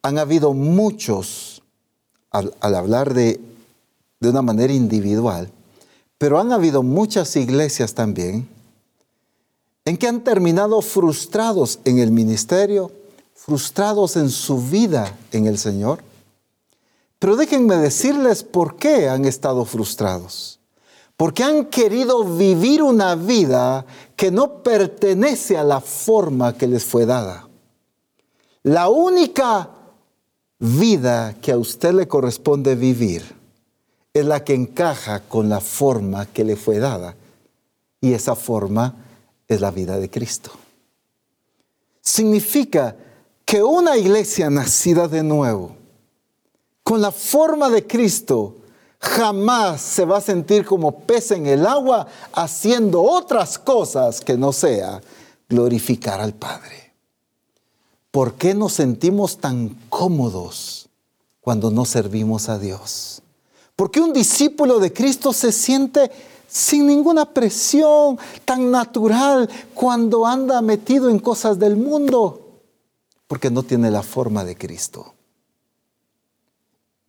han 0.00 0.16
habido 0.16 0.54
muchos, 0.54 1.62
al, 2.30 2.54
hablar 2.62 3.12
de, 3.12 3.38
de 4.18 4.30
una 4.30 4.40
manera 4.40 4.72
individual, 4.72 5.50
pero 6.16 6.40
han 6.40 6.52
habido 6.52 6.82
muchas 6.82 7.36
iglesias 7.36 7.92
también 7.92 8.48
en 9.84 9.98
que 9.98 10.08
han 10.08 10.24
terminado 10.24 10.80
frustrados 10.80 11.80
en 11.84 11.98
el 11.98 12.12
ministerio, 12.12 12.90
frustrados 13.44 14.14
en 14.16 14.30
su 14.30 14.62
vida 14.62 15.16
en 15.32 15.46
el 15.46 15.58
Señor. 15.58 16.04
Pero 17.18 17.34
déjenme 17.34 17.76
decirles 17.76 18.44
por 18.44 18.76
qué 18.76 19.08
han 19.08 19.24
estado 19.24 19.64
frustrados. 19.64 20.60
Porque 21.16 21.42
han 21.42 21.66
querido 21.66 22.22
vivir 22.24 22.84
una 22.84 23.16
vida 23.16 23.84
que 24.14 24.30
no 24.30 24.62
pertenece 24.62 25.58
a 25.58 25.64
la 25.64 25.80
forma 25.80 26.56
que 26.56 26.68
les 26.68 26.84
fue 26.84 27.04
dada. 27.04 27.48
La 28.62 28.88
única 28.88 29.70
vida 30.60 31.34
que 31.40 31.50
a 31.50 31.58
usted 31.58 31.94
le 31.94 32.06
corresponde 32.06 32.76
vivir 32.76 33.24
es 34.14 34.24
la 34.24 34.44
que 34.44 34.54
encaja 34.54 35.18
con 35.20 35.48
la 35.48 35.60
forma 35.60 36.26
que 36.26 36.44
le 36.44 36.54
fue 36.54 36.78
dada. 36.78 37.16
Y 38.00 38.12
esa 38.12 38.36
forma 38.36 38.94
es 39.48 39.60
la 39.60 39.72
vida 39.72 39.98
de 39.98 40.08
Cristo. 40.08 40.52
Significa 42.00 42.96
que 43.52 43.62
una 43.62 43.98
iglesia 43.98 44.48
nacida 44.48 45.08
de 45.08 45.22
nuevo, 45.22 45.76
con 46.82 47.02
la 47.02 47.12
forma 47.12 47.68
de 47.68 47.86
Cristo, 47.86 48.56
jamás 48.98 49.82
se 49.82 50.06
va 50.06 50.16
a 50.16 50.22
sentir 50.22 50.64
como 50.64 51.00
pez 51.00 51.32
en 51.32 51.46
el 51.46 51.66
agua 51.66 52.06
haciendo 52.32 53.02
otras 53.02 53.58
cosas 53.58 54.22
que 54.22 54.38
no 54.38 54.54
sea 54.54 55.02
glorificar 55.50 56.18
al 56.22 56.32
Padre. 56.32 56.94
¿Por 58.10 58.36
qué 58.36 58.54
nos 58.54 58.72
sentimos 58.72 59.36
tan 59.36 59.76
cómodos 59.90 60.88
cuando 61.42 61.70
no 61.70 61.84
servimos 61.84 62.48
a 62.48 62.58
Dios? 62.58 63.20
¿Por 63.76 63.90
qué 63.90 64.00
un 64.00 64.14
discípulo 64.14 64.78
de 64.78 64.94
Cristo 64.94 65.30
se 65.34 65.52
siente 65.52 66.10
sin 66.48 66.86
ninguna 66.86 67.26
presión, 67.26 68.18
tan 68.46 68.70
natural 68.70 69.50
cuando 69.74 70.24
anda 70.24 70.62
metido 70.62 71.10
en 71.10 71.18
cosas 71.18 71.58
del 71.58 71.76
mundo, 71.76 72.41
porque 73.26 73.50
no 73.50 73.62
tiene 73.62 73.90
la 73.90 74.02
forma 74.02 74.44
de 74.44 74.56
Cristo. 74.56 75.14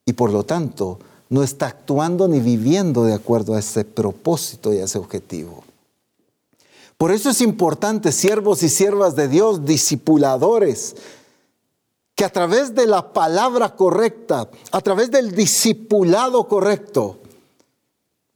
Y 0.05 0.13
por 0.13 0.31
lo 0.31 0.43
tanto, 0.43 0.99
no 1.29 1.43
está 1.43 1.67
actuando 1.67 2.27
ni 2.27 2.39
viviendo 2.39 3.03
de 3.03 3.13
acuerdo 3.13 3.55
a 3.55 3.59
ese 3.59 3.85
propósito 3.85 4.73
y 4.73 4.79
a 4.79 4.85
ese 4.85 4.97
objetivo. 4.97 5.63
Por 6.97 7.11
eso 7.11 7.29
es 7.29 7.41
importante, 7.41 8.11
siervos 8.11 8.63
y 8.63 8.69
siervas 8.69 9.15
de 9.15 9.27
Dios, 9.27 9.65
discipuladores, 9.65 10.95
que 12.15 12.25
a 12.25 12.29
través 12.29 12.75
de 12.75 12.85
la 12.85 13.11
palabra 13.11 13.75
correcta, 13.75 14.49
a 14.71 14.81
través 14.81 15.09
del 15.09 15.33
discipulado 15.35 16.47
correcto, 16.47 17.19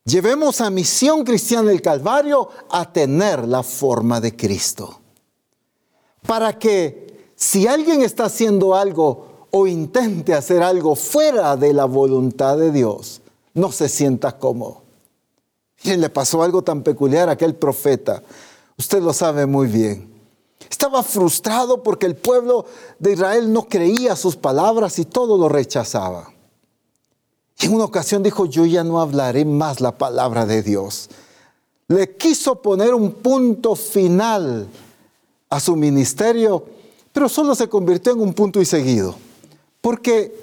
Llevemos 0.08 0.62
a 0.62 0.70
Misión 0.70 1.26
Cristiana 1.26 1.68
del 1.68 1.82
Calvario 1.82 2.48
a 2.70 2.94
tener 2.94 3.46
la 3.46 3.62
forma 3.62 4.22
de 4.22 4.38
Cristo. 4.38 5.02
Para 6.26 6.58
que 6.58 7.07
si 7.38 7.68
alguien 7.68 8.02
está 8.02 8.26
haciendo 8.26 8.74
algo 8.74 9.48
o 9.52 9.68
intente 9.68 10.34
hacer 10.34 10.64
algo 10.64 10.96
fuera 10.96 11.56
de 11.56 11.72
la 11.72 11.86
voluntad 11.86 12.58
de 12.58 12.72
Dios, 12.72 13.22
no 13.54 13.72
se 13.72 13.88
sienta 13.88 14.40
cómodo. 14.40 14.82
Y 15.84 15.96
le 15.96 16.10
pasó 16.10 16.42
algo 16.42 16.64
tan 16.64 16.82
peculiar 16.82 17.30
a 17.30 17.34
aquel 17.34 17.54
profeta. 17.54 18.24
Usted 18.76 19.04
lo 19.04 19.14
sabe 19.14 19.46
muy 19.46 19.68
bien. 19.68 20.12
Estaba 20.68 21.04
frustrado 21.04 21.84
porque 21.84 22.08
el 22.08 22.16
pueblo 22.16 22.66
de 22.98 23.14
Israel 23.14 23.54
no 23.54 23.68
creía 23.68 24.16
sus 24.16 24.36
palabras 24.36 24.98
y 24.98 25.06
todo 25.06 25.38
lo 25.38 25.48
rechazaba. 25.48 26.34
Y 27.60 27.68
en 27.68 27.74
una 27.76 27.86
ocasión 27.86 28.24
dijo, 28.24 28.48
yo 28.48 28.66
ya 28.66 28.84
no 28.84 29.00
hablaré 29.00 29.46
más 29.46 29.80
la 29.80 29.96
palabra 29.96 30.48
de 30.48 30.64
Dios. 30.64 31.10
Le 31.88 32.18
quiso 32.18 32.64
poner 32.64 32.96
un 32.96 33.12
punto 33.14 33.76
final 33.76 34.68
a 35.50 35.60
su 35.60 35.76
ministerio, 35.76 36.66
pero 37.18 37.30
solo 37.30 37.56
se 37.56 37.68
convirtió 37.68 38.12
en 38.12 38.22
un 38.22 38.32
punto 38.32 38.62
y 38.62 38.66
seguido. 38.66 39.16
Porque 39.82 40.36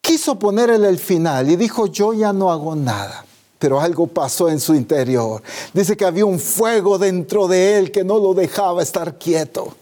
quiso 0.00 0.36
ponerle 0.36 0.88
el 0.88 0.98
final 0.98 1.48
y 1.48 1.54
dijo, 1.54 1.86
yo 1.86 2.12
ya 2.12 2.32
no 2.32 2.50
hago 2.50 2.74
nada. 2.74 3.24
Pero 3.60 3.80
algo 3.80 4.08
pasó 4.08 4.48
en 4.48 4.58
su 4.58 4.74
interior. 4.74 5.40
Dice 5.72 5.96
que 5.96 6.04
había 6.04 6.26
un 6.26 6.40
fuego 6.40 6.98
dentro 6.98 7.46
de 7.46 7.78
él 7.78 7.92
que 7.92 8.02
no 8.02 8.18
lo 8.18 8.34
dejaba 8.34 8.82
estar 8.82 9.18
quieto. 9.18 9.72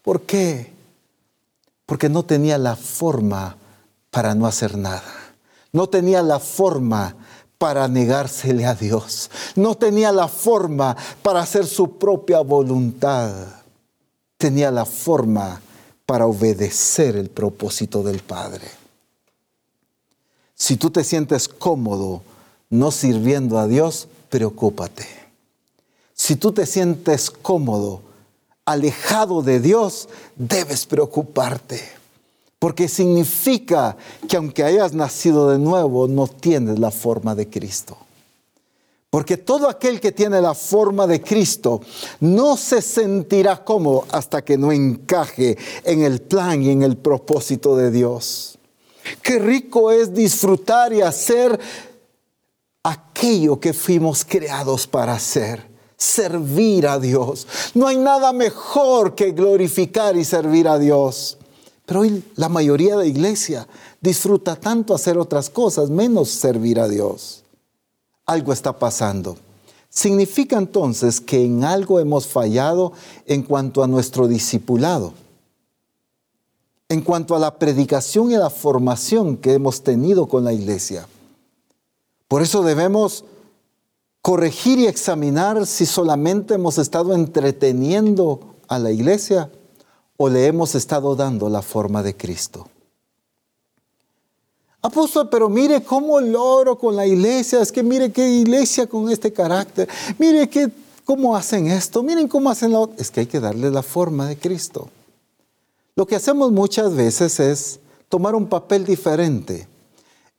¿Por 0.00 0.22
qué? 0.22 0.72
Porque 1.84 2.08
no 2.08 2.24
tenía 2.24 2.56
la 2.56 2.74
forma 2.74 3.58
para 4.10 4.34
no 4.34 4.46
hacer 4.46 4.78
nada. 4.78 5.34
No 5.72 5.90
tenía 5.90 6.22
la 6.22 6.38
forma 6.38 7.14
para 7.58 7.86
negársele 7.86 8.64
a 8.64 8.74
Dios. 8.74 9.30
No 9.56 9.74
tenía 9.74 10.10
la 10.10 10.26
forma 10.26 10.96
para 11.22 11.40
hacer 11.40 11.66
su 11.66 11.98
propia 11.98 12.40
voluntad. 12.40 13.57
Tenía 14.38 14.70
la 14.70 14.86
forma 14.86 15.60
para 16.06 16.26
obedecer 16.26 17.16
el 17.16 17.28
propósito 17.28 18.02
del 18.02 18.20
Padre. 18.20 18.66
Si 20.54 20.76
tú 20.76 20.90
te 20.90 21.04
sientes 21.04 21.48
cómodo 21.48 22.22
no 22.70 22.90
sirviendo 22.90 23.58
a 23.58 23.66
Dios, 23.66 24.08
preocúpate. 24.30 25.06
Si 26.14 26.36
tú 26.36 26.52
te 26.52 26.66
sientes 26.66 27.30
cómodo, 27.30 28.02
alejado 28.64 29.42
de 29.42 29.60
Dios, 29.60 30.08
debes 30.36 30.86
preocuparte. 30.86 31.80
Porque 32.58 32.88
significa 32.88 33.96
que 34.28 34.36
aunque 34.36 34.64
hayas 34.64 34.92
nacido 34.92 35.50
de 35.50 35.58
nuevo, 35.58 36.08
no 36.08 36.26
tienes 36.26 36.78
la 36.78 36.90
forma 36.90 37.34
de 37.34 37.48
Cristo. 37.48 37.96
Porque 39.10 39.38
todo 39.38 39.68
aquel 39.70 40.00
que 40.00 40.12
tiene 40.12 40.40
la 40.42 40.54
forma 40.54 41.06
de 41.06 41.22
Cristo 41.22 41.80
no 42.20 42.58
se 42.58 42.82
sentirá 42.82 43.64
cómodo 43.64 44.04
hasta 44.10 44.44
que 44.44 44.58
no 44.58 44.70
encaje 44.70 45.56
en 45.84 46.02
el 46.02 46.20
plan 46.20 46.62
y 46.62 46.70
en 46.70 46.82
el 46.82 46.98
propósito 46.98 47.74
de 47.74 47.90
Dios. 47.90 48.58
Qué 49.22 49.38
rico 49.38 49.90
es 49.90 50.12
disfrutar 50.12 50.92
y 50.92 51.00
hacer 51.00 51.58
aquello 52.82 53.58
que 53.58 53.72
fuimos 53.72 54.26
creados 54.26 54.86
para 54.86 55.14
hacer, 55.14 55.66
servir 55.96 56.86
a 56.86 56.98
Dios. 56.98 57.46
No 57.72 57.86
hay 57.86 57.96
nada 57.96 58.34
mejor 58.34 59.14
que 59.14 59.32
glorificar 59.32 60.18
y 60.18 60.24
servir 60.24 60.68
a 60.68 60.78
Dios. 60.78 61.38
Pero 61.86 62.00
hoy 62.00 62.22
la 62.36 62.50
mayoría 62.50 62.96
de 62.96 63.04
la 63.04 63.06
iglesia 63.06 63.66
disfruta 64.02 64.56
tanto 64.56 64.94
hacer 64.94 65.16
otras 65.16 65.48
cosas, 65.48 65.88
menos 65.88 66.28
servir 66.28 66.78
a 66.78 66.88
Dios. 66.88 67.37
Algo 68.28 68.52
está 68.52 68.78
pasando. 68.78 69.36
Significa 69.88 70.56
entonces 70.56 71.20
que 71.20 71.44
en 71.44 71.64
algo 71.64 71.98
hemos 71.98 72.28
fallado 72.28 72.92
en 73.26 73.42
cuanto 73.42 73.82
a 73.82 73.88
nuestro 73.88 74.28
discipulado 74.28 75.12
en 76.88 77.02
cuanto 77.02 77.36
a 77.36 77.38
la 77.38 77.58
predicación 77.58 78.30
y 78.30 78.36
la 78.36 78.50
formación 78.50 79.36
que 79.36 79.52
hemos 79.52 79.82
tenido 79.82 80.26
con 80.26 80.44
la 80.44 80.52
iglesia. 80.52 81.06
Por 82.26 82.42
eso 82.42 82.62
debemos 82.62 83.24
corregir 84.22 84.78
y 84.78 84.86
examinar 84.86 85.66
si 85.66 85.86
solamente 85.86 86.54
hemos 86.54 86.78
estado 86.78 87.14
entreteniendo 87.14 88.40
a 88.68 88.78
la 88.78 88.90
iglesia 88.90 89.50
o 90.16 90.28
le 90.28 90.46
hemos 90.46 90.74
estado 90.74 91.14
dando 91.14 91.48
la 91.48 91.62
forma 91.62 92.02
de 92.02 92.16
Cristo. 92.16 92.68
Apóstol, 94.80 95.28
pero 95.28 95.48
mire 95.48 95.82
cómo 95.82 96.20
loro 96.20 96.78
con 96.78 96.94
la 96.94 97.04
iglesia, 97.04 97.60
es 97.60 97.72
que 97.72 97.82
mire 97.82 98.12
qué 98.12 98.28
iglesia 98.28 98.86
con 98.86 99.10
este 99.10 99.32
carácter, 99.32 99.88
mire 100.18 100.48
qué, 100.48 100.70
cómo 101.04 101.34
hacen 101.34 101.66
esto, 101.66 102.02
miren 102.02 102.28
cómo 102.28 102.48
hacen 102.48 102.72
lo 102.72 102.90
Es 102.96 103.10
que 103.10 103.20
hay 103.20 103.26
que 103.26 103.40
darle 103.40 103.70
la 103.70 103.82
forma 103.82 104.26
de 104.26 104.36
Cristo. 104.36 104.88
Lo 105.96 106.06
que 106.06 106.14
hacemos 106.14 106.52
muchas 106.52 106.94
veces 106.94 107.40
es 107.40 107.80
tomar 108.08 108.36
un 108.36 108.46
papel 108.46 108.84
diferente. 108.84 109.66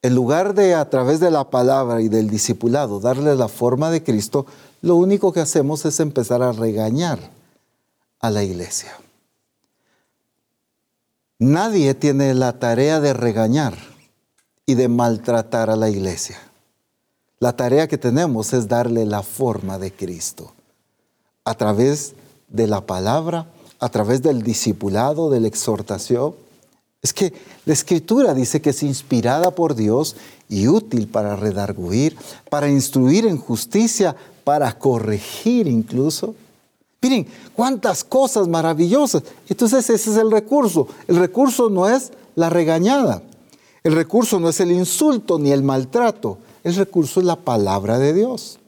En 0.01 0.15
lugar 0.15 0.53
de 0.53 0.73
a 0.73 0.89
través 0.89 1.19
de 1.19 1.31
la 1.31 1.49
palabra 1.49 2.01
y 2.01 2.07
del 2.07 2.29
discipulado 2.29 3.01
darle 3.01 3.35
la 3.35 3.49
forma 3.49 3.91
de 3.91 4.01
Cristo, 4.01 4.45
lo 4.81 4.95
único 4.95 5.33
que 5.33 5.41
hacemos 5.41 5.83
es 5.83 5.99
empezar 5.99 6.41
a 6.41 6.53
regañar 6.53 7.19
a 8.21 8.29
la 8.29 8.41
iglesia. 8.41 8.93
Nadie 11.39 11.93
tiene 11.93 12.33
la 12.33 12.57
tarea 12.59 13.01
de 13.01 13.11
regañar 13.11 13.88
y 14.70 14.76
de 14.76 14.88
maltratar 14.88 15.70
a 15.70 15.76
la 15.76 15.89
iglesia. 15.89 16.38
La 17.39 17.55
tarea 17.55 17.88
que 17.88 17.97
tenemos 17.97 18.53
es 18.53 18.67
darle 18.67 19.05
la 19.05 19.24
forma 19.24 19.80
de 19.80 19.91
Cristo 19.91 20.53
a 21.43 21.55
través 21.55 22.13
de 22.49 22.67
la 22.67 22.86
palabra 22.86 23.47
a 23.80 23.89
través 23.89 24.22
del 24.22 24.43
discipulado, 24.43 25.30
de 25.30 25.39
la 25.39 25.47
exhortación. 25.47 26.36
Es 27.01 27.13
que 27.13 27.34
la 27.65 27.74
escritura 27.74 28.34
dice 28.34 28.61
que 28.61 28.72
es 28.72 28.84
inspirada 28.84 29.51
por 29.51 29.74
Dios 29.74 30.17
y 30.49 30.67
útil 30.67 31.07
para 31.07 31.36
redarguir, 31.38 32.17
para 32.49 32.70
instruir 32.70 33.26
en 33.26 33.38
justicia, 33.38 34.15
para 34.43 34.78
corregir 34.78 35.67
incluso. 35.67 36.36
Miren, 37.01 37.26
cuántas 37.55 38.03
cosas 38.03 38.49
maravillosas. 38.49 39.24
Entonces 39.47 39.89
ese 39.89 40.11
es 40.11 40.17
el 40.17 40.30
recurso. 40.30 40.88
El 41.07 41.15
recurso 41.15 41.70
no 41.70 41.88
es 41.88 42.11
la 42.36 42.49
regañada. 42.49 43.24
El 43.84 43.93
recurso 43.93 44.39
no 44.39 44.49
es 44.49 44.59
el 44.59 44.71
insulto 44.71 45.39
ni 45.39 45.51
el 45.51 45.63
maltrato. 45.63 46.38
El 46.63 46.75
recurso 46.75 47.19
es 47.19 47.25
la 47.25 47.38
palabra 47.38 47.97
de 47.97 48.13
Dios. 48.13 48.59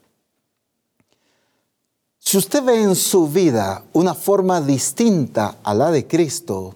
Si 2.19 2.37
usted 2.37 2.63
ve 2.63 2.81
en 2.81 2.95
su 2.95 3.27
vida 3.27 3.83
una 3.93 4.13
forma 4.13 4.61
distinta 4.61 5.57
a 5.63 5.73
la 5.73 5.91
de 5.91 6.07
Cristo, 6.07 6.75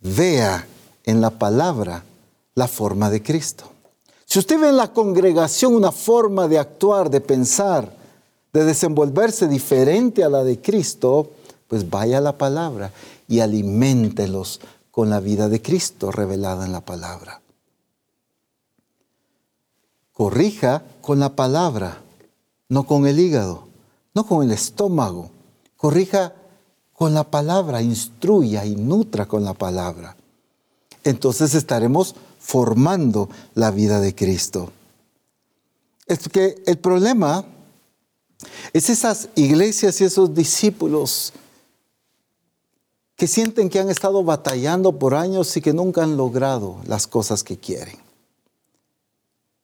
vea 0.00 0.66
en 1.04 1.20
la 1.20 1.30
palabra 1.30 2.04
la 2.54 2.68
forma 2.68 3.10
de 3.10 3.22
Cristo. 3.22 3.64
Si 4.26 4.38
usted 4.38 4.60
ve 4.60 4.68
en 4.68 4.76
la 4.76 4.92
congregación 4.92 5.74
una 5.74 5.90
forma 5.90 6.46
de 6.46 6.58
actuar, 6.58 7.10
de 7.10 7.20
pensar, 7.20 7.90
de 8.52 8.64
desenvolverse 8.64 9.48
diferente 9.48 10.22
a 10.22 10.28
la 10.28 10.44
de 10.44 10.60
Cristo, 10.60 11.30
pues 11.66 11.88
vaya 11.88 12.18
a 12.18 12.20
la 12.20 12.36
palabra 12.36 12.92
y 13.26 13.40
aliméntelos 13.40 14.60
con 14.98 15.10
la 15.10 15.20
vida 15.20 15.48
de 15.48 15.62
Cristo 15.62 16.10
revelada 16.10 16.66
en 16.66 16.72
la 16.72 16.80
palabra. 16.80 17.40
Corrija 20.12 20.82
con 21.00 21.20
la 21.20 21.36
palabra 21.36 22.02
no 22.68 22.84
con 22.84 23.06
el 23.06 23.20
hígado, 23.20 23.68
no 24.12 24.26
con 24.26 24.42
el 24.42 24.50
estómago. 24.50 25.30
Corrija 25.76 26.34
con 26.92 27.14
la 27.14 27.22
palabra, 27.22 27.80
instruya 27.80 28.64
y 28.64 28.74
nutra 28.74 29.26
con 29.26 29.44
la 29.44 29.54
palabra. 29.54 30.16
Entonces 31.04 31.54
estaremos 31.54 32.16
formando 32.40 33.28
la 33.54 33.70
vida 33.70 34.00
de 34.00 34.16
Cristo. 34.16 34.72
Es 36.08 36.28
que 36.28 36.60
el 36.66 36.78
problema 36.78 37.44
es 38.72 38.90
esas 38.90 39.28
iglesias 39.36 40.00
y 40.00 40.06
esos 40.06 40.34
discípulos 40.34 41.32
que 43.18 43.26
sienten 43.26 43.68
que 43.68 43.80
han 43.80 43.90
estado 43.90 44.22
batallando 44.22 44.96
por 44.96 45.16
años 45.16 45.54
y 45.56 45.60
que 45.60 45.72
nunca 45.72 46.04
han 46.04 46.16
logrado 46.16 46.78
las 46.86 47.08
cosas 47.08 47.42
que 47.42 47.58
quieren. 47.58 47.98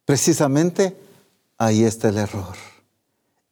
Precisamente 0.05 0.97
ahí 1.57 1.85
está 1.85 2.09
el 2.09 2.19
error 2.19 2.57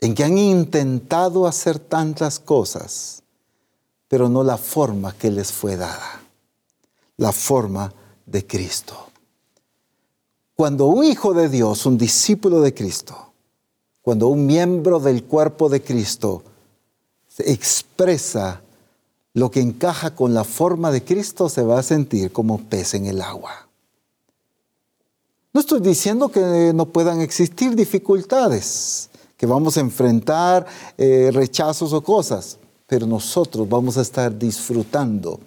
en 0.01 0.17
que 0.17 0.25
han 0.25 0.37
intentado 0.37 1.47
hacer 1.47 1.79
tantas 1.79 2.41
cosas, 2.41 3.23
pero 4.09 4.29
no 4.29 4.43
la 4.43 4.57
forma 4.57 5.15
que 5.17 5.31
les 5.31 5.53
fue 5.53 5.77
dada, 5.77 6.21
la 7.17 7.31
forma 7.31 7.95
de 8.27 8.45
Cristo. 8.45 9.07
Cuando 10.57 10.87
un 10.87 11.05
hijo 11.05 11.33
de 11.33 11.49
Dios, 11.49 11.87
un 11.87 11.97
discípulo 11.97 12.61
de 12.61 12.75
Cristo, 12.75 13.33
cuando 14.03 14.27
un 14.27 14.45
miembro 14.45 14.99
del 14.99 15.23
cuerpo 15.23 15.69
de 15.69 15.81
Cristo 15.81 16.43
expresa 17.39 18.61
lo 19.35 19.51
que 19.51 19.61
encaja 19.61 20.15
con 20.15 20.35
la 20.35 20.45
forma 20.45 20.91
de 20.91 21.03
Cristo, 21.05 21.49
se 21.49 21.63
va 21.63 21.79
a 21.79 21.83
sentir 21.83 22.33
como 22.33 22.59
pez 22.59 22.95
en 22.95 23.07
el 23.07 23.23
agua. 23.23 23.69
No 25.55 25.61
estoy 25.61 25.81
diciendo 25.81 26.31
que 26.31 26.73
no 26.75 26.87
puedan 26.87 27.21
existir 27.21 27.75
dificultades 27.75 29.11
que 29.37 29.47
vamos 29.47 29.77
a 29.77 29.81
enfrentar 29.81 30.67
eh, 30.97 31.31
rechazos 31.33 31.93
o 31.93 32.01
cosas, 32.03 32.59
pero 32.87 33.07
nosotros 33.07 33.69
vamos 33.69 33.99
a 33.99 34.03
estar 34.03 34.39
disfrutando. 34.39 35.41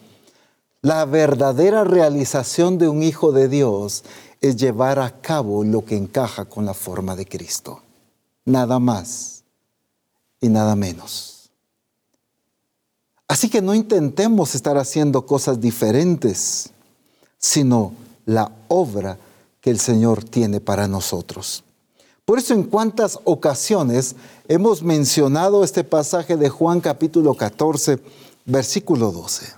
La 0.82 1.06
verdadera 1.06 1.84
realización 1.84 2.78
de 2.78 2.90
un 2.90 3.02
hijo 3.02 3.32
de 3.32 3.48
Dios 3.48 4.04
es 4.42 4.58
llevar 4.58 5.00
a 5.00 5.22
cabo 5.22 5.64
lo 5.64 5.86
que 5.86 5.96
encaja 5.96 6.46
con 6.46 6.66
la 6.66 6.74
forma 6.74 7.16
de 7.16 7.26
Cristo. 7.26 7.82
Nada 8.44 8.80
más 8.80 9.44
y 10.42 10.50
nada 10.50 10.76
menos. 10.76 11.35
Así 13.28 13.50
que 13.50 13.62
no 13.62 13.74
intentemos 13.74 14.54
estar 14.56 14.78
haciendo 14.78 15.26
cosas 15.26 15.60
diferentes, 15.60 16.70
sino 17.38 17.94
la 18.26 18.52
obra 18.68 19.18
que 19.62 19.72
el 19.72 19.80
Señor 19.80 20.24
tiene 20.24 20.60
para 20.60 20.88
nosotros. 20.88 21.64
Por 22.24 22.40
eso 22.40 22.54
en 22.54 22.64
cuántas 22.64 23.20
ocasiones 23.24 24.16
hemos 24.48 24.84
mencionado 24.84 25.64
este 25.64 25.84
pasaje 25.84 26.38
de 26.38 26.50
Juan 26.50 26.82
capítulo 26.82 27.36
14, 27.36 28.00
versículo 28.46 29.12
12. 29.12 29.54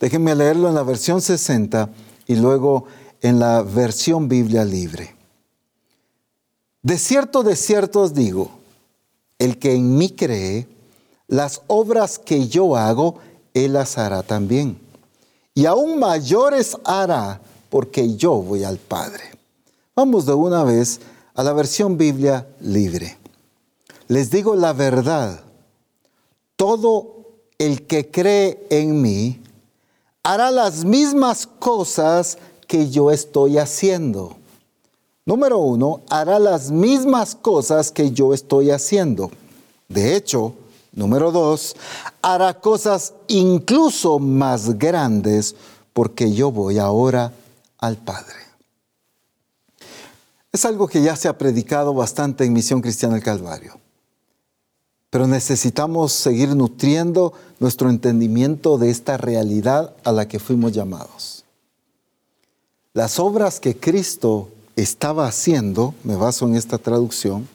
Déjenme 0.00 0.34
leerlo 0.34 0.68
en 0.68 0.74
la 0.74 0.82
versión 0.82 1.20
60 1.20 1.90
y 2.26 2.36
luego 2.36 2.84
en 3.20 3.38
la 3.38 3.62
versión 3.62 4.28
Biblia 4.28 4.64
libre. 4.64 5.16
De 6.82 6.96
cierto, 6.96 7.42
de 7.42 7.56
cierto 7.56 8.00
os 8.00 8.14
digo, 8.14 8.50
el 9.38 9.58
que 9.58 9.74
en 9.74 9.96
mí 9.98 10.10
cree, 10.10 10.68
las 11.28 11.62
obras 11.66 12.18
que 12.18 12.48
yo 12.48 12.74
hago, 12.74 13.16
él 13.54 13.74
las 13.74 13.98
hará 13.98 14.22
también. 14.22 14.78
Y 15.54 15.66
aún 15.66 15.98
mayores 15.98 16.76
hará, 16.84 17.40
porque 17.70 18.16
yo 18.16 18.32
voy 18.34 18.64
al 18.64 18.78
Padre. 18.78 19.24
Vamos 19.94 20.26
de 20.26 20.32
una 20.32 20.64
vez 20.64 21.00
a 21.34 21.42
la 21.42 21.52
versión 21.52 21.98
Biblia 21.98 22.48
libre. 22.60 23.18
Les 24.08 24.30
digo 24.30 24.56
la 24.56 24.72
verdad, 24.72 25.40
todo 26.56 27.26
el 27.58 27.86
que 27.86 28.10
cree 28.10 28.66
en 28.70 29.02
mí 29.02 29.40
hará 30.22 30.50
las 30.50 30.84
mismas 30.84 31.46
cosas 31.46 32.38
que 32.66 32.88
yo 32.90 33.10
estoy 33.10 33.58
haciendo. 33.58 34.36
Número 35.26 35.58
uno, 35.58 36.00
hará 36.08 36.38
las 36.38 36.70
mismas 36.70 37.34
cosas 37.34 37.92
que 37.92 38.12
yo 38.12 38.32
estoy 38.32 38.70
haciendo. 38.70 39.30
De 39.88 40.16
hecho, 40.16 40.54
número 40.92 41.32
dos, 41.32 41.76
hará 42.22 42.60
cosas 42.60 43.14
incluso 43.28 44.18
más 44.18 44.78
grandes 44.78 45.54
porque 45.92 46.32
yo 46.32 46.50
voy 46.50 46.78
ahora 46.78 47.32
al 47.78 47.96
Padre. 47.96 48.36
Es 50.52 50.64
algo 50.64 50.88
que 50.88 51.02
ya 51.02 51.14
se 51.16 51.28
ha 51.28 51.38
predicado 51.38 51.92
bastante 51.94 52.44
en 52.44 52.52
Misión 52.52 52.80
Cristiana 52.80 53.14
del 53.14 53.22
Calvario. 53.22 53.78
Pero 55.10 55.26
necesitamos 55.26 56.12
seguir 56.12 56.54
nutriendo 56.54 57.32
nuestro 57.60 57.90
entendimiento 57.90 58.78
de 58.78 58.90
esta 58.90 59.16
realidad 59.16 59.94
a 60.04 60.12
la 60.12 60.28
que 60.28 60.38
fuimos 60.38 60.72
llamados. 60.72 61.44
Las 62.92 63.18
obras 63.18 63.60
que 63.60 63.76
Cristo 63.76 64.50
estaba 64.76 65.26
haciendo, 65.26 65.94
me 66.04 66.16
baso 66.16 66.46
en 66.46 66.56
esta 66.56 66.78
traducción, 66.78 67.48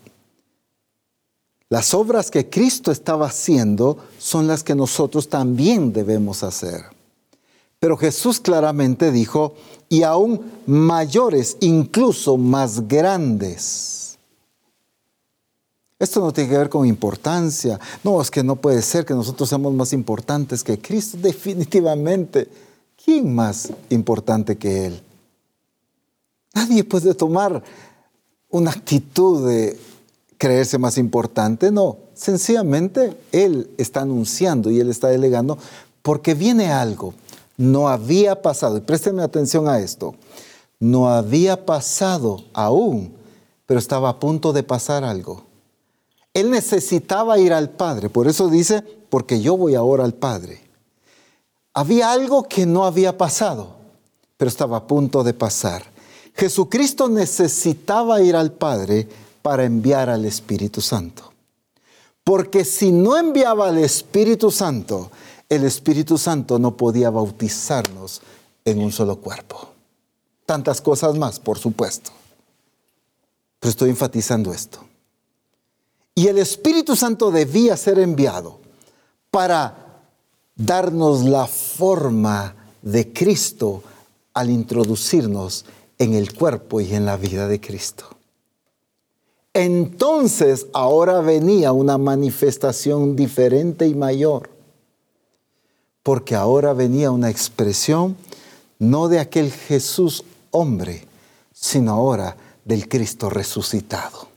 las 1.74 1.96
obras 1.96 2.30
que 2.30 2.52
Cristo 2.52 2.92
estaba 2.92 3.26
haciendo 3.26 3.98
son 4.20 4.46
las 4.46 4.64
que 4.64 4.76
nosotros 4.76 5.28
también 5.28 5.92
debemos 5.92 6.44
hacer. 6.44 6.84
Pero 7.80 7.98
Jesús 7.98 8.40
claramente 8.40 9.12
dijo, 9.12 9.56
y 9.90 10.04
aún 10.04 10.52
mayores, 10.68 11.58
incluso 11.62 12.38
más 12.38 12.88
grandes. 12.88 14.20
Esto 15.98 16.20
no 16.20 16.32
tiene 16.32 16.52
que 16.52 16.58
ver 16.60 16.70
con 16.70 16.86
importancia. 16.86 17.80
No, 18.04 18.22
es 18.22 18.30
que 18.30 18.44
no 18.44 18.56
puede 18.56 18.84
ser 18.84 19.04
que 19.04 19.16
nosotros 19.16 19.50
seamos 19.50 19.74
más 19.74 19.94
importantes 19.94 20.64
que 20.64 20.78
Cristo. 20.78 21.18
Definitivamente, 21.24 22.50
¿quién 23.04 23.34
más 23.34 23.72
importante 23.90 24.60
que 24.60 24.86
Él? 24.86 25.02
Nadie 26.54 26.84
puede 26.84 27.16
tomar 27.16 27.64
una 28.52 28.70
actitud 28.70 29.50
de 29.50 29.76
creerse 30.44 30.78
más 30.78 30.98
importante, 30.98 31.72
no. 31.72 32.00
Sencillamente 32.16 33.16
Él 33.32 33.72
está 33.78 34.02
anunciando 34.02 34.70
y 34.70 34.82
Él 34.82 34.90
está 34.90 35.08
delegando 35.08 35.58
porque 36.02 36.34
viene 36.34 36.70
algo. 36.70 37.14
No 37.56 37.88
había 37.88 38.42
pasado, 38.42 38.76
y 38.76 38.82
présteme 38.82 39.24
atención 39.24 39.70
a 39.70 39.80
esto, 39.80 40.16
no 40.82 41.08
había 41.08 41.66
pasado 41.66 42.44
aún, 42.52 43.14
pero 43.66 43.80
estaba 43.80 44.10
a 44.10 44.20
punto 44.20 44.52
de 44.52 44.64
pasar 44.64 45.06
algo. 45.06 45.46
Él 46.34 46.52
necesitaba 46.52 47.40
ir 47.40 47.54
al 47.54 47.70
Padre, 47.70 48.10
por 48.10 48.28
eso 48.28 48.50
dice, 48.50 48.84
porque 49.10 49.40
yo 49.40 49.56
voy 49.56 49.76
ahora 49.76 50.04
al 50.04 50.14
Padre. 50.14 50.60
Había 51.74 52.12
algo 52.12 52.50
que 52.50 52.66
no 52.66 52.84
había 52.84 53.18
pasado, 53.18 53.78
pero 54.36 54.50
estaba 54.50 54.76
a 54.76 54.88
punto 54.88 55.24
de 55.24 55.34
pasar. 55.34 55.84
Jesucristo 56.36 57.08
necesitaba 57.08 58.22
ir 58.22 58.36
al 58.36 58.52
Padre 58.52 59.08
para 59.44 59.66
enviar 59.66 60.10
al 60.10 60.26
Espíritu 60.26 60.82
Santo. 60.82 61.32
Porque 62.24 62.66
si 62.66 62.92
no 62.92 63.18
enviaba 63.18 63.68
al 63.68 63.78
Espíritu 63.78 64.50
Santo, 64.50 65.12
el 65.50 65.66
Espíritu 65.66 66.18
Santo 66.18 66.58
no 66.58 66.76
podía 66.76 67.10
bautizarnos 67.10 68.22
en 68.66 68.80
un 68.80 68.92
solo 68.92 69.18
cuerpo. 69.18 69.70
Tantas 70.46 70.82
cosas 70.82 71.16
más, 71.16 71.40
por 71.40 71.60
supuesto. 71.60 72.12
Pero 73.60 73.70
estoy 73.70 73.90
enfatizando 73.90 74.54
esto. 74.54 74.80
Y 76.16 76.28
el 76.28 76.38
Espíritu 76.38 76.96
Santo 76.96 77.30
debía 77.30 77.76
ser 77.76 78.00
enviado 78.00 78.60
para 79.30 80.02
darnos 80.56 81.24
la 81.24 81.48
forma 81.48 82.56
de 82.82 83.12
Cristo 83.12 83.84
al 84.34 84.50
introducirnos 84.50 85.66
en 85.98 86.14
el 86.14 86.34
cuerpo 86.34 86.82
y 86.82 86.94
en 86.94 87.06
la 87.06 87.18
vida 87.18 87.48
de 87.48 87.60
Cristo. 87.60 88.06
Entonces 89.54 90.66
ahora 90.74 91.22
venía 91.22 91.72
una 91.72 92.00
manifestación 92.00 93.16
diferente 93.16 93.88
y 93.88 93.94
mayor, 93.94 94.50
porque 96.02 96.36
ahora 96.36 96.74
venía 96.74 97.12
una 97.12 97.30
expresión 97.30 98.18
no 98.80 99.08
de 99.08 99.20
aquel 99.20 99.52
Jesús 99.52 100.24
hombre, 100.52 101.06
sino 101.54 101.92
ahora 101.92 102.36
del 102.66 102.90
Cristo 102.90 103.30
resucitado. 103.30 104.28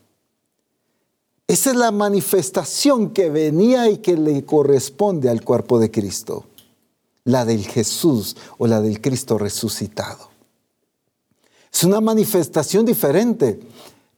Esa 1.48 1.70
es 1.70 1.76
la 1.76 1.92
manifestación 1.92 3.10
que 3.10 3.30
venía 3.30 3.88
y 3.88 3.98
que 3.98 4.16
le 4.16 4.44
corresponde 4.44 5.30
al 5.30 5.42
cuerpo 5.42 5.78
de 5.78 5.90
Cristo, 5.90 6.44
la 7.24 7.44
del 7.44 7.64
Jesús 7.66 8.36
o 8.58 8.66
la 8.66 8.80
del 8.80 9.00
Cristo 9.00 9.38
resucitado. 9.38 10.28
Es 11.72 11.84
una 11.84 12.00
manifestación 12.00 12.84
diferente 12.84 13.60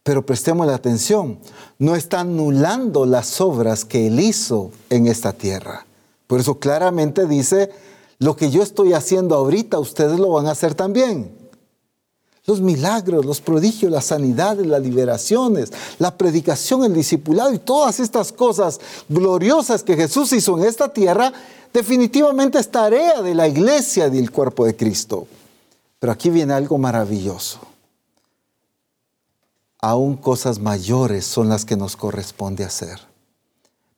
pero 0.09 0.25
prestemos 0.25 0.67
la 0.67 0.75
atención, 0.75 1.39
no 1.79 1.95
está 1.95 2.21
anulando 2.21 3.05
las 3.05 3.43
obras 3.43 3.85
que 3.85 4.07
Él 4.07 4.21
hizo 4.21 4.71
en 4.89 5.07
esta 5.07 5.35
tierra. 5.35 5.85
Por 6.27 6.41
eso 6.41 6.59
claramente 6.59 7.27
dice, 7.27 7.71
lo 8.19 8.35
que 8.35 8.51
yo 8.51 8.63
estoy 8.63 8.95
haciendo 8.95 9.35
ahorita, 9.35 9.79
ustedes 9.79 10.19
lo 10.19 10.31
van 10.31 10.47
a 10.47 10.53
hacer 10.53 10.75
también. 10.75 11.31
Los 12.47 12.63
milagros, 12.63 13.27
los 13.27 13.43
prodigios, 13.43 13.93
las 13.93 14.07
sanidades, 14.07 14.67
las 14.67 14.81
liberaciones, 14.81 15.75
la 15.99 16.17
predicación, 16.17 16.85
el 16.85 16.95
discipulado 16.95 17.53
y 17.53 17.59
todas 17.59 18.01
estas 18.01 18.33
cosas 18.33 18.81
gloriosas 19.11 19.83
que 19.83 19.95
Jesús 19.95 20.33
hizo 20.33 20.57
en 20.57 20.65
esta 20.65 20.91
tierra, 20.91 21.35
definitivamente 21.71 22.59
es 22.59 22.71
tarea 22.71 23.21
de 23.21 23.35
la 23.35 23.47
iglesia 23.47 24.07
y 24.07 24.13
del 24.13 24.31
cuerpo 24.31 24.65
de 24.65 24.75
Cristo. 24.75 25.27
Pero 25.99 26.15
aquí 26.15 26.31
viene 26.31 26.55
algo 26.55 26.79
maravilloso 26.79 27.68
aún 29.81 30.17
cosas 30.17 30.59
mayores 30.59 31.25
son 31.25 31.49
las 31.49 31.65
que 31.65 31.77
nos 31.77 31.97
corresponde 31.97 32.65
hacer. 32.65 32.99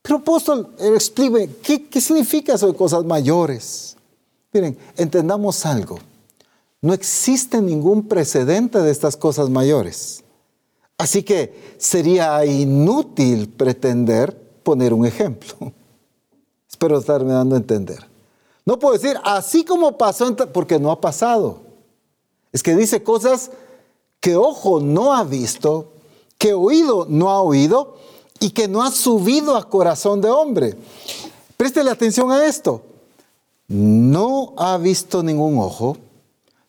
Pero 0.01 0.17
apóstol, 0.17 0.75
explique, 0.79 1.49
¿qué, 1.61 1.87
¿qué 1.87 2.01
significa 2.01 2.55
eso 2.55 2.67
de 2.67 2.75
cosas 2.75 3.05
mayores? 3.05 3.95
Miren, 4.53 4.77
entendamos 4.97 5.65
algo. 5.65 5.99
No 6.81 6.93
existe 6.93 7.61
ningún 7.61 8.07
precedente 8.07 8.79
de 8.79 8.91
estas 8.91 9.15
cosas 9.15 9.49
mayores. 9.49 10.23
Así 10.97 11.23
que 11.23 11.75
sería 11.77 12.43
inútil 12.45 13.49
pretender 13.49 14.35
poner 14.63 14.93
un 14.93 15.05
ejemplo. 15.05 15.55
Espero 16.69 16.97
estarme 16.97 17.33
dando 17.33 17.55
a 17.55 17.59
entender. 17.59 17.99
No 18.65 18.77
puedo 18.79 18.93
decir, 18.93 19.17
así 19.23 19.63
como 19.63 19.97
pasó, 19.97 20.35
porque 20.53 20.79
no 20.79 20.91
ha 20.91 21.01
pasado. 21.01 21.61
Es 22.51 22.61
que 22.61 22.75
dice 22.75 23.01
cosas 23.03 23.51
que 24.21 24.35
ojo 24.37 24.79
no 24.79 25.13
ha 25.13 25.23
visto, 25.23 25.91
que 26.37 26.53
oído 26.53 27.05
no 27.09 27.31
ha 27.31 27.41
oído 27.41 27.97
y 28.39 28.51
que 28.51 28.67
no 28.67 28.83
ha 28.83 28.91
subido 28.91 29.57
a 29.57 29.67
corazón 29.67 30.21
de 30.21 30.29
hombre. 30.29 30.77
Préstele 31.57 31.89
atención 31.89 32.31
a 32.31 32.45
esto. 32.45 32.83
No 33.67 34.53
ha 34.57 34.77
visto 34.77 35.23
ningún 35.23 35.57
ojo, 35.57 35.97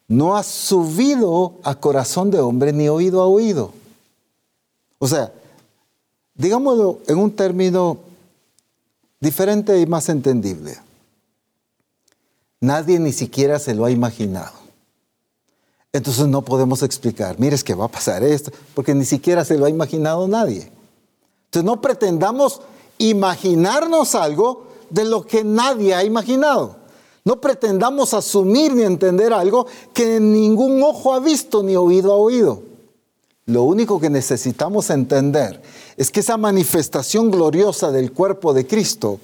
no 0.08 0.36
ha 0.36 0.42
subido 0.42 1.54
a 1.62 1.74
corazón 1.74 2.30
de 2.30 2.40
hombre 2.40 2.72
ni 2.72 2.88
oído 2.88 3.20
a 3.20 3.26
oído. 3.26 3.72
O 4.98 5.06
sea, 5.06 5.32
digámoslo 6.34 7.00
en 7.06 7.18
un 7.18 7.32
término 7.32 7.98
diferente 9.20 9.78
y 9.80 9.86
más 9.86 10.08
entendible. 10.08 10.78
Nadie 12.60 12.98
ni 12.98 13.12
siquiera 13.12 13.58
se 13.58 13.74
lo 13.74 13.84
ha 13.84 13.90
imaginado. 13.90 14.61
Entonces 15.94 16.26
no 16.26 16.42
podemos 16.42 16.82
explicar, 16.82 17.38
mire, 17.38 17.54
es 17.54 17.62
que 17.62 17.74
va 17.74 17.84
a 17.84 17.88
pasar 17.88 18.24
esto, 18.24 18.50
porque 18.74 18.94
ni 18.94 19.04
siquiera 19.04 19.44
se 19.44 19.58
lo 19.58 19.66
ha 19.66 19.70
imaginado 19.70 20.26
nadie. 20.26 20.72
Entonces 21.46 21.64
no 21.64 21.82
pretendamos 21.82 22.62
imaginarnos 22.96 24.14
algo 24.14 24.68
de 24.88 25.04
lo 25.04 25.26
que 25.26 25.44
nadie 25.44 25.94
ha 25.94 26.02
imaginado. 26.02 26.76
No 27.24 27.42
pretendamos 27.42 28.14
asumir 28.14 28.74
ni 28.74 28.84
entender 28.84 29.34
algo 29.34 29.66
que 29.92 30.18
ningún 30.18 30.82
ojo 30.82 31.12
ha 31.12 31.20
visto 31.20 31.62
ni 31.62 31.76
oído 31.76 32.12
ha 32.12 32.16
oído. 32.16 32.62
Lo 33.44 33.64
único 33.64 34.00
que 34.00 34.08
necesitamos 34.08 34.88
entender 34.88 35.60
es 35.98 36.10
que 36.10 36.20
esa 36.20 36.38
manifestación 36.38 37.30
gloriosa 37.30 37.90
del 37.90 38.12
cuerpo 38.12 38.54
de 38.54 38.66
Cristo, 38.66 39.20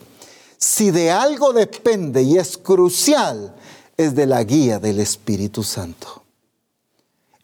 si 0.59 0.91
de 0.91 1.11
algo 1.11 1.55
depende 1.55 2.23
y 2.23 2.37
es 2.37 2.59
crucial, 2.59 3.55
es 3.97 4.14
de 4.14 4.27
la 4.27 4.45
guía 4.45 4.79
del 4.79 5.01
Espíritu 5.01 5.62
Santo 5.62 6.28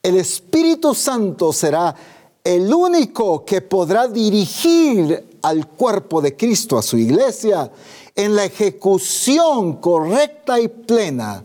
el 0.05 0.19
Espíritu 0.19 0.95
Santo 0.95 1.51
será 1.51 1.97
el 2.45 2.73
único 2.73 3.43
que 3.43 3.63
podrá 3.63 4.07
dirigir 4.07 5.39
al 5.41 5.67
cuerpo 5.67 6.21
de 6.21 6.37
Cristo, 6.37 6.77
a 6.77 6.83
su 6.83 6.99
iglesia, 6.99 7.71
en 8.15 8.37
la 8.37 8.45
ejecución 8.45 9.77
correcta 9.77 10.61
y 10.61 10.69
plena 10.69 11.43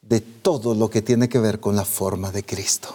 de 0.00 0.20
todo 0.20 0.74
lo 0.74 0.88
que 0.88 1.02
tiene 1.02 1.28
que 1.28 1.38
ver 1.38 1.60
con 1.60 1.76
la 1.76 1.84
forma 1.84 2.32
de 2.32 2.44
Cristo. 2.44 2.94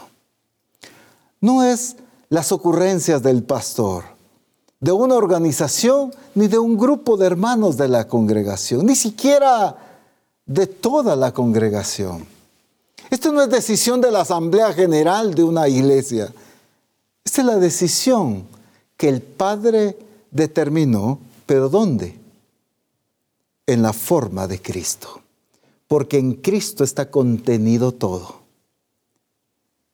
No 1.42 1.64
es 1.64 1.98
las 2.30 2.52
ocurrencias 2.52 3.22
del 3.22 3.44
pastor, 3.44 4.06
de 4.80 4.92
una 4.92 5.14
organización, 5.14 6.12
ni 6.34 6.48
de 6.48 6.58
un 6.58 6.76
grupo 6.76 7.18
de 7.18 7.28
hermanos 7.28 7.78
de 7.78 7.88
la 7.88 8.08
congregación, 8.08 8.88
ni 8.88 8.96
siquiera 8.96 9.78
de 10.48 10.66
toda 10.66 11.16
la 11.16 11.32
congregación 11.32 12.41
esto 13.12 13.34
no 13.34 13.42
es 13.42 13.50
decisión 13.50 14.00
de 14.00 14.10
la 14.10 14.22
Asamblea 14.22 14.74
General 14.74 15.36
de 15.36 15.44
una 15.44 15.68
iglesia. 15.68 16.34
Esta 17.26 17.42
es 17.42 17.48
la 17.48 17.58
decisión 17.58 18.48
que 18.96 19.10
el 19.10 19.22
Padre 19.22 19.98
determinó, 20.32 21.20
pero 21.46 21.68
¿dónde? 21.68 22.18
En 23.68 23.82
la 23.82 23.92
forma 23.92 24.48
de 24.48 24.62
Cristo. 24.62 25.22
Porque 25.90 26.18
en 26.18 26.36
Cristo 26.36 26.86
está 26.86 27.12
contenido 27.12 27.92
todo. 27.92 28.42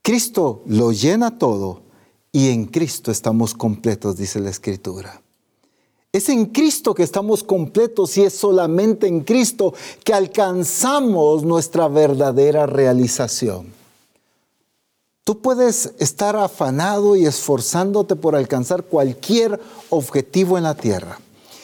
Cristo 0.04 0.62
lo 0.68 0.92
llena 0.92 1.40
todo 1.40 1.82
y 2.32 2.50
en 2.50 2.66
Cristo 2.66 3.10
estamos 3.10 3.56
completos, 3.56 4.16
dice 4.16 4.40
la 4.40 4.52
Escritura. 4.52 5.24
Es 6.12 6.30
en 6.30 6.46
Cristo 6.48 6.94
que 6.94 7.04
estamos 7.04 7.44
completos 7.44 8.18
y 8.18 8.24
es 8.24 8.34
solamente 8.34 9.08
en 9.08 9.22
Cristo 9.22 9.74
que 10.04 10.14
alcanzamos 10.14 11.44
nuestra 11.44 11.88
verdadera 11.88 12.66
realización. 12.66 13.74
Tú 15.24 15.42
puedes 15.42 15.94
estar 16.00 16.38
afanado 16.38 17.18
y 17.18 17.26
esforzándote 17.26 18.16
por 18.16 18.36
alcanzar 18.36 18.84
cualquier 18.84 19.60
objetivo 19.90 20.58
en 20.58 20.64
la 20.64 20.76
tierra. 20.76 21.20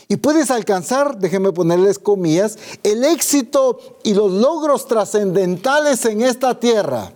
Y 0.10 0.18
puedes 0.18 0.52
alcanzar, 0.52 1.18
déjenme 1.18 1.54
ponerles 1.54 1.98
comillas, 1.98 2.58
el 2.84 3.06
éxito 3.06 3.80
y 4.04 4.14
los 4.14 4.34
logros 4.34 4.86
trascendentales 4.86 6.04
en 6.06 6.22
esta 6.22 6.60
tierra. 6.60 7.14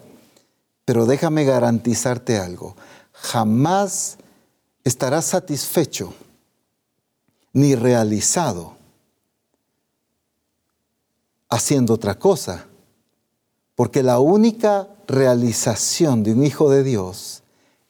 Pero 0.85 1.05
déjame 1.05 1.43
garantizarte 1.43 2.37
algo, 2.37 2.77
jamás 3.11 4.17
estarás 4.85 5.25
satisfecho 5.25 6.13
ni 7.53 7.75
realizado 7.75 8.77
haciendo 11.49 11.93
otra 11.93 12.17
cosa. 12.19 12.65
Porque 13.75 14.03
la 14.03 14.19
única 14.19 14.87
realización 15.07 16.23
de 16.23 16.33
un 16.33 16.43
hijo 16.43 16.69
de 16.69 16.83
Dios 16.83 17.43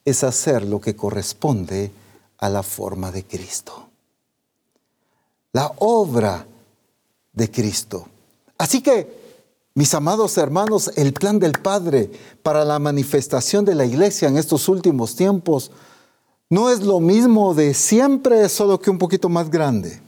es 0.05 0.23
hacer 0.23 0.63
lo 0.63 0.79
que 0.79 0.95
corresponde 0.95 1.91
a 2.37 2.49
la 2.49 2.63
forma 2.63 3.11
de 3.11 3.25
Cristo. 3.25 3.89
La 5.53 5.71
obra 5.79 6.45
de 7.33 7.51
Cristo. 7.51 8.07
Así 8.57 8.81
que, 8.81 9.27
mis 9.73 9.93
amados 9.93 10.37
hermanos, 10.37 10.91
el 10.95 11.13
plan 11.13 11.39
del 11.39 11.53
Padre 11.53 12.11
para 12.43 12.65
la 12.65 12.79
manifestación 12.79 13.63
de 13.63 13.75
la 13.75 13.85
iglesia 13.85 14.27
en 14.27 14.37
estos 14.37 14.69
últimos 14.69 15.15
tiempos 15.15 15.71
no 16.49 16.69
es 16.69 16.81
lo 16.81 16.99
mismo 16.99 17.53
de 17.53 17.73
siempre, 17.73 18.47
solo 18.49 18.79
que 18.79 18.89
un 18.89 18.97
poquito 18.97 19.29
más 19.29 19.49
grande. 19.49 20.01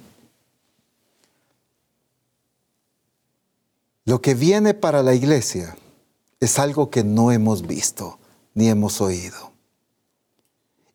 Lo 4.05 4.21
que 4.21 4.33
viene 4.33 4.73
para 4.73 5.03
la 5.03 5.13
iglesia 5.13 5.77
es 6.39 6.57
algo 6.57 6.89
que 6.89 7.03
no 7.03 7.31
hemos 7.31 7.67
visto 7.67 8.17
ni 8.53 8.69
hemos 8.69 9.01
oído. 9.01 9.51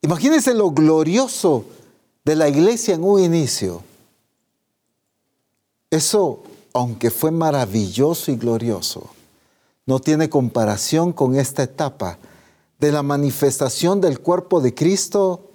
Imagínense 0.03 0.53
lo 0.55 0.71
glorioso 0.71 1.65
de 2.25 2.37
la 2.37 2.49
iglesia 2.49 2.95
en 2.95 3.05
un 3.05 3.21
inicio. 3.21 3.83
Eso, 5.91 6.43
aunque 6.73 7.11
fue 7.11 7.31
maravilloso 7.31 8.33
y 8.33 8.37
glorioso, 8.37 9.11
no 9.87 10.01
tiene 10.01 10.29
comparación 10.29 11.13
con 11.13 11.37
esta 11.37 11.63
etapa 11.63 12.19
de 12.87 12.93
la 12.93 13.03
manifestación 13.03 14.01
del 14.01 14.21
cuerpo 14.21 14.61
de 14.61 14.75
Cristo, 14.75 15.51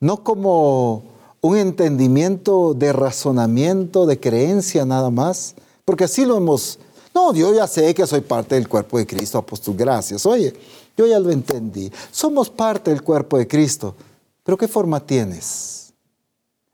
no 0.00 0.22
como 0.22 1.04
un 1.40 1.56
entendimiento 1.56 2.74
de 2.74 2.92
razonamiento, 2.92 4.06
de 4.06 4.20
creencia 4.20 4.84
nada 4.84 5.10
más, 5.10 5.54
porque 5.84 6.04
así 6.04 6.24
lo 6.24 6.36
hemos 6.36 6.78
no, 7.14 7.32
yo 7.32 7.54
ya 7.54 7.68
sé 7.68 7.94
que 7.94 8.06
soy 8.08 8.22
parte 8.22 8.56
del 8.56 8.68
cuerpo 8.68 8.98
de 8.98 9.06
Cristo, 9.06 9.38
apóstol, 9.38 9.76
gracias. 9.76 10.26
Oye, 10.26 10.52
yo 10.96 11.06
ya 11.06 11.20
lo 11.20 11.30
entendí. 11.30 11.90
Somos 12.10 12.50
parte 12.50 12.90
del 12.90 13.02
cuerpo 13.02 13.38
de 13.38 13.46
Cristo. 13.46 13.94
Pero 14.42 14.58
¿qué 14.58 14.66
forma 14.66 14.98
tienes? 14.98 15.92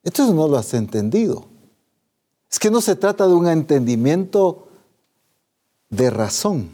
Entonces 0.03 0.35
no 0.35 0.49
lo 0.49 0.57
has 0.57 0.73
entendido. 0.73 1.45
Es 2.51 2.59
que 2.59 2.71
no 2.71 2.81
se 2.81 2.97
trata 2.97 3.29
de 3.29 3.35
un 3.35 3.47
entendimiento 3.47 4.67
de 5.91 6.09
razón. 6.09 6.71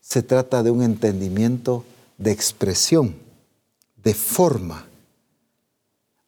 Se 0.00 0.22
trata 0.22 0.62
de 0.62 0.70
un 0.70 0.82
entendimiento 0.82 1.84
de 2.20 2.30
expresión, 2.30 3.16
de 3.96 4.14
forma. 4.14 4.86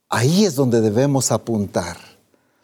Ahí 0.09 0.45
es 0.45 0.57
donde 0.57 0.81
debemos 0.81 1.31
apuntar. 1.31 1.99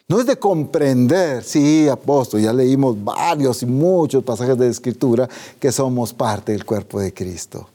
No 0.08 0.18
es 0.18 0.26
de 0.26 0.38
comprender, 0.38 1.44
sí, 1.44 1.86
apóstol, 1.88 2.40
ya 2.40 2.52
leímos 2.54 2.96
varios 3.04 3.62
y 3.62 3.66
muchos 3.66 4.24
pasajes 4.24 4.56
de 4.56 4.68
escritura 4.68 5.28
que 5.60 5.70
somos 5.70 6.14
parte 6.14 6.52
del 6.52 6.64
cuerpo 6.64 6.98
de 6.98 7.12
Cristo. 7.12 7.68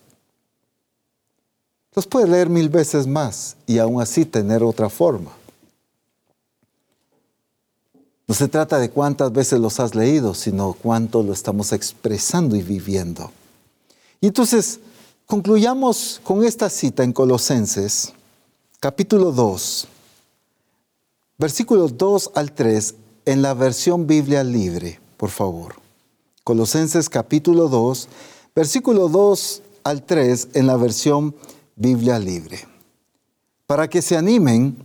Los 1.94 2.08
puedes 2.08 2.28
leer 2.28 2.50
mil 2.50 2.70
veces 2.70 3.06
más 3.06 3.56
y 3.68 3.78
aún 3.78 4.02
así 4.02 4.26
tener 4.26 4.64
otra 4.64 4.90
forma. 4.90 5.32
No 8.28 8.34
se 8.34 8.48
trata 8.48 8.80
de 8.80 8.90
cuántas 8.90 9.32
veces 9.32 9.60
los 9.60 9.80
has 9.80 9.94
leído, 9.94 10.34
sino 10.34 10.74
cuánto 10.74 11.22
lo 11.22 11.34
estamos 11.34 11.72
expresando 11.72 12.56
y 12.56 12.64
viviendo. 12.64 13.32
Y 14.20 14.28
entonces, 14.28 14.80
concluyamos 15.34 16.22
con 16.24 16.44
esta 16.44 16.70
cita 16.70 17.04
en 17.04 17.12
Colosenses, 17.12 18.14
capítulo 18.80 19.32
2, 19.32 19.88
Versículos 21.40 21.98
2 21.98 22.34
al 22.36 22.52
3 22.52 22.94
en 23.26 23.42
la 23.42 23.56
versión 23.56 24.06
Biblia 24.06 24.44
libre, 24.44 25.00
por 25.18 25.32
favor. 25.32 25.74
Colosenses 26.44 27.10
capítulo 27.10 27.68
2, 27.68 28.10
versículo 28.56 29.10
2 29.10 29.64
al 29.84 30.04
3 30.04 30.50
en 30.54 30.68
la 30.68 30.78
versión 30.78 31.34
Biblia 31.76 32.20
libre. 32.20 32.60
Para 33.66 33.90
que 33.90 34.04
se 34.04 34.16
animen, 34.16 34.78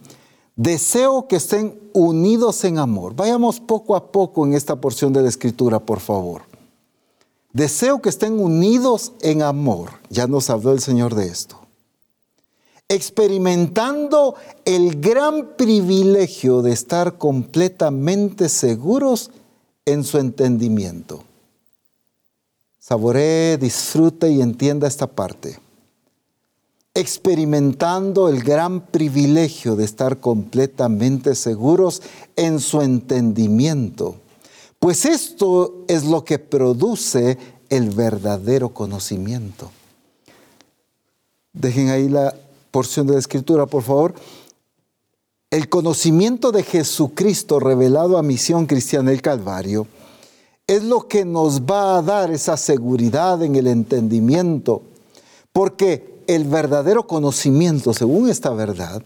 deseo 0.57 1.28
que 1.28 1.36
estén 1.36 1.78
unidos 1.92 2.64
en 2.64 2.78
amor. 2.78 3.14
Vayamos 3.14 3.61
poco 3.61 3.94
a 3.94 4.11
poco 4.11 4.46
en 4.46 4.55
esta 4.55 4.76
porción 4.76 5.12
de 5.12 5.20
la 5.20 5.28
escritura, 5.28 5.78
por 5.78 6.01
favor. 6.01 6.40
Deseo 7.53 8.01
que 8.01 8.09
estén 8.09 8.40
unidos 8.40 9.12
en 9.20 9.42
amor. 9.42 9.90
Ya 10.11 10.26
nos 10.26 10.51
habló 10.51 10.72
el 10.72 10.80
Señor 10.80 11.14
de 11.14 11.26
esto 11.26 11.68
experimentando 12.88 14.34
el 14.64 14.99
gran 14.99 15.57
privilegio 15.57 16.62
de 16.62 16.72
estar 16.72 17.18
completamente 17.18 18.49
seguros 18.49 19.30
en 19.84 20.05
su 20.05 20.18
entendimiento. 20.18 21.22
Saboree, 22.78 23.59
disfrute 23.59 24.30
y 24.30 24.40
entienda 24.40 24.88
esta 24.88 25.07
parte. 25.07 25.59
Experimentando 26.94 28.30
el 28.30 28.42
gran 28.42 28.80
privilegio 28.86 29.76
de 29.76 29.84
estar 29.84 30.18
completamente 30.18 31.34
seguros 31.34 32.03
en 32.36 32.59
su 32.59 32.80
entendimiento. 32.80 34.16
Pues 34.79 35.05
esto 35.05 35.85
es 35.89 36.05
lo 36.05 36.24
que 36.24 36.39
produce 36.39 37.37
el 37.68 37.91
verdadero 37.91 38.70
conocimiento. 38.70 39.70
Dejen 41.53 41.91
ahí 41.91 42.09
la 42.09 42.35
porción 42.70 43.07
de 43.07 43.14
la 43.14 43.18
escritura, 43.18 43.66
por 43.66 43.83
favor. 43.83 44.14
El 45.51 45.68
conocimiento 45.68 46.53
de 46.53 46.62
Jesucristo 46.62 47.59
revelado 47.59 48.18
a 48.18 48.22
Misión 48.22 48.66
Cristiana 48.66 49.11
del 49.11 49.22
Calvario 49.22 49.87
es 50.66 50.85
lo 50.85 51.09
que 51.09 51.24
nos 51.24 51.62
va 51.62 51.97
a 51.97 52.03
dar 52.03 52.31
esa 52.31 52.57
seguridad 52.57 53.43
en 53.43 53.57
el 53.57 53.66
entendimiento, 53.66 54.83
porque 55.53 56.22
el 56.26 56.45
verdadero 56.45 57.07
conocimiento, 57.07 57.95
según 57.95 58.29
esta 58.29 58.50
verdad, 58.50 59.03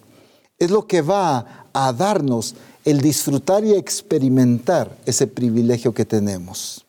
es 0.58 0.70
lo 0.70 0.86
que 0.88 1.00
va 1.00 1.68
a 1.72 1.92
darnos 1.92 2.56
el 2.84 3.00
disfrutar 3.00 3.64
y 3.64 3.74
experimentar 3.74 4.96
ese 5.06 5.26
privilegio 5.26 5.94
que 5.94 6.04
tenemos, 6.04 6.84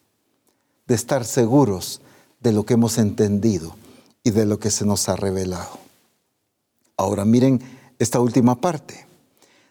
de 0.88 0.96
estar 0.96 1.26
seguros 1.26 2.02
de 2.40 2.52
lo 2.52 2.66
que 2.66 2.74
hemos 2.74 2.98
entendido 2.98 3.76
y 4.24 4.32
de 4.32 4.46
lo 4.46 4.60
que 4.60 4.72
se 4.72 4.86
nos 4.86 5.08
ha 5.10 5.16
revelado. 5.16 5.80
Ahora 6.98 7.26
miren 7.26 7.62
esta 8.00 8.20
última 8.20 8.60
parte. 8.60 9.06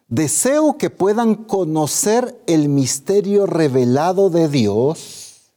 Deseo 0.08 0.76
que 0.76 0.90
puedan 0.90 1.34
conocer 1.34 2.38
el 2.46 2.68
misterio 2.68 3.46
revelado 3.46 4.30
de 4.30 4.48
Dios, 4.48 5.52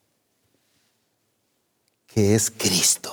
que 2.07 2.35
es 2.35 2.49
Cristo, 2.51 3.11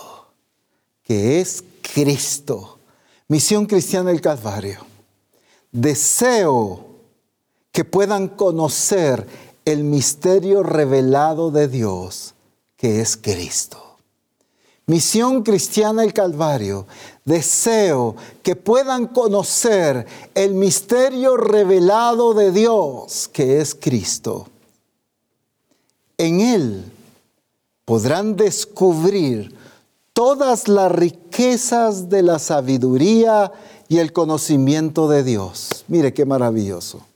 que 1.02 1.40
es 1.40 1.64
Cristo. 1.94 2.78
Misión 3.26 3.66
Cristiana 3.66 4.10
del 4.10 4.20
Calvario. 4.20 4.86
Deseo 5.72 6.91
que 7.72 7.84
puedan 7.84 8.28
conocer 8.28 9.26
el 9.64 9.84
misterio 9.84 10.62
revelado 10.62 11.50
de 11.50 11.68
Dios, 11.68 12.34
que 12.76 13.00
es 13.00 13.16
Cristo. 13.16 13.78
Misión 14.86 15.42
Cristiana 15.42 16.02
el 16.02 16.12
Calvario, 16.12 16.86
deseo 17.24 18.16
que 18.42 18.56
puedan 18.56 19.06
conocer 19.06 20.06
el 20.34 20.54
misterio 20.54 21.36
revelado 21.36 22.34
de 22.34 22.50
Dios, 22.50 23.30
que 23.32 23.60
es 23.60 23.74
Cristo. 23.74 24.48
En 26.18 26.40
Él 26.40 26.84
podrán 27.84 28.36
descubrir 28.36 29.54
todas 30.12 30.68
las 30.68 30.90
riquezas 30.90 32.10
de 32.10 32.22
la 32.22 32.38
sabiduría 32.38 33.52
y 33.88 33.98
el 33.98 34.12
conocimiento 34.12 35.08
de 35.08 35.22
Dios. 35.22 35.84
Mire 35.88 36.12
qué 36.12 36.26
maravilloso. 36.26 37.06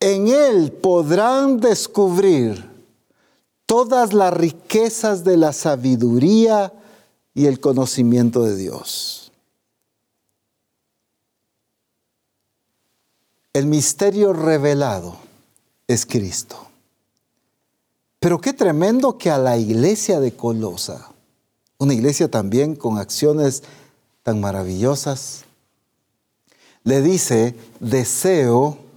En 0.00 0.28
Él 0.28 0.72
podrán 0.72 1.60
descubrir 1.60 2.68
todas 3.66 4.14
las 4.14 4.32
riquezas 4.32 5.22
de 5.24 5.36
la 5.36 5.52
sabiduría 5.52 6.72
y 7.34 7.46
el 7.46 7.60
conocimiento 7.60 8.42
de 8.42 8.56
Dios. 8.56 9.30
El 13.52 13.66
misterio 13.66 14.32
revelado 14.32 15.16
es 15.86 16.06
Cristo. 16.06 16.66
Pero 18.20 18.40
qué 18.40 18.52
tremendo 18.52 19.18
que 19.18 19.30
a 19.30 19.38
la 19.38 19.58
iglesia 19.58 20.18
de 20.20 20.32
Colosa, 20.32 21.10
una 21.78 21.94
iglesia 21.94 22.30
también 22.30 22.74
con 22.74 22.98
acciones 22.98 23.62
tan 24.22 24.40
maravillosas, 24.40 25.44
le 26.84 27.02
dice, 27.02 27.54
deseo 27.80 28.89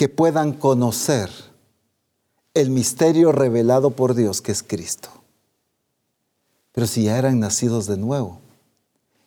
que 0.00 0.08
puedan 0.08 0.54
conocer 0.54 1.28
el 2.54 2.70
misterio 2.70 3.32
revelado 3.32 3.90
por 3.90 4.14
Dios 4.14 4.40
que 4.40 4.50
es 4.50 4.62
Cristo. 4.62 5.10
Pero 6.72 6.86
si 6.86 7.02
ya 7.02 7.18
eran 7.18 7.38
nacidos 7.38 7.86
de 7.86 7.98
nuevo, 7.98 8.38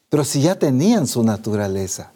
pero 0.09 0.23
si 0.23 0.41
ya 0.41 0.57
tenían 0.57 1.05
su 1.05 1.23
naturaleza, 1.23 2.11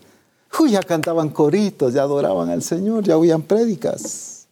ya 0.67 0.81
cantaban 0.81 1.29
coritos, 1.29 1.93
ya 1.93 2.01
adoraban 2.01 2.49
al 2.49 2.63
Señor, 2.63 3.03
ya 3.03 3.15
oían 3.15 3.43
prédicas. 3.43 4.47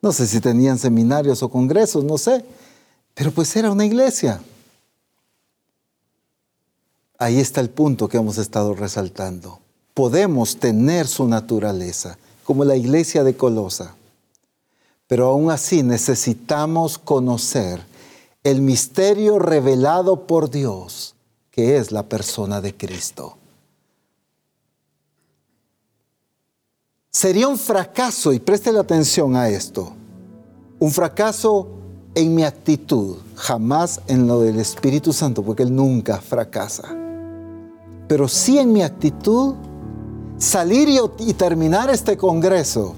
No 0.00 0.10
sé 0.10 0.26
si 0.26 0.40
tenían 0.40 0.78
seminarios 0.78 1.42
o 1.42 1.50
congresos, 1.50 2.02
no 2.04 2.16
sé, 2.16 2.42
pero 3.12 3.30
pues 3.30 3.54
era 3.56 3.70
una 3.70 3.84
iglesia. 3.84 4.40
Ahí 7.18 7.40
está 7.40 7.60
el 7.60 7.68
punto 7.68 8.08
que 8.08 8.16
hemos 8.16 8.38
estado 8.38 8.72
resaltando. 8.72 9.60
Podemos 9.92 10.56
tener 10.56 11.06
su 11.06 11.28
naturaleza, 11.28 12.16
como 12.48 12.64
la 12.64 12.76
iglesia 12.76 13.24
de 13.24 13.36
Colosa, 13.36 13.94
pero 15.06 15.26
aún 15.26 15.50
así 15.50 15.82
necesitamos 15.82 16.96
conocer 16.96 17.82
el 18.42 18.62
misterio 18.62 19.38
revelado 19.38 20.26
por 20.26 20.48
Dios, 20.48 21.14
que 21.50 21.76
es 21.76 21.92
la 21.92 22.04
persona 22.04 22.62
de 22.62 22.74
Cristo. 22.74 23.36
Sería 27.10 27.48
un 27.48 27.58
fracaso, 27.58 28.32
y 28.32 28.40
la 28.72 28.80
atención 28.80 29.36
a 29.36 29.50
esto, 29.50 29.92
un 30.78 30.90
fracaso 30.90 31.68
en 32.14 32.34
mi 32.34 32.44
actitud, 32.44 33.18
jamás 33.34 34.00
en 34.06 34.26
lo 34.26 34.40
del 34.40 34.58
Espíritu 34.58 35.12
Santo, 35.12 35.42
porque 35.42 35.64
Él 35.64 35.76
nunca 35.76 36.18
fracasa, 36.18 36.96
pero 38.08 38.26
sí 38.26 38.58
en 38.58 38.72
mi 38.72 38.80
actitud, 38.80 39.54
salir 40.38 40.88
y, 41.18 41.34
terminar 41.34 41.90
este 41.90 42.16
Congreso 42.16 42.94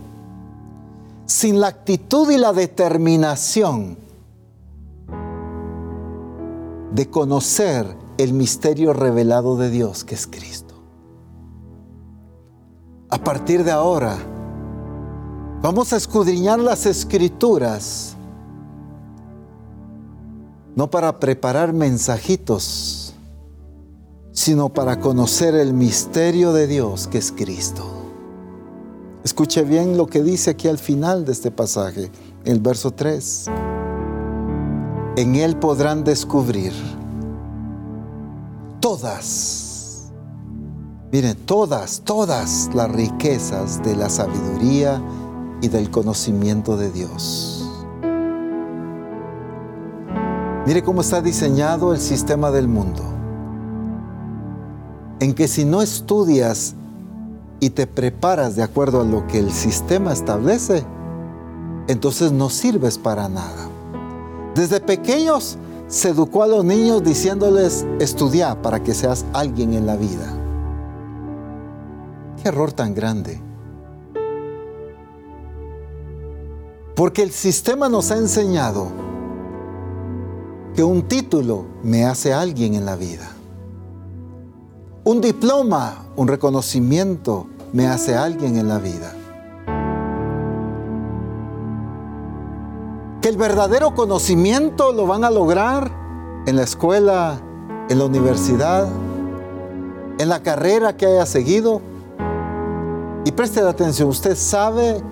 sin 1.25 1.59
la 1.61 1.69
actitud 1.69 2.31
y 2.31 2.37
la 2.37 2.53
determinación 2.53 3.97
de 6.93 7.09
conocer 7.09 7.87
el 8.19 8.35
misterio 8.35 8.93
revelado 8.93 9.57
de 9.57 9.71
Dios 9.71 10.05
que 10.05 10.15
es 10.15 10.27
Cristo. 10.27 10.75
A 13.09 13.19
partir 13.19 13.65
de 13.65 13.71
ahora, 13.71 14.19
vamos 15.63 15.93
a 15.93 15.97
escudriñar 15.97 16.59
las 16.59 16.85
escrituras, 16.85 18.17
no 20.75 20.91
para 20.91 21.19
preparar 21.19 21.73
mensajitos, 21.73 23.10
sino 24.41 24.71
para 24.71 25.01
conocer 25.01 25.55
el 25.55 25.75
misterio 25.75 26.55
de 26.55 26.67
Dios 26.67 27.09
que 27.09 27.19
es 27.19 27.31
Cristo. 27.31 27.85
Escuche 29.23 29.65
bien 29.65 29.99
lo 29.99 30.07
que 30.07 30.23
dice 30.23 30.53
aquí 30.53 30.67
al 30.67 30.79
final 30.79 31.27
de 31.27 31.33
este 31.33 31.51
pasaje, 31.51 32.11
el 32.47 32.59
verso 32.59 32.91
3. 32.91 33.49
En 35.17 35.35
Él 35.35 35.59
podrán 35.59 36.05
descubrir 36.05 36.73
todas, 38.81 40.11
miren, 41.13 41.37
todas, 41.45 42.01
todas 42.03 42.71
las 42.73 42.91
riquezas 42.91 43.83
de 43.83 43.95
la 43.95 44.09
sabiduría 44.09 45.03
y 45.61 45.69
del 45.69 45.91
conocimiento 45.91 46.79
de 46.79 46.91
Dios. 46.91 47.71
Mire 50.67 50.83
cómo 50.83 51.03
está 51.03 51.21
diseñado 51.21 51.93
el 51.93 52.01
sistema 52.01 52.51
del 52.51 52.69
mundo. 52.69 53.20
En 55.21 55.35
que 55.35 55.49
si 55.49 55.65
no 55.65 55.83
estudias 55.83 56.75
y 57.61 57.71
te 57.71 57.87
preparas 57.87 58.57
de 58.57 58.63
acuerdo 58.63 59.03
a 59.03 59.05
lo 59.05 59.27
que 59.27 59.39
el 59.39 59.53
sistema 59.53 60.13
establece, 60.13 60.85
entonces 61.89 62.33
no 62.33 62.49
sirves 62.49 62.97
para 62.97 63.29
nada. 63.29 63.69
Desde 64.55 64.81
pequeños 64.81 65.59
se 65.89 66.09
educó 66.09 66.43
a 66.43 66.47
los 66.47 66.65
niños 66.65 67.05
diciéndoles, 67.05 67.87
estudia 67.99 68.61
para 68.63 68.83
que 68.83 68.95
seas 68.95 69.27
alguien 69.33 69.75
en 69.75 69.87
la 69.87 69.97
vida. 69.97 70.37
Qué 72.43 72.49
error 72.49 72.73
tan 72.73 72.95
grande. 72.95 73.43
Porque 76.95 77.23
el 77.23 77.31
sistema 77.31 77.89
nos 77.89 78.11
ha 78.11 78.17
enseñado 78.17 78.89
que 80.75 80.83
un 80.83 81.03
título 81.03 81.67
me 81.83 82.05
hace 82.05 82.33
alguien 82.33 82.75
en 82.75 82.87
la 82.87 82.97
vida. 82.97 83.31
Un 85.03 85.23
diploma, 85.23 86.05
un 86.17 86.29
reconocimiento 86.29 87.47
me 87.73 87.87
hace 87.87 88.17
alguien 88.17 88.59
en 88.59 88.69
la 88.69 88.79
vida. 88.79 89.15
Que 93.23 93.31
el 93.31 93.39
verdadero 93.39 93.95
conocimiento 93.95 94.93
lo 94.93 95.07
van 95.07 95.25
a 95.25 95.31
lograr 95.31 95.91
en 96.47 96.57
la 96.57 96.65
escuela, 96.65 97.41
en 97.89 97.99
la 97.99 98.05
universidad, 98.05 98.89
en 100.19 100.29
la 100.29 100.43
carrera 100.43 100.95
que 100.95 101.07
haya 101.07 101.25
seguido. 101.25 101.81
Y 103.25 103.33
preste 103.33 103.61
atención, 103.61 104.07
usted 104.11 104.37
sabe 104.37 105.03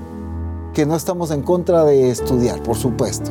que 0.74 0.84
no 0.84 0.96
estamos 0.96 1.30
en 1.30 1.40
contra 1.40 1.84
de 1.84 2.10
estudiar, 2.10 2.62
por 2.62 2.76
supuesto. 2.76 3.30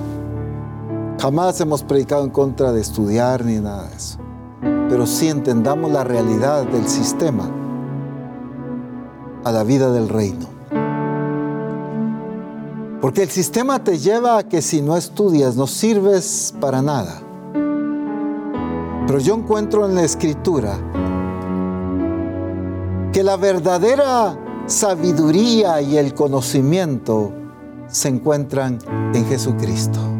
Jamás 1.22 1.62
hemos 1.62 1.84
predicado 1.84 2.24
en 2.24 2.32
contra 2.32 2.72
de 2.72 2.82
estudiar 2.82 3.46
ni 3.46 3.60
nada 3.60 3.90
de 3.90 3.96
eso. 3.96 4.27
Pero 4.62 5.06
sí 5.06 5.28
entendamos 5.28 5.92
la 5.92 6.04
realidad 6.04 6.66
del 6.66 6.88
sistema 6.88 7.50
a 9.44 9.52
la 9.52 9.64
vida 9.64 9.92
del 9.92 10.10
reino. 10.10 10.48
Porque 13.02 13.24
el 13.24 13.30
sistema 13.30 13.84
te 13.84 14.00
lleva 14.00 14.40
a 14.40 14.44
que 14.44 14.62
si 14.62 14.82
no 14.82 14.98
estudias 14.98 15.56
no 15.56 15.68
sirves 15.68 16.54
para 16.60 16.82
nada. 16.82 17.22
Pero 19.06 19.20
yo 19.20 19.36
encuentro 19.36 19.86
en 19.86 19.96
la 19.96 20.04
escritura 20.04 20.78
que 23.14 23.24
la 23.24 23.38
verdadera 23.38 24.38
sabiduría 24.66 25.82
y 25.82 25.98
el 25.98 26.14
conocimiento 26.14 27.32
se 27.88 28.10
encuentran 28.10 28.80
en 29.14 29.26
Jesucristo. 29.26 30.17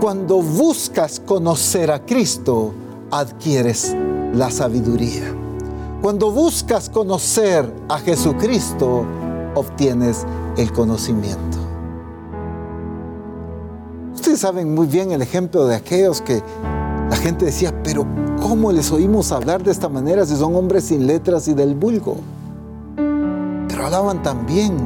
Cuando 0.00 0.40
buscas 0.40 1.18
conocer 1.18 1.90
a 1.90 2.06
Cristo, 2.06 2.72
adquieres 3.10 3.96
la 4.32 4.48
sabiduría. 4.48 5.34
Cuando 6.00 6.30
buscas 6.30 6.88
conocer 6.88 7.68
a 7.88 7.98
Jesucristo, 7.98 9.04
obtienes 9.56 10.24
el 10.56 10.72
conocimiento. 10.72 11.58
Ustedes 14.14 14.38
saben 14.38 14.72
muy 14.72 14.86
bien 14.86 15.10
el 15.10 15.20
ejemplo 15.20 15.66
de 15.66 15.74
aquellos 15.74 16.20
que 16.20 16.44
la 17.10 17.16
gente 17.16 17.46
decía, 17.46 17.82
pero 17.82 18.06
¿cómo 18.40 18.70
les 18.70 18.92
oímos 18.92 19.32
hablar 19.32 19.64
de 19.64 19.72
esta 19.72 19.88
manera 19.88 20.24
si 20.24 20.36
son 20.36 20.54
hombres 20.54 20.84
sin 20.84 21.08
letras 21.08 21.48
y 21.48 21.54
del 21.54 21.74
vulgo? 21.74 22.18
Pero 22.94 23.84
hablaban 23.84 24.22
tan 24.22 24.46
bien, 24.46 24.76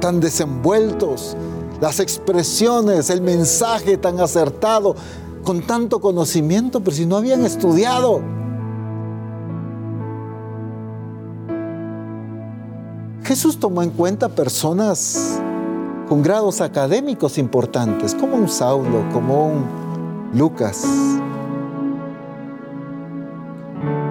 tan 0.00 0.20
desenvueltos, 0.20 1.38
las 1.80 2.00
expresiones, 2.00 3.10
el 3.10 3.20
mensaje 3.20 3.96
tan 3.96 4.20
acertado, 4.20 4.96
con 5.44 5.62
tanto 5.62 6.00
conocimiento, 6.00 6.80
pero 6.80 6.96
si 6.96 7.06
no 7.06 7.16
habían 7.16 7.44
estudiado. 7.44 8.20
Jesús 13.22 13.58
tomó 13.60 13.82
en 13.82 13.90
cuenta 13.90 14.28
personas 14.28 15.38
con 16.08 16.22
grados 16.22 16.60
académicos 16.60 17.38
importantes, 17.38 18.14
como 18.14 18.36
un 18.36 18.48
Saulo, 18.48 19.04
como 19.12 19.48
un 19.48 19.64
Lucas, 20.34 20.84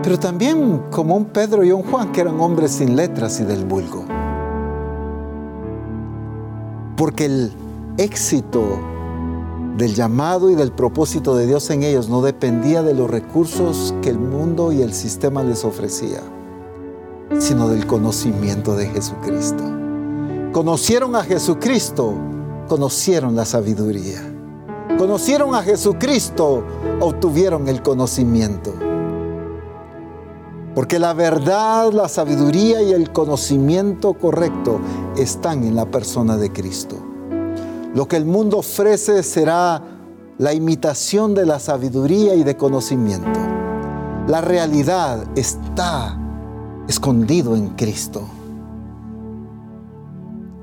pero 0.04 0.18
también 0.18 0.84
como 0.92 1.16
un 1.16 1.26
Pedro 1.26 1.64
y 1.64 1.72
un 1.72 1.84
Juan, 1.84 2.12
que 2.12 2.22
eran 2.22 2.40
hombres 2.40 2.72
sin 2.72 2.96
letras 2.96 3.40
y 3.40 3.44
del 3.44 3.66
vulgo. 3.66 4.06
Porque 6.98 7.26
el 7.26 7.54
éxito 7.98 8.80
del 9.78 9.96
llamado 9.96 10.50
y 10.50 10.56
del 10.56 10.74
propósito 10.74 11.36
de 11.38 11.46
Dios 11.46 11.70
en 11.70 11.84
ellos 11.84 12.10
no 12.10 12.22
dependía 12.22 12.84
de 12.84 12.94
los 12.94 13.10
recursos 13.10 13.94
que 14.02 14.10
el 14.10 14.20
mundo 14.20 14.74
y 14.74 14.82
el 14.82 14.92
sistema 14.92 15.44
les 15.44 15.64
ofrecía 15.64 16.22
sino 17.40 17.68
del 17.68 17.86
conocimiento 17.86 18.76
de 18.76 18.88
Jesucristo. 18.88 19.64
Conocieron 20.52 21.16
a 21.16 21.24
Jesucristo, 21.24 22.14
conocieron 22.68 23.36
la 23.36 23.46
sabiduría. 23.46 24.22
Conocieron 24.98 25.54
a 25.54 25.62
Jesucristo, 25.62 26.64
obtuvieron 27.00 27.68
el 27.68 27.82
conocimiento. 27.84 28.74
Porque 30.78 31.00
la 31.00 31.16
verdad, 31.16 31.92
la 31.92 32.08
sabiduría 32.08 32.84
y 32.84 32.94
el 32.94 33.12
conocimiento 33.12 34.14
correcto 34.14 34.80
están 35.18 35.64
en 35.64 35.76
la 35.76 35.90
persona 35.90 36.38
de 36.38 36.52
Cristo. 36.52 36.98
Lo 37.96 38.08
que 38.08 38.16
el 38.16 38.26
mundo 38.26 38.60
ofrece 38.60 39.24
será 39.24 39.82
la 40.38 40.54
imitación 40.54 41.34
de 41.34 41.48
la 41.48 41.60
sabiduría 41.60 42.36
y 42.36 42.44
de 42.44 42.56
conocimiento. 42.56 43.40
La 44.28 44.42
realidad 44.42 45.26
está 45.36 46.16
escondido 46.88 47.56
en 47.56 47.70
Cristo. 47.70 48.22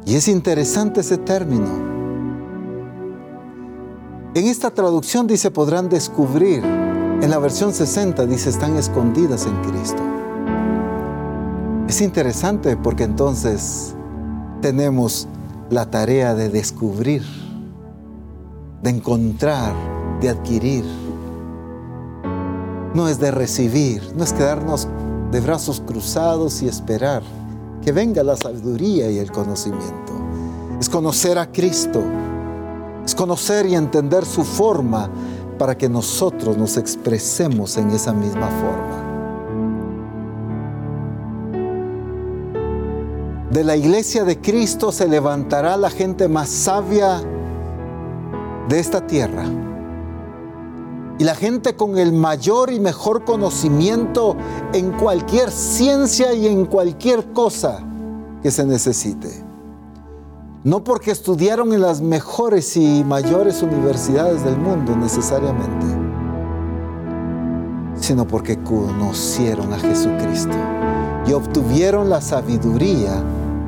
Y 0.06 0.14
es 0.14 0.28
interesante 0.28 1.00
ese 1.00 1.18
término. 1.18 1.66
En 4.32 4.46
esta 4.46 4.70
traducción 4.70 5.26
dice 5.26 5.50
podrán 5.50 5.88
descubrir. 5.88 6.62
En 7.24 7.30
la 7.30 7.38
versión 7.38 7.72
60 7.72 8.26
dice 8.26 8.50
están 8.50 8.76
escondidas 8.76 9.46
en 9.46 9.56
Cristo. 9.62 10.02
Es 11.88 12.02
interesante 12.02 12.76
porque 12.76 13.04
entonces 13.04 13.94
tenemos 14.60 15.26
la 15.70 15.90
tarea 15.90 16.34
de 16.34 16.50
descubrir, 16.50 17.22
de 18.82 18.90
encontrar, 18.90 19.72
de 20.20 20.28
adquirir. 20.28 20.84
No 22.92 23.08
es 23.08 23.18
de 23.18 23.30
recibir, 23.30 24.02
no 24.14 24.22
es 24.22 24.34
quedarnos 24.34 24.86
de 25.32 25.40
brazos 25.40 25.80
cruzados 25.80 26.60
y 26.60 26.68
esperar 26.68 27.22
que 27.82 27.92
venga 27.92 28.22
la 28.22 28.36
sabiduría 28.36 29.10
y 29.10 29.16
el 29.16 29.32
conocimiento. 29.32 30.12
Es 30.78 30.90
conocer 30.90 31.38
a 31.38 31.50
Cristo, 31.50 32.02
es 33.02 33.14
conocer 33.14 33.64
y 33.64 33.76
entender 33.76 34.26
su 34.26 34.44
forma 34.44 35.08
para 35.58 35.76
que 35.76 35.88
nosotros 35.88 36.56
nos 36.56 36.76
expresemos 36.76 37.76
en 37.76 37.90
esa 37.90 38.12
misma 38.12 38.48
forma. 38.48 39.04
De 43.50 43.62
la 43.62 43.76
iglesia 43.76 44.24
de 44.24 44.40
Cristo 44.40 44.90
se 44.90 45.06
levantará 45.06 45.76
la 45.76 45.88
gente 45.88 46.26
más 46.26 46.48
sabia 46.48 47.22
de 48.68 48.80
esta 48.80 49.06
tierra. 49.06 49.44
Y 51.18 51.24
la 51.24 51.36
gente 51.36 51.76
con 51.76 51.96
el 51.96 52.12
mayor 52.12 52.72
y 52.72 52.80
mejor 52.80 53.24
conocimiento 53.24 54.36
en 54.72 54.90
cualquier 54.92 55.52
ciencia 55.52 56.34
y 56.34 56.48
en 56.48 56.66
cualquier 56.66 57.32
cosa 57.32 57.78
que 58.42 58.50
se 58.50 58.66
necesite. 58.66 59.43
No 60.64 60.82
porque 60.82 61.10
estudiaron 61.10 61.74
en 61.74 61.82
las 61.82 62.00
mejores 62.00 62.78
y 62.78 63.04
mayores 63.04 63.62
universidades 63.62 64.42
del 64.46 64.56
mundo 64.56 64.96
necesariamente, 64.96 65.84
sino 67.96 68.26
porque 68.26 68.58
conocieron 68.62 69.74
a 69.74 69.78
Jesucristo 69.78 70.56
y 71.26 71.34
obtuvieron 71.34 72.08
la 72.08 72.22
sabiduría 72.22 73.22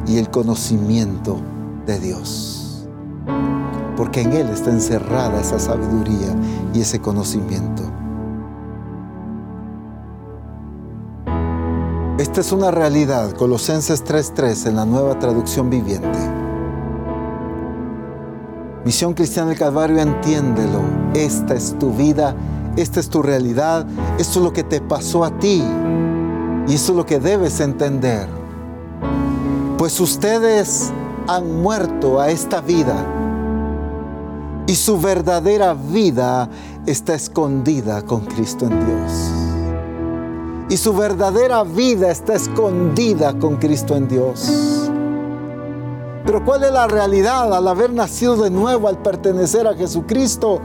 y 0.06 0.16
el 0.16 0.30
conocimiento 0.30 1.36
de 1.84 1.98
Dios. 2.00 2.88
Porque 3.94 4.22
en 4.22 4.32
Él 4.32 4.48
está 4.48 4.70
encerrada 4.70 5.38
esa 5.38 5.58
sabiduría 5.58 6.34
y 6.72 6.80
ese 6.80 6.98
conocimiento. 6.98 7.82
Esta 12.16 12.40
es 12.40 12.52
una 12.52 12.70
realidad, 12.70 13.32
Colosenses 13.32 14.02
3:3 14.02 14.64
en 14.64 14.76
la 14.76 14.86
nueva 14.86 15.18
traducción 15.18 15.68
viviente. 15.68 16.35
Misión 18.86 19.14
Cristiana 19.14 19.48
del 19.48 19.58
Calvario, 19.58 19.98
entiéndelo. 19.98 20.80
Esta 21.12 21.54
es 21.54 21.76
tu 21.76 21.90
vida, 21.90 22.36
esta 22.76 23.00
es 23.00 23.08
tu 23.08 23.20
realidad, 23.20 23.84
esto 24.16 24.38
es 24.38 24.44
lo 24.44 24.52
que 24.52 24.62
te 24.62 24.80
pasó 24.80 25.24
a 25.24 25.36
ti 25.40 25.60
y 26.68 26.72
esto 26.72 26.92
es 26.92 26.96
lo 26.96 27.04
que 27.04 27.18
debes 27.18 27.58
entender. 27.58 28.28
Pues 29.76 29.98
ustedes 29.98 30.92
han 31.26 31.62
muerto 31.62 32.20
a 32.20 32.30
esta 32.30 32.60
vida 32.60 33.04
y 34.68 34.76
su 34.76 35.00
verdadera 35.00 35.74
vida 35.74 36.48
está 36.86 37.16
escondida 37.16 38.02
con 38.02 38.20
Cristo 38.26 38.66
en 38.66 38.86
Dios. 38.86 39.12
Y 40.68 40.76
su 40.76 40.94
verdadera 40.94 41.64
vida 41.64 42.12
está 42.12 42.34
escondida 42.34 43.36
con 43.36 43.56
Cristo 43.56 43.96
en 43.96 44.06
Dios. 44.06 44.48
Pero 46.26 46.44
¿cuál 46.44 46.64
es 46.64 46.72
la 46.72 46.88
realidad 46.88 47.54
al 47.54 47.68
haber 47.68 47.92
nacido 47.92 48.36
de 48.36 48.50
nuevo, 48.50 48.88
al 48.88 48.98
pertenecer 48.98 49.68
a 49.68 49.74
Jesucristo? 49.74 50.60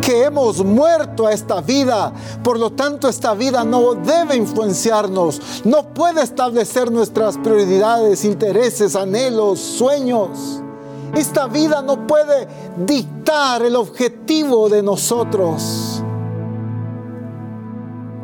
Que 0.00 0.24
hemos 0.24 0.64
muerto 0.64 1.26
a 1.26 1.32
esta 1.32 1.60
vida. 1.60 2.10
Por 2.42 2.58
lo 2.58 2.70
tanto, 2.70 3.06
esta 3.06 3.34
vida 3.34 3.64
no 3.64 3.94
debe 3.94 4.34
influenciarnos. 4.34 5.62
No 5.66 5.92
puede 5.92 6.22
establecer 6.22 6.90
nuestras 6.90 7.36
prioridades, 7.36 8.24
intereses, 8.24 8.96
anhelos, 8.96 9.60
sueños. 9.60 10.62
Esta 11.14 11.48
vida 11.48 11.82
no 11.82 12.06
puede 12.06 12.48
dictar 12.86 13.62
el 13.62 13.76
objetivo 13.76 14.70
de 14.70 14.82
nosotros. 14.82 16.02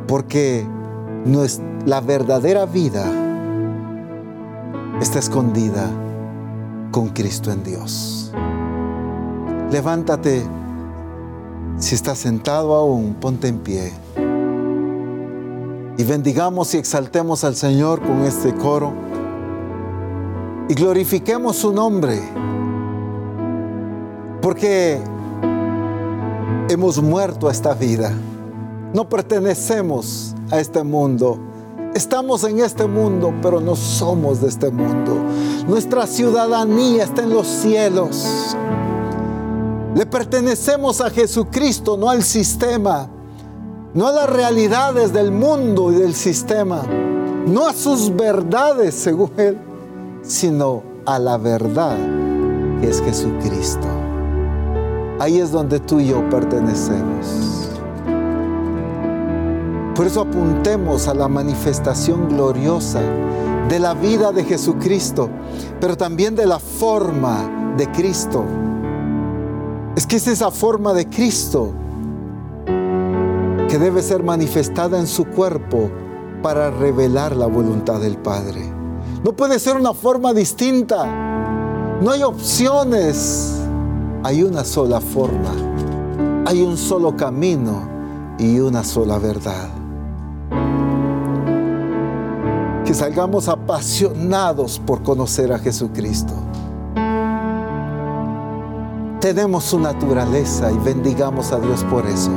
Porque 0.08 0.66
la 1.84 2.00
verdadera 2.00 2.64
vida 2.64 3.04
está 4.98 5.18
escondida 5.18 5.90
con 6.90 7.10
Cristo 7.10 7.50
en 7.50 7.62
Dios. 7.62 8.32
Levántate, 9.70 10.42
si 11.78 11.94
estás 11.94 12.18
sentado 12.18 12.74
aún, 12.74 13.14
ponte 13.14 13.48
en 13.48 13.58
pie. 13.58 13.92
Y 15.96 16.04
bendigamos 16.04 16.74
y 16.74 16.78
exaltemos 16.78 17.44
al 17.44 17.54
Señor 17.54 18.00
con 18.00 18.22
este 18.22 18.54
coro. 18.54 18.92
Y 20.68 20.74
glorifiquemos 20.74 21.56
su 21.56 21.72
nombre. 21.72 22.20
Porque 24.40 24.98
hemos 26.68 27.02
muerto 27.02 27.48
a 27.48 27.52
esta 27.52 27.74
vida. 27.74 28.12
No 28.94 29.08
pertenecemos 29.08 30.34
a 30.50 30.58
este 30.58 30.82
mundo 30.82 31.49
Estamos 31.94 32.44
en 32.44 32.60
este 32.60 32.86
mundo, 32.86 33.34
pero 33.42 33.60
no 33.60 33.74
somos 33.74 34.40
de 34.40 34.48
este 34.48 34.70
mundo. 34.70 35.16
Nuestra 35.66 36.06
ciudadanía 36.06 37.02
está 37.02 37.22
en 37.22 37.30
los 37.30 37.48
cielos. 37.48 38.56
Le 39.96 40.06
pertenecemos 40.06 41.00
a 41.00 41.10
Jesucristo, 41.10 41.96
no 41.96 42.08
al 42.08 42.22
sistema, 42.22 43.08
no 43.92 44.06
a 44.06 44.12
las 44.12 44.30
realidades 44.30 45.12
del 45.12 45.32
mundo 45.32 45.92
y 45.92 45.96
del 45.96 46.14
sistema, 46.14 46.82
no 47.46 47.66
a 47.66 47.72
sus 47.72 48.14
verdades, 48.14 48.94
según 48.94 49.32
Él, 49.36 49.58
sino 50.22 50.84
a 51.04 51.18
la 51.18 51.38
verdad 51.38 51.96
que 52.80 52.88
es 52.88 53.02
Jesucristo. 53.02 53.88
Ahí 55.18 55.40
es 55.40 55.50
donde 55.50 55.80
tú 55.80 55.98
y 55.98 56.06
yo 56.06 56.26
pertenecemos. 56.30 57.79
Por 60.00 60.06
eso 60.06 60.22
apuntemos 60.22 61.08
a 61.08 61.14
la 61.14 61.28
manifestación 61.28 62.30
gloriosa 62.30 63.02
de 63.68 63.78
la 63.78 63.92
vida 63.92 64.32
de 64.32 64.44
Jesucristo, 64.44 65.28
pero 65.78 65.94
también 65.94 66.34
de 66.34 66.46
la 66.46 66.58
forma 66.58 67.74
de 67.76 67.86
Cristo. 67.92 68.46
Es 69.94 70.06
que 70.06 70.16
es 70.16 70.26
esa 70.26 70.50
forma 70.50 70.94
de 70.94 71.06
Cristo 71.06 71.74
que 72.64 73.78
debe 73.78 74.00
ser 74.00 74.22
manifestada 74.22 74.98
en 74.98 75.06
su 75.06 75.26
cuerpo 75.26 75.90
para 76.42 76.70
revelar 76.70 77.36
la 77.36 77.44
voluntad 77.44 78.00
del 78.00 78.16
Padre. 78.16 78.62
No 79.22 79.34
puede 79.34 79.58
ser 79.58 79.76
una 79.76 79.92
forma 79.92 80.32
distinta. 80.32 81.04
No 82.00 82.10
hay 82.10 82.22
opciones. 82.22 83.54
Hay 84.22 84.44
una 84.44 84.64
sola 84.64 84.98
forma. 84.98 85.52
Hay 86.46 86.62
un 86.62 86.78
solo 86.78 87.14
camino 87.14 87.86
y 88.38 88.60
una 88.60 88.82
sola 88.82 89.18
verdad. 89.18 89.79
Que 92.90 92.94
salgamos 92.94 93.46
apasionados 93.48 94.80
por 94.84 95.04
conocer 95.04 95.52
a 95.52 95.60
Jesucristo. 95.60 96.34
Tenemos 99.20 99.62
su 99.62 99.78
naturaleza 99.78 100.72
y 100.72 100.78
bendigamos 100.78 101.52
a 101.52 101.60
Dios 101.60 101.84
por 101.84 102.04
eso. 102.04 102.32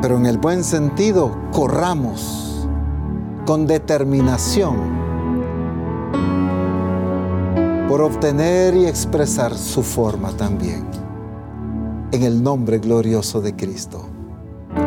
Pero 0.00 0.16
en 0.16 0.24
el 0.24 0.38
buen 0.38 0.64
sentido, 0.64 1.36
corramos 1.52 2.66
con 3.44 3.66
determinación 3.66 4.78
por 7.86 8.00
obtener 8.00 8.74
y 8.74 8.86
expresar 8.86 9.54
su 9.54 9.82
forma 9.82 10.30
también. 10.38 10.86
En 12.12 12.22
el 12.22 12.42
nombre 12.42 12.78
glorioso 12.78 13.42
de 13.42 13.54
Cristo. 13.54 14.06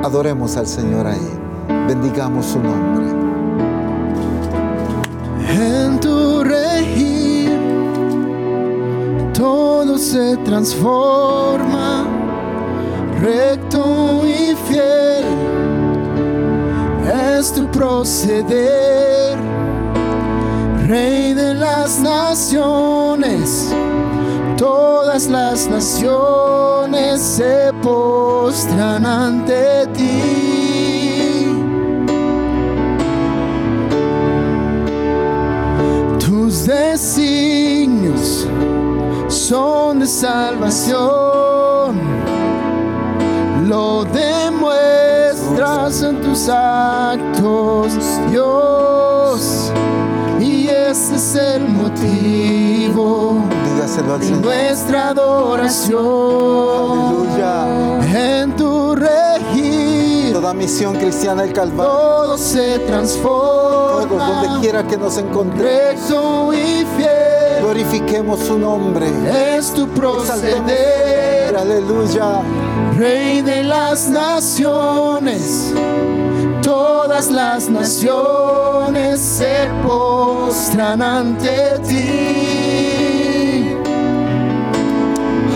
Adoremos 0.03 0.57
al 0.57 0.65
Señor 0.65 1.05
ahí. 1.05 1.30
Bendigamos 1.88 2.47
su 2.47 2.59
nombre 2.59 3.15
en 5.56 5.99
tu 5.99 6.44
regir. 6.44 7.52
Todo 9.34 9.98
se 9.98 10.38
transforma, 10.38 12.06
recto 13.22 14.23
y 14.26 14.56
fiel. 14.68 15.26
Es 17.38 17.53
tu 17.53 17.69
proceder, 17.72 19.38
Rey 20.88 21.34
de 21.34 21.53
las 21.53 21.99
naciones, 21.99 23.73
Todas 24.57 25.27
las 25.27 25.68
naciones 25.68 27.22
se 27.22 27.72
postran 27.82 29.06
ante 29.06 29.88
ti. 29.94 30.65
Designios 36.95 38.47
son 39.27 39.99
de 39.99 40.07
salvación. 40.07 40.95
Lo 43.67 44.05
demuestras 44.05 46.01
en 46.03 46.22
tus 46.22 46.47
actos, 46.47 47.91
Dios. 48.30 49.73
Y 50.39 50.69
ese 50.69 51.15
es 51.15 51.35
el 51.35 51.67
motivo 51.67 53.41
de 54.17 54.31
nuestra 54.41 55.09
adoración. 55.09 55.99
Aleluya. 57.09 58.44
Toda 60.45 60.53
misión 60.53 60.93
cristiana 60.97 61.41
del 61.41 61.53
Calvario. 61.53 61.91
todo 61.91 62.38
se 62.38 62.77
Todos 62.77 62.88
transforma. 62.88 64.27
donde 64.27 64.59
quiera 64.61 64.85
que 64.85 64.95
nos 64.95 65.17
encontremos. 65.17 66.53
Y 66.55 66.85
fiel 66.95 67.61
Glorifiquemos 67.61 68.41
su 68.41 68.59
nombre. 68.59 69.07
es 69.57 69.73
tu 69.73 69.88
proceder. 69.88 71.55
Aleluya. 71.57 72.43
Rey 72.95 73.41
de 73.41 73.63
las 73.63 74.07
naciones, 74.07 75.73
todas 76.61 77.31
las 77.31 77.67
naciones 77.67 79.19
se 79.19 79.67
postran 79.84 81.01
ante 81.01 81.80
ti. 81.88 83.76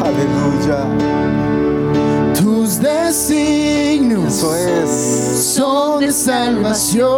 Aleluya. 0.04 1.19
Tus 2.80 2.88
designios 2.88 4.38
Eso 4.38 4.56
es. 4.56 5.54
son 5.56 6.00
de 6.00 6.12
salvación. 6.14 7.10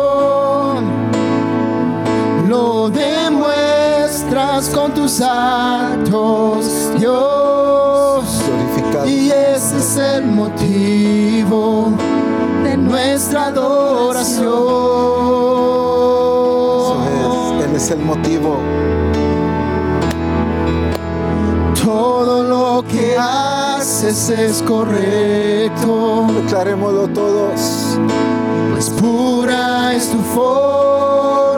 Lo 2.47 2.89
demuestras 2.89 4.69
con 4.69 4.93
tus 4.93 5.21
actos, 5.21 6.65
Dios. 6.97 8.25
Y 9.05 9.29
ese 9.29 9.77
es 9.77 9.97
el 9.97 10.25
motivo 10.25 11.91
de 12.63 12.77
nuestra 12.77 13.47
adoración. 13.47 14.47
Eso 16.79 16.97
es. 17.59 17.65
Él 17.65 17.75
es 17.75 17.91
el 17.91 17.99
motivo. 17.99 18.57
Todo 21.83 22.43
lo 22.43 22.83
que 22.87 23.17
haces 23.81 24.29
es 24.29 24.61
correcto, 24.61 26.27
Declarémoslo 26.43 27.07
todos. 27.07 27.97
pues 28.71 28.89
pura 28.91 29.95
es 29.95 30.07
tu 30.11 30.19
forma 30.19 31.50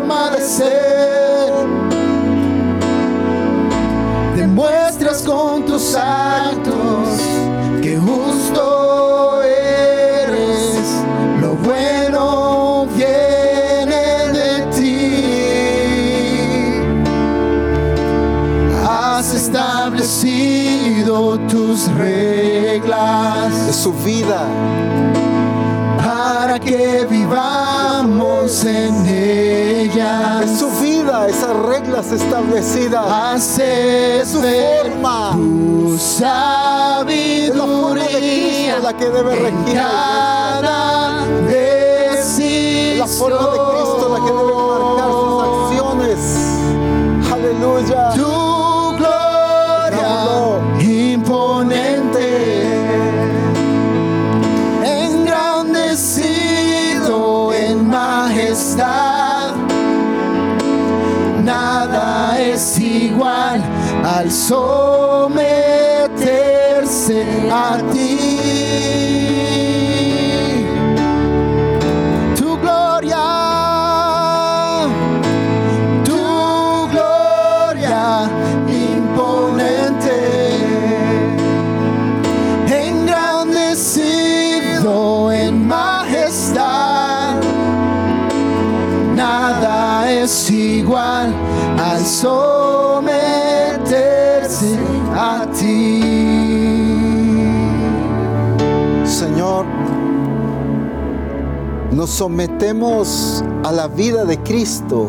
nos 102.04 102.10
sometemos 102.10 103.42
a 103.64 103.72
la 103.72 103.88
vida 103.88 104.26
de 104.26 104.38
Cristo 104.40 105.08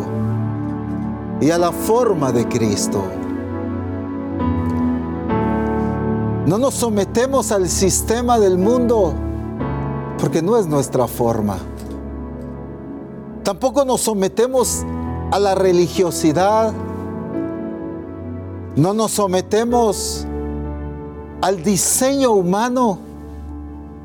y 1.41 1.51
a 1.51 1.59
la 1.59 1.73
forma 1.73 2.31
de 2.31 2.47
Cristo. 2.47 3.03
No 6.47 6.57
nos 6.57 6.75
sometemos 6.75 7.51
al 7.51 7.69
sistema 7.69 8.39
del 8.39 8.59
mundo 8.59 9.12
porque 10.21 10.41
no 10.41 10.57
es 10.57 10.69
nuestra 10.69 11.09
forma. 11.09 11.57
Tampoco 13.43 13.85
nos 13.85 14.03
sometemos 14.03 14.85
a 15.33 15.41
la 15.41 15.57
religiosidad. 15.57 16.73
No 18.77 18.95
nos 18.95 19.11
sometemos 19.11 20.29
al 21.43 21.61
diseño 21.61 22.31
humano 22.31 23.01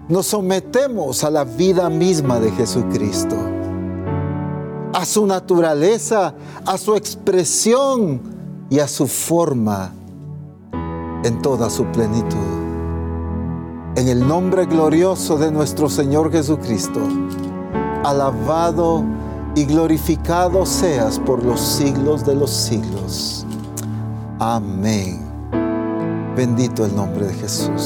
nos 0.10 0.26
sometemos 0.26 1.23
a 1.23 1.30
la 1.30 1.44
vida 1.44 1.88
misma 1.90 2.40
de 2.40 2.52
Jesucristo, 2.52 3.36
a 4.91 5.06
su 5.06 5.27
naturaleza, 5.27 6.34
a 6.65 6.77
su 6.80 6.95
expresión 6.95 8.19
y 8.72 8.80
a 8.80 8.88
su 8.88 9.06
forma 9.06 9.94
en 11.23 11.41
toda 11.44 11.69
su 11.69 11.86
plenitud. 11.86 12.38
En 13.95 14.07
el 14.07 14.27
nombre 14.27 14.65
glorioso 14.65 15.38
de 15.38 15.52
nuestro 15.52 15.90
Señor 15.90 16.31
Jesucristo, 16.31 17.02
alabado 18.03 19.03
y 19.56 19.65
glorificado 19.65 20.65
seas 20.65 21.19
por 21.19 21.44
los 21.44 21.60
siglos 21.60 22.26
de 22.26 22.34
los 22.34 22.49
siglos. 22.49 23.45
Amén. 24.40 25.19
Bendito 26.36 26.84
el 26.86 26.95
nombre 26.95 27.27
de 27.27 27.34
Jesús. 27.36 27.84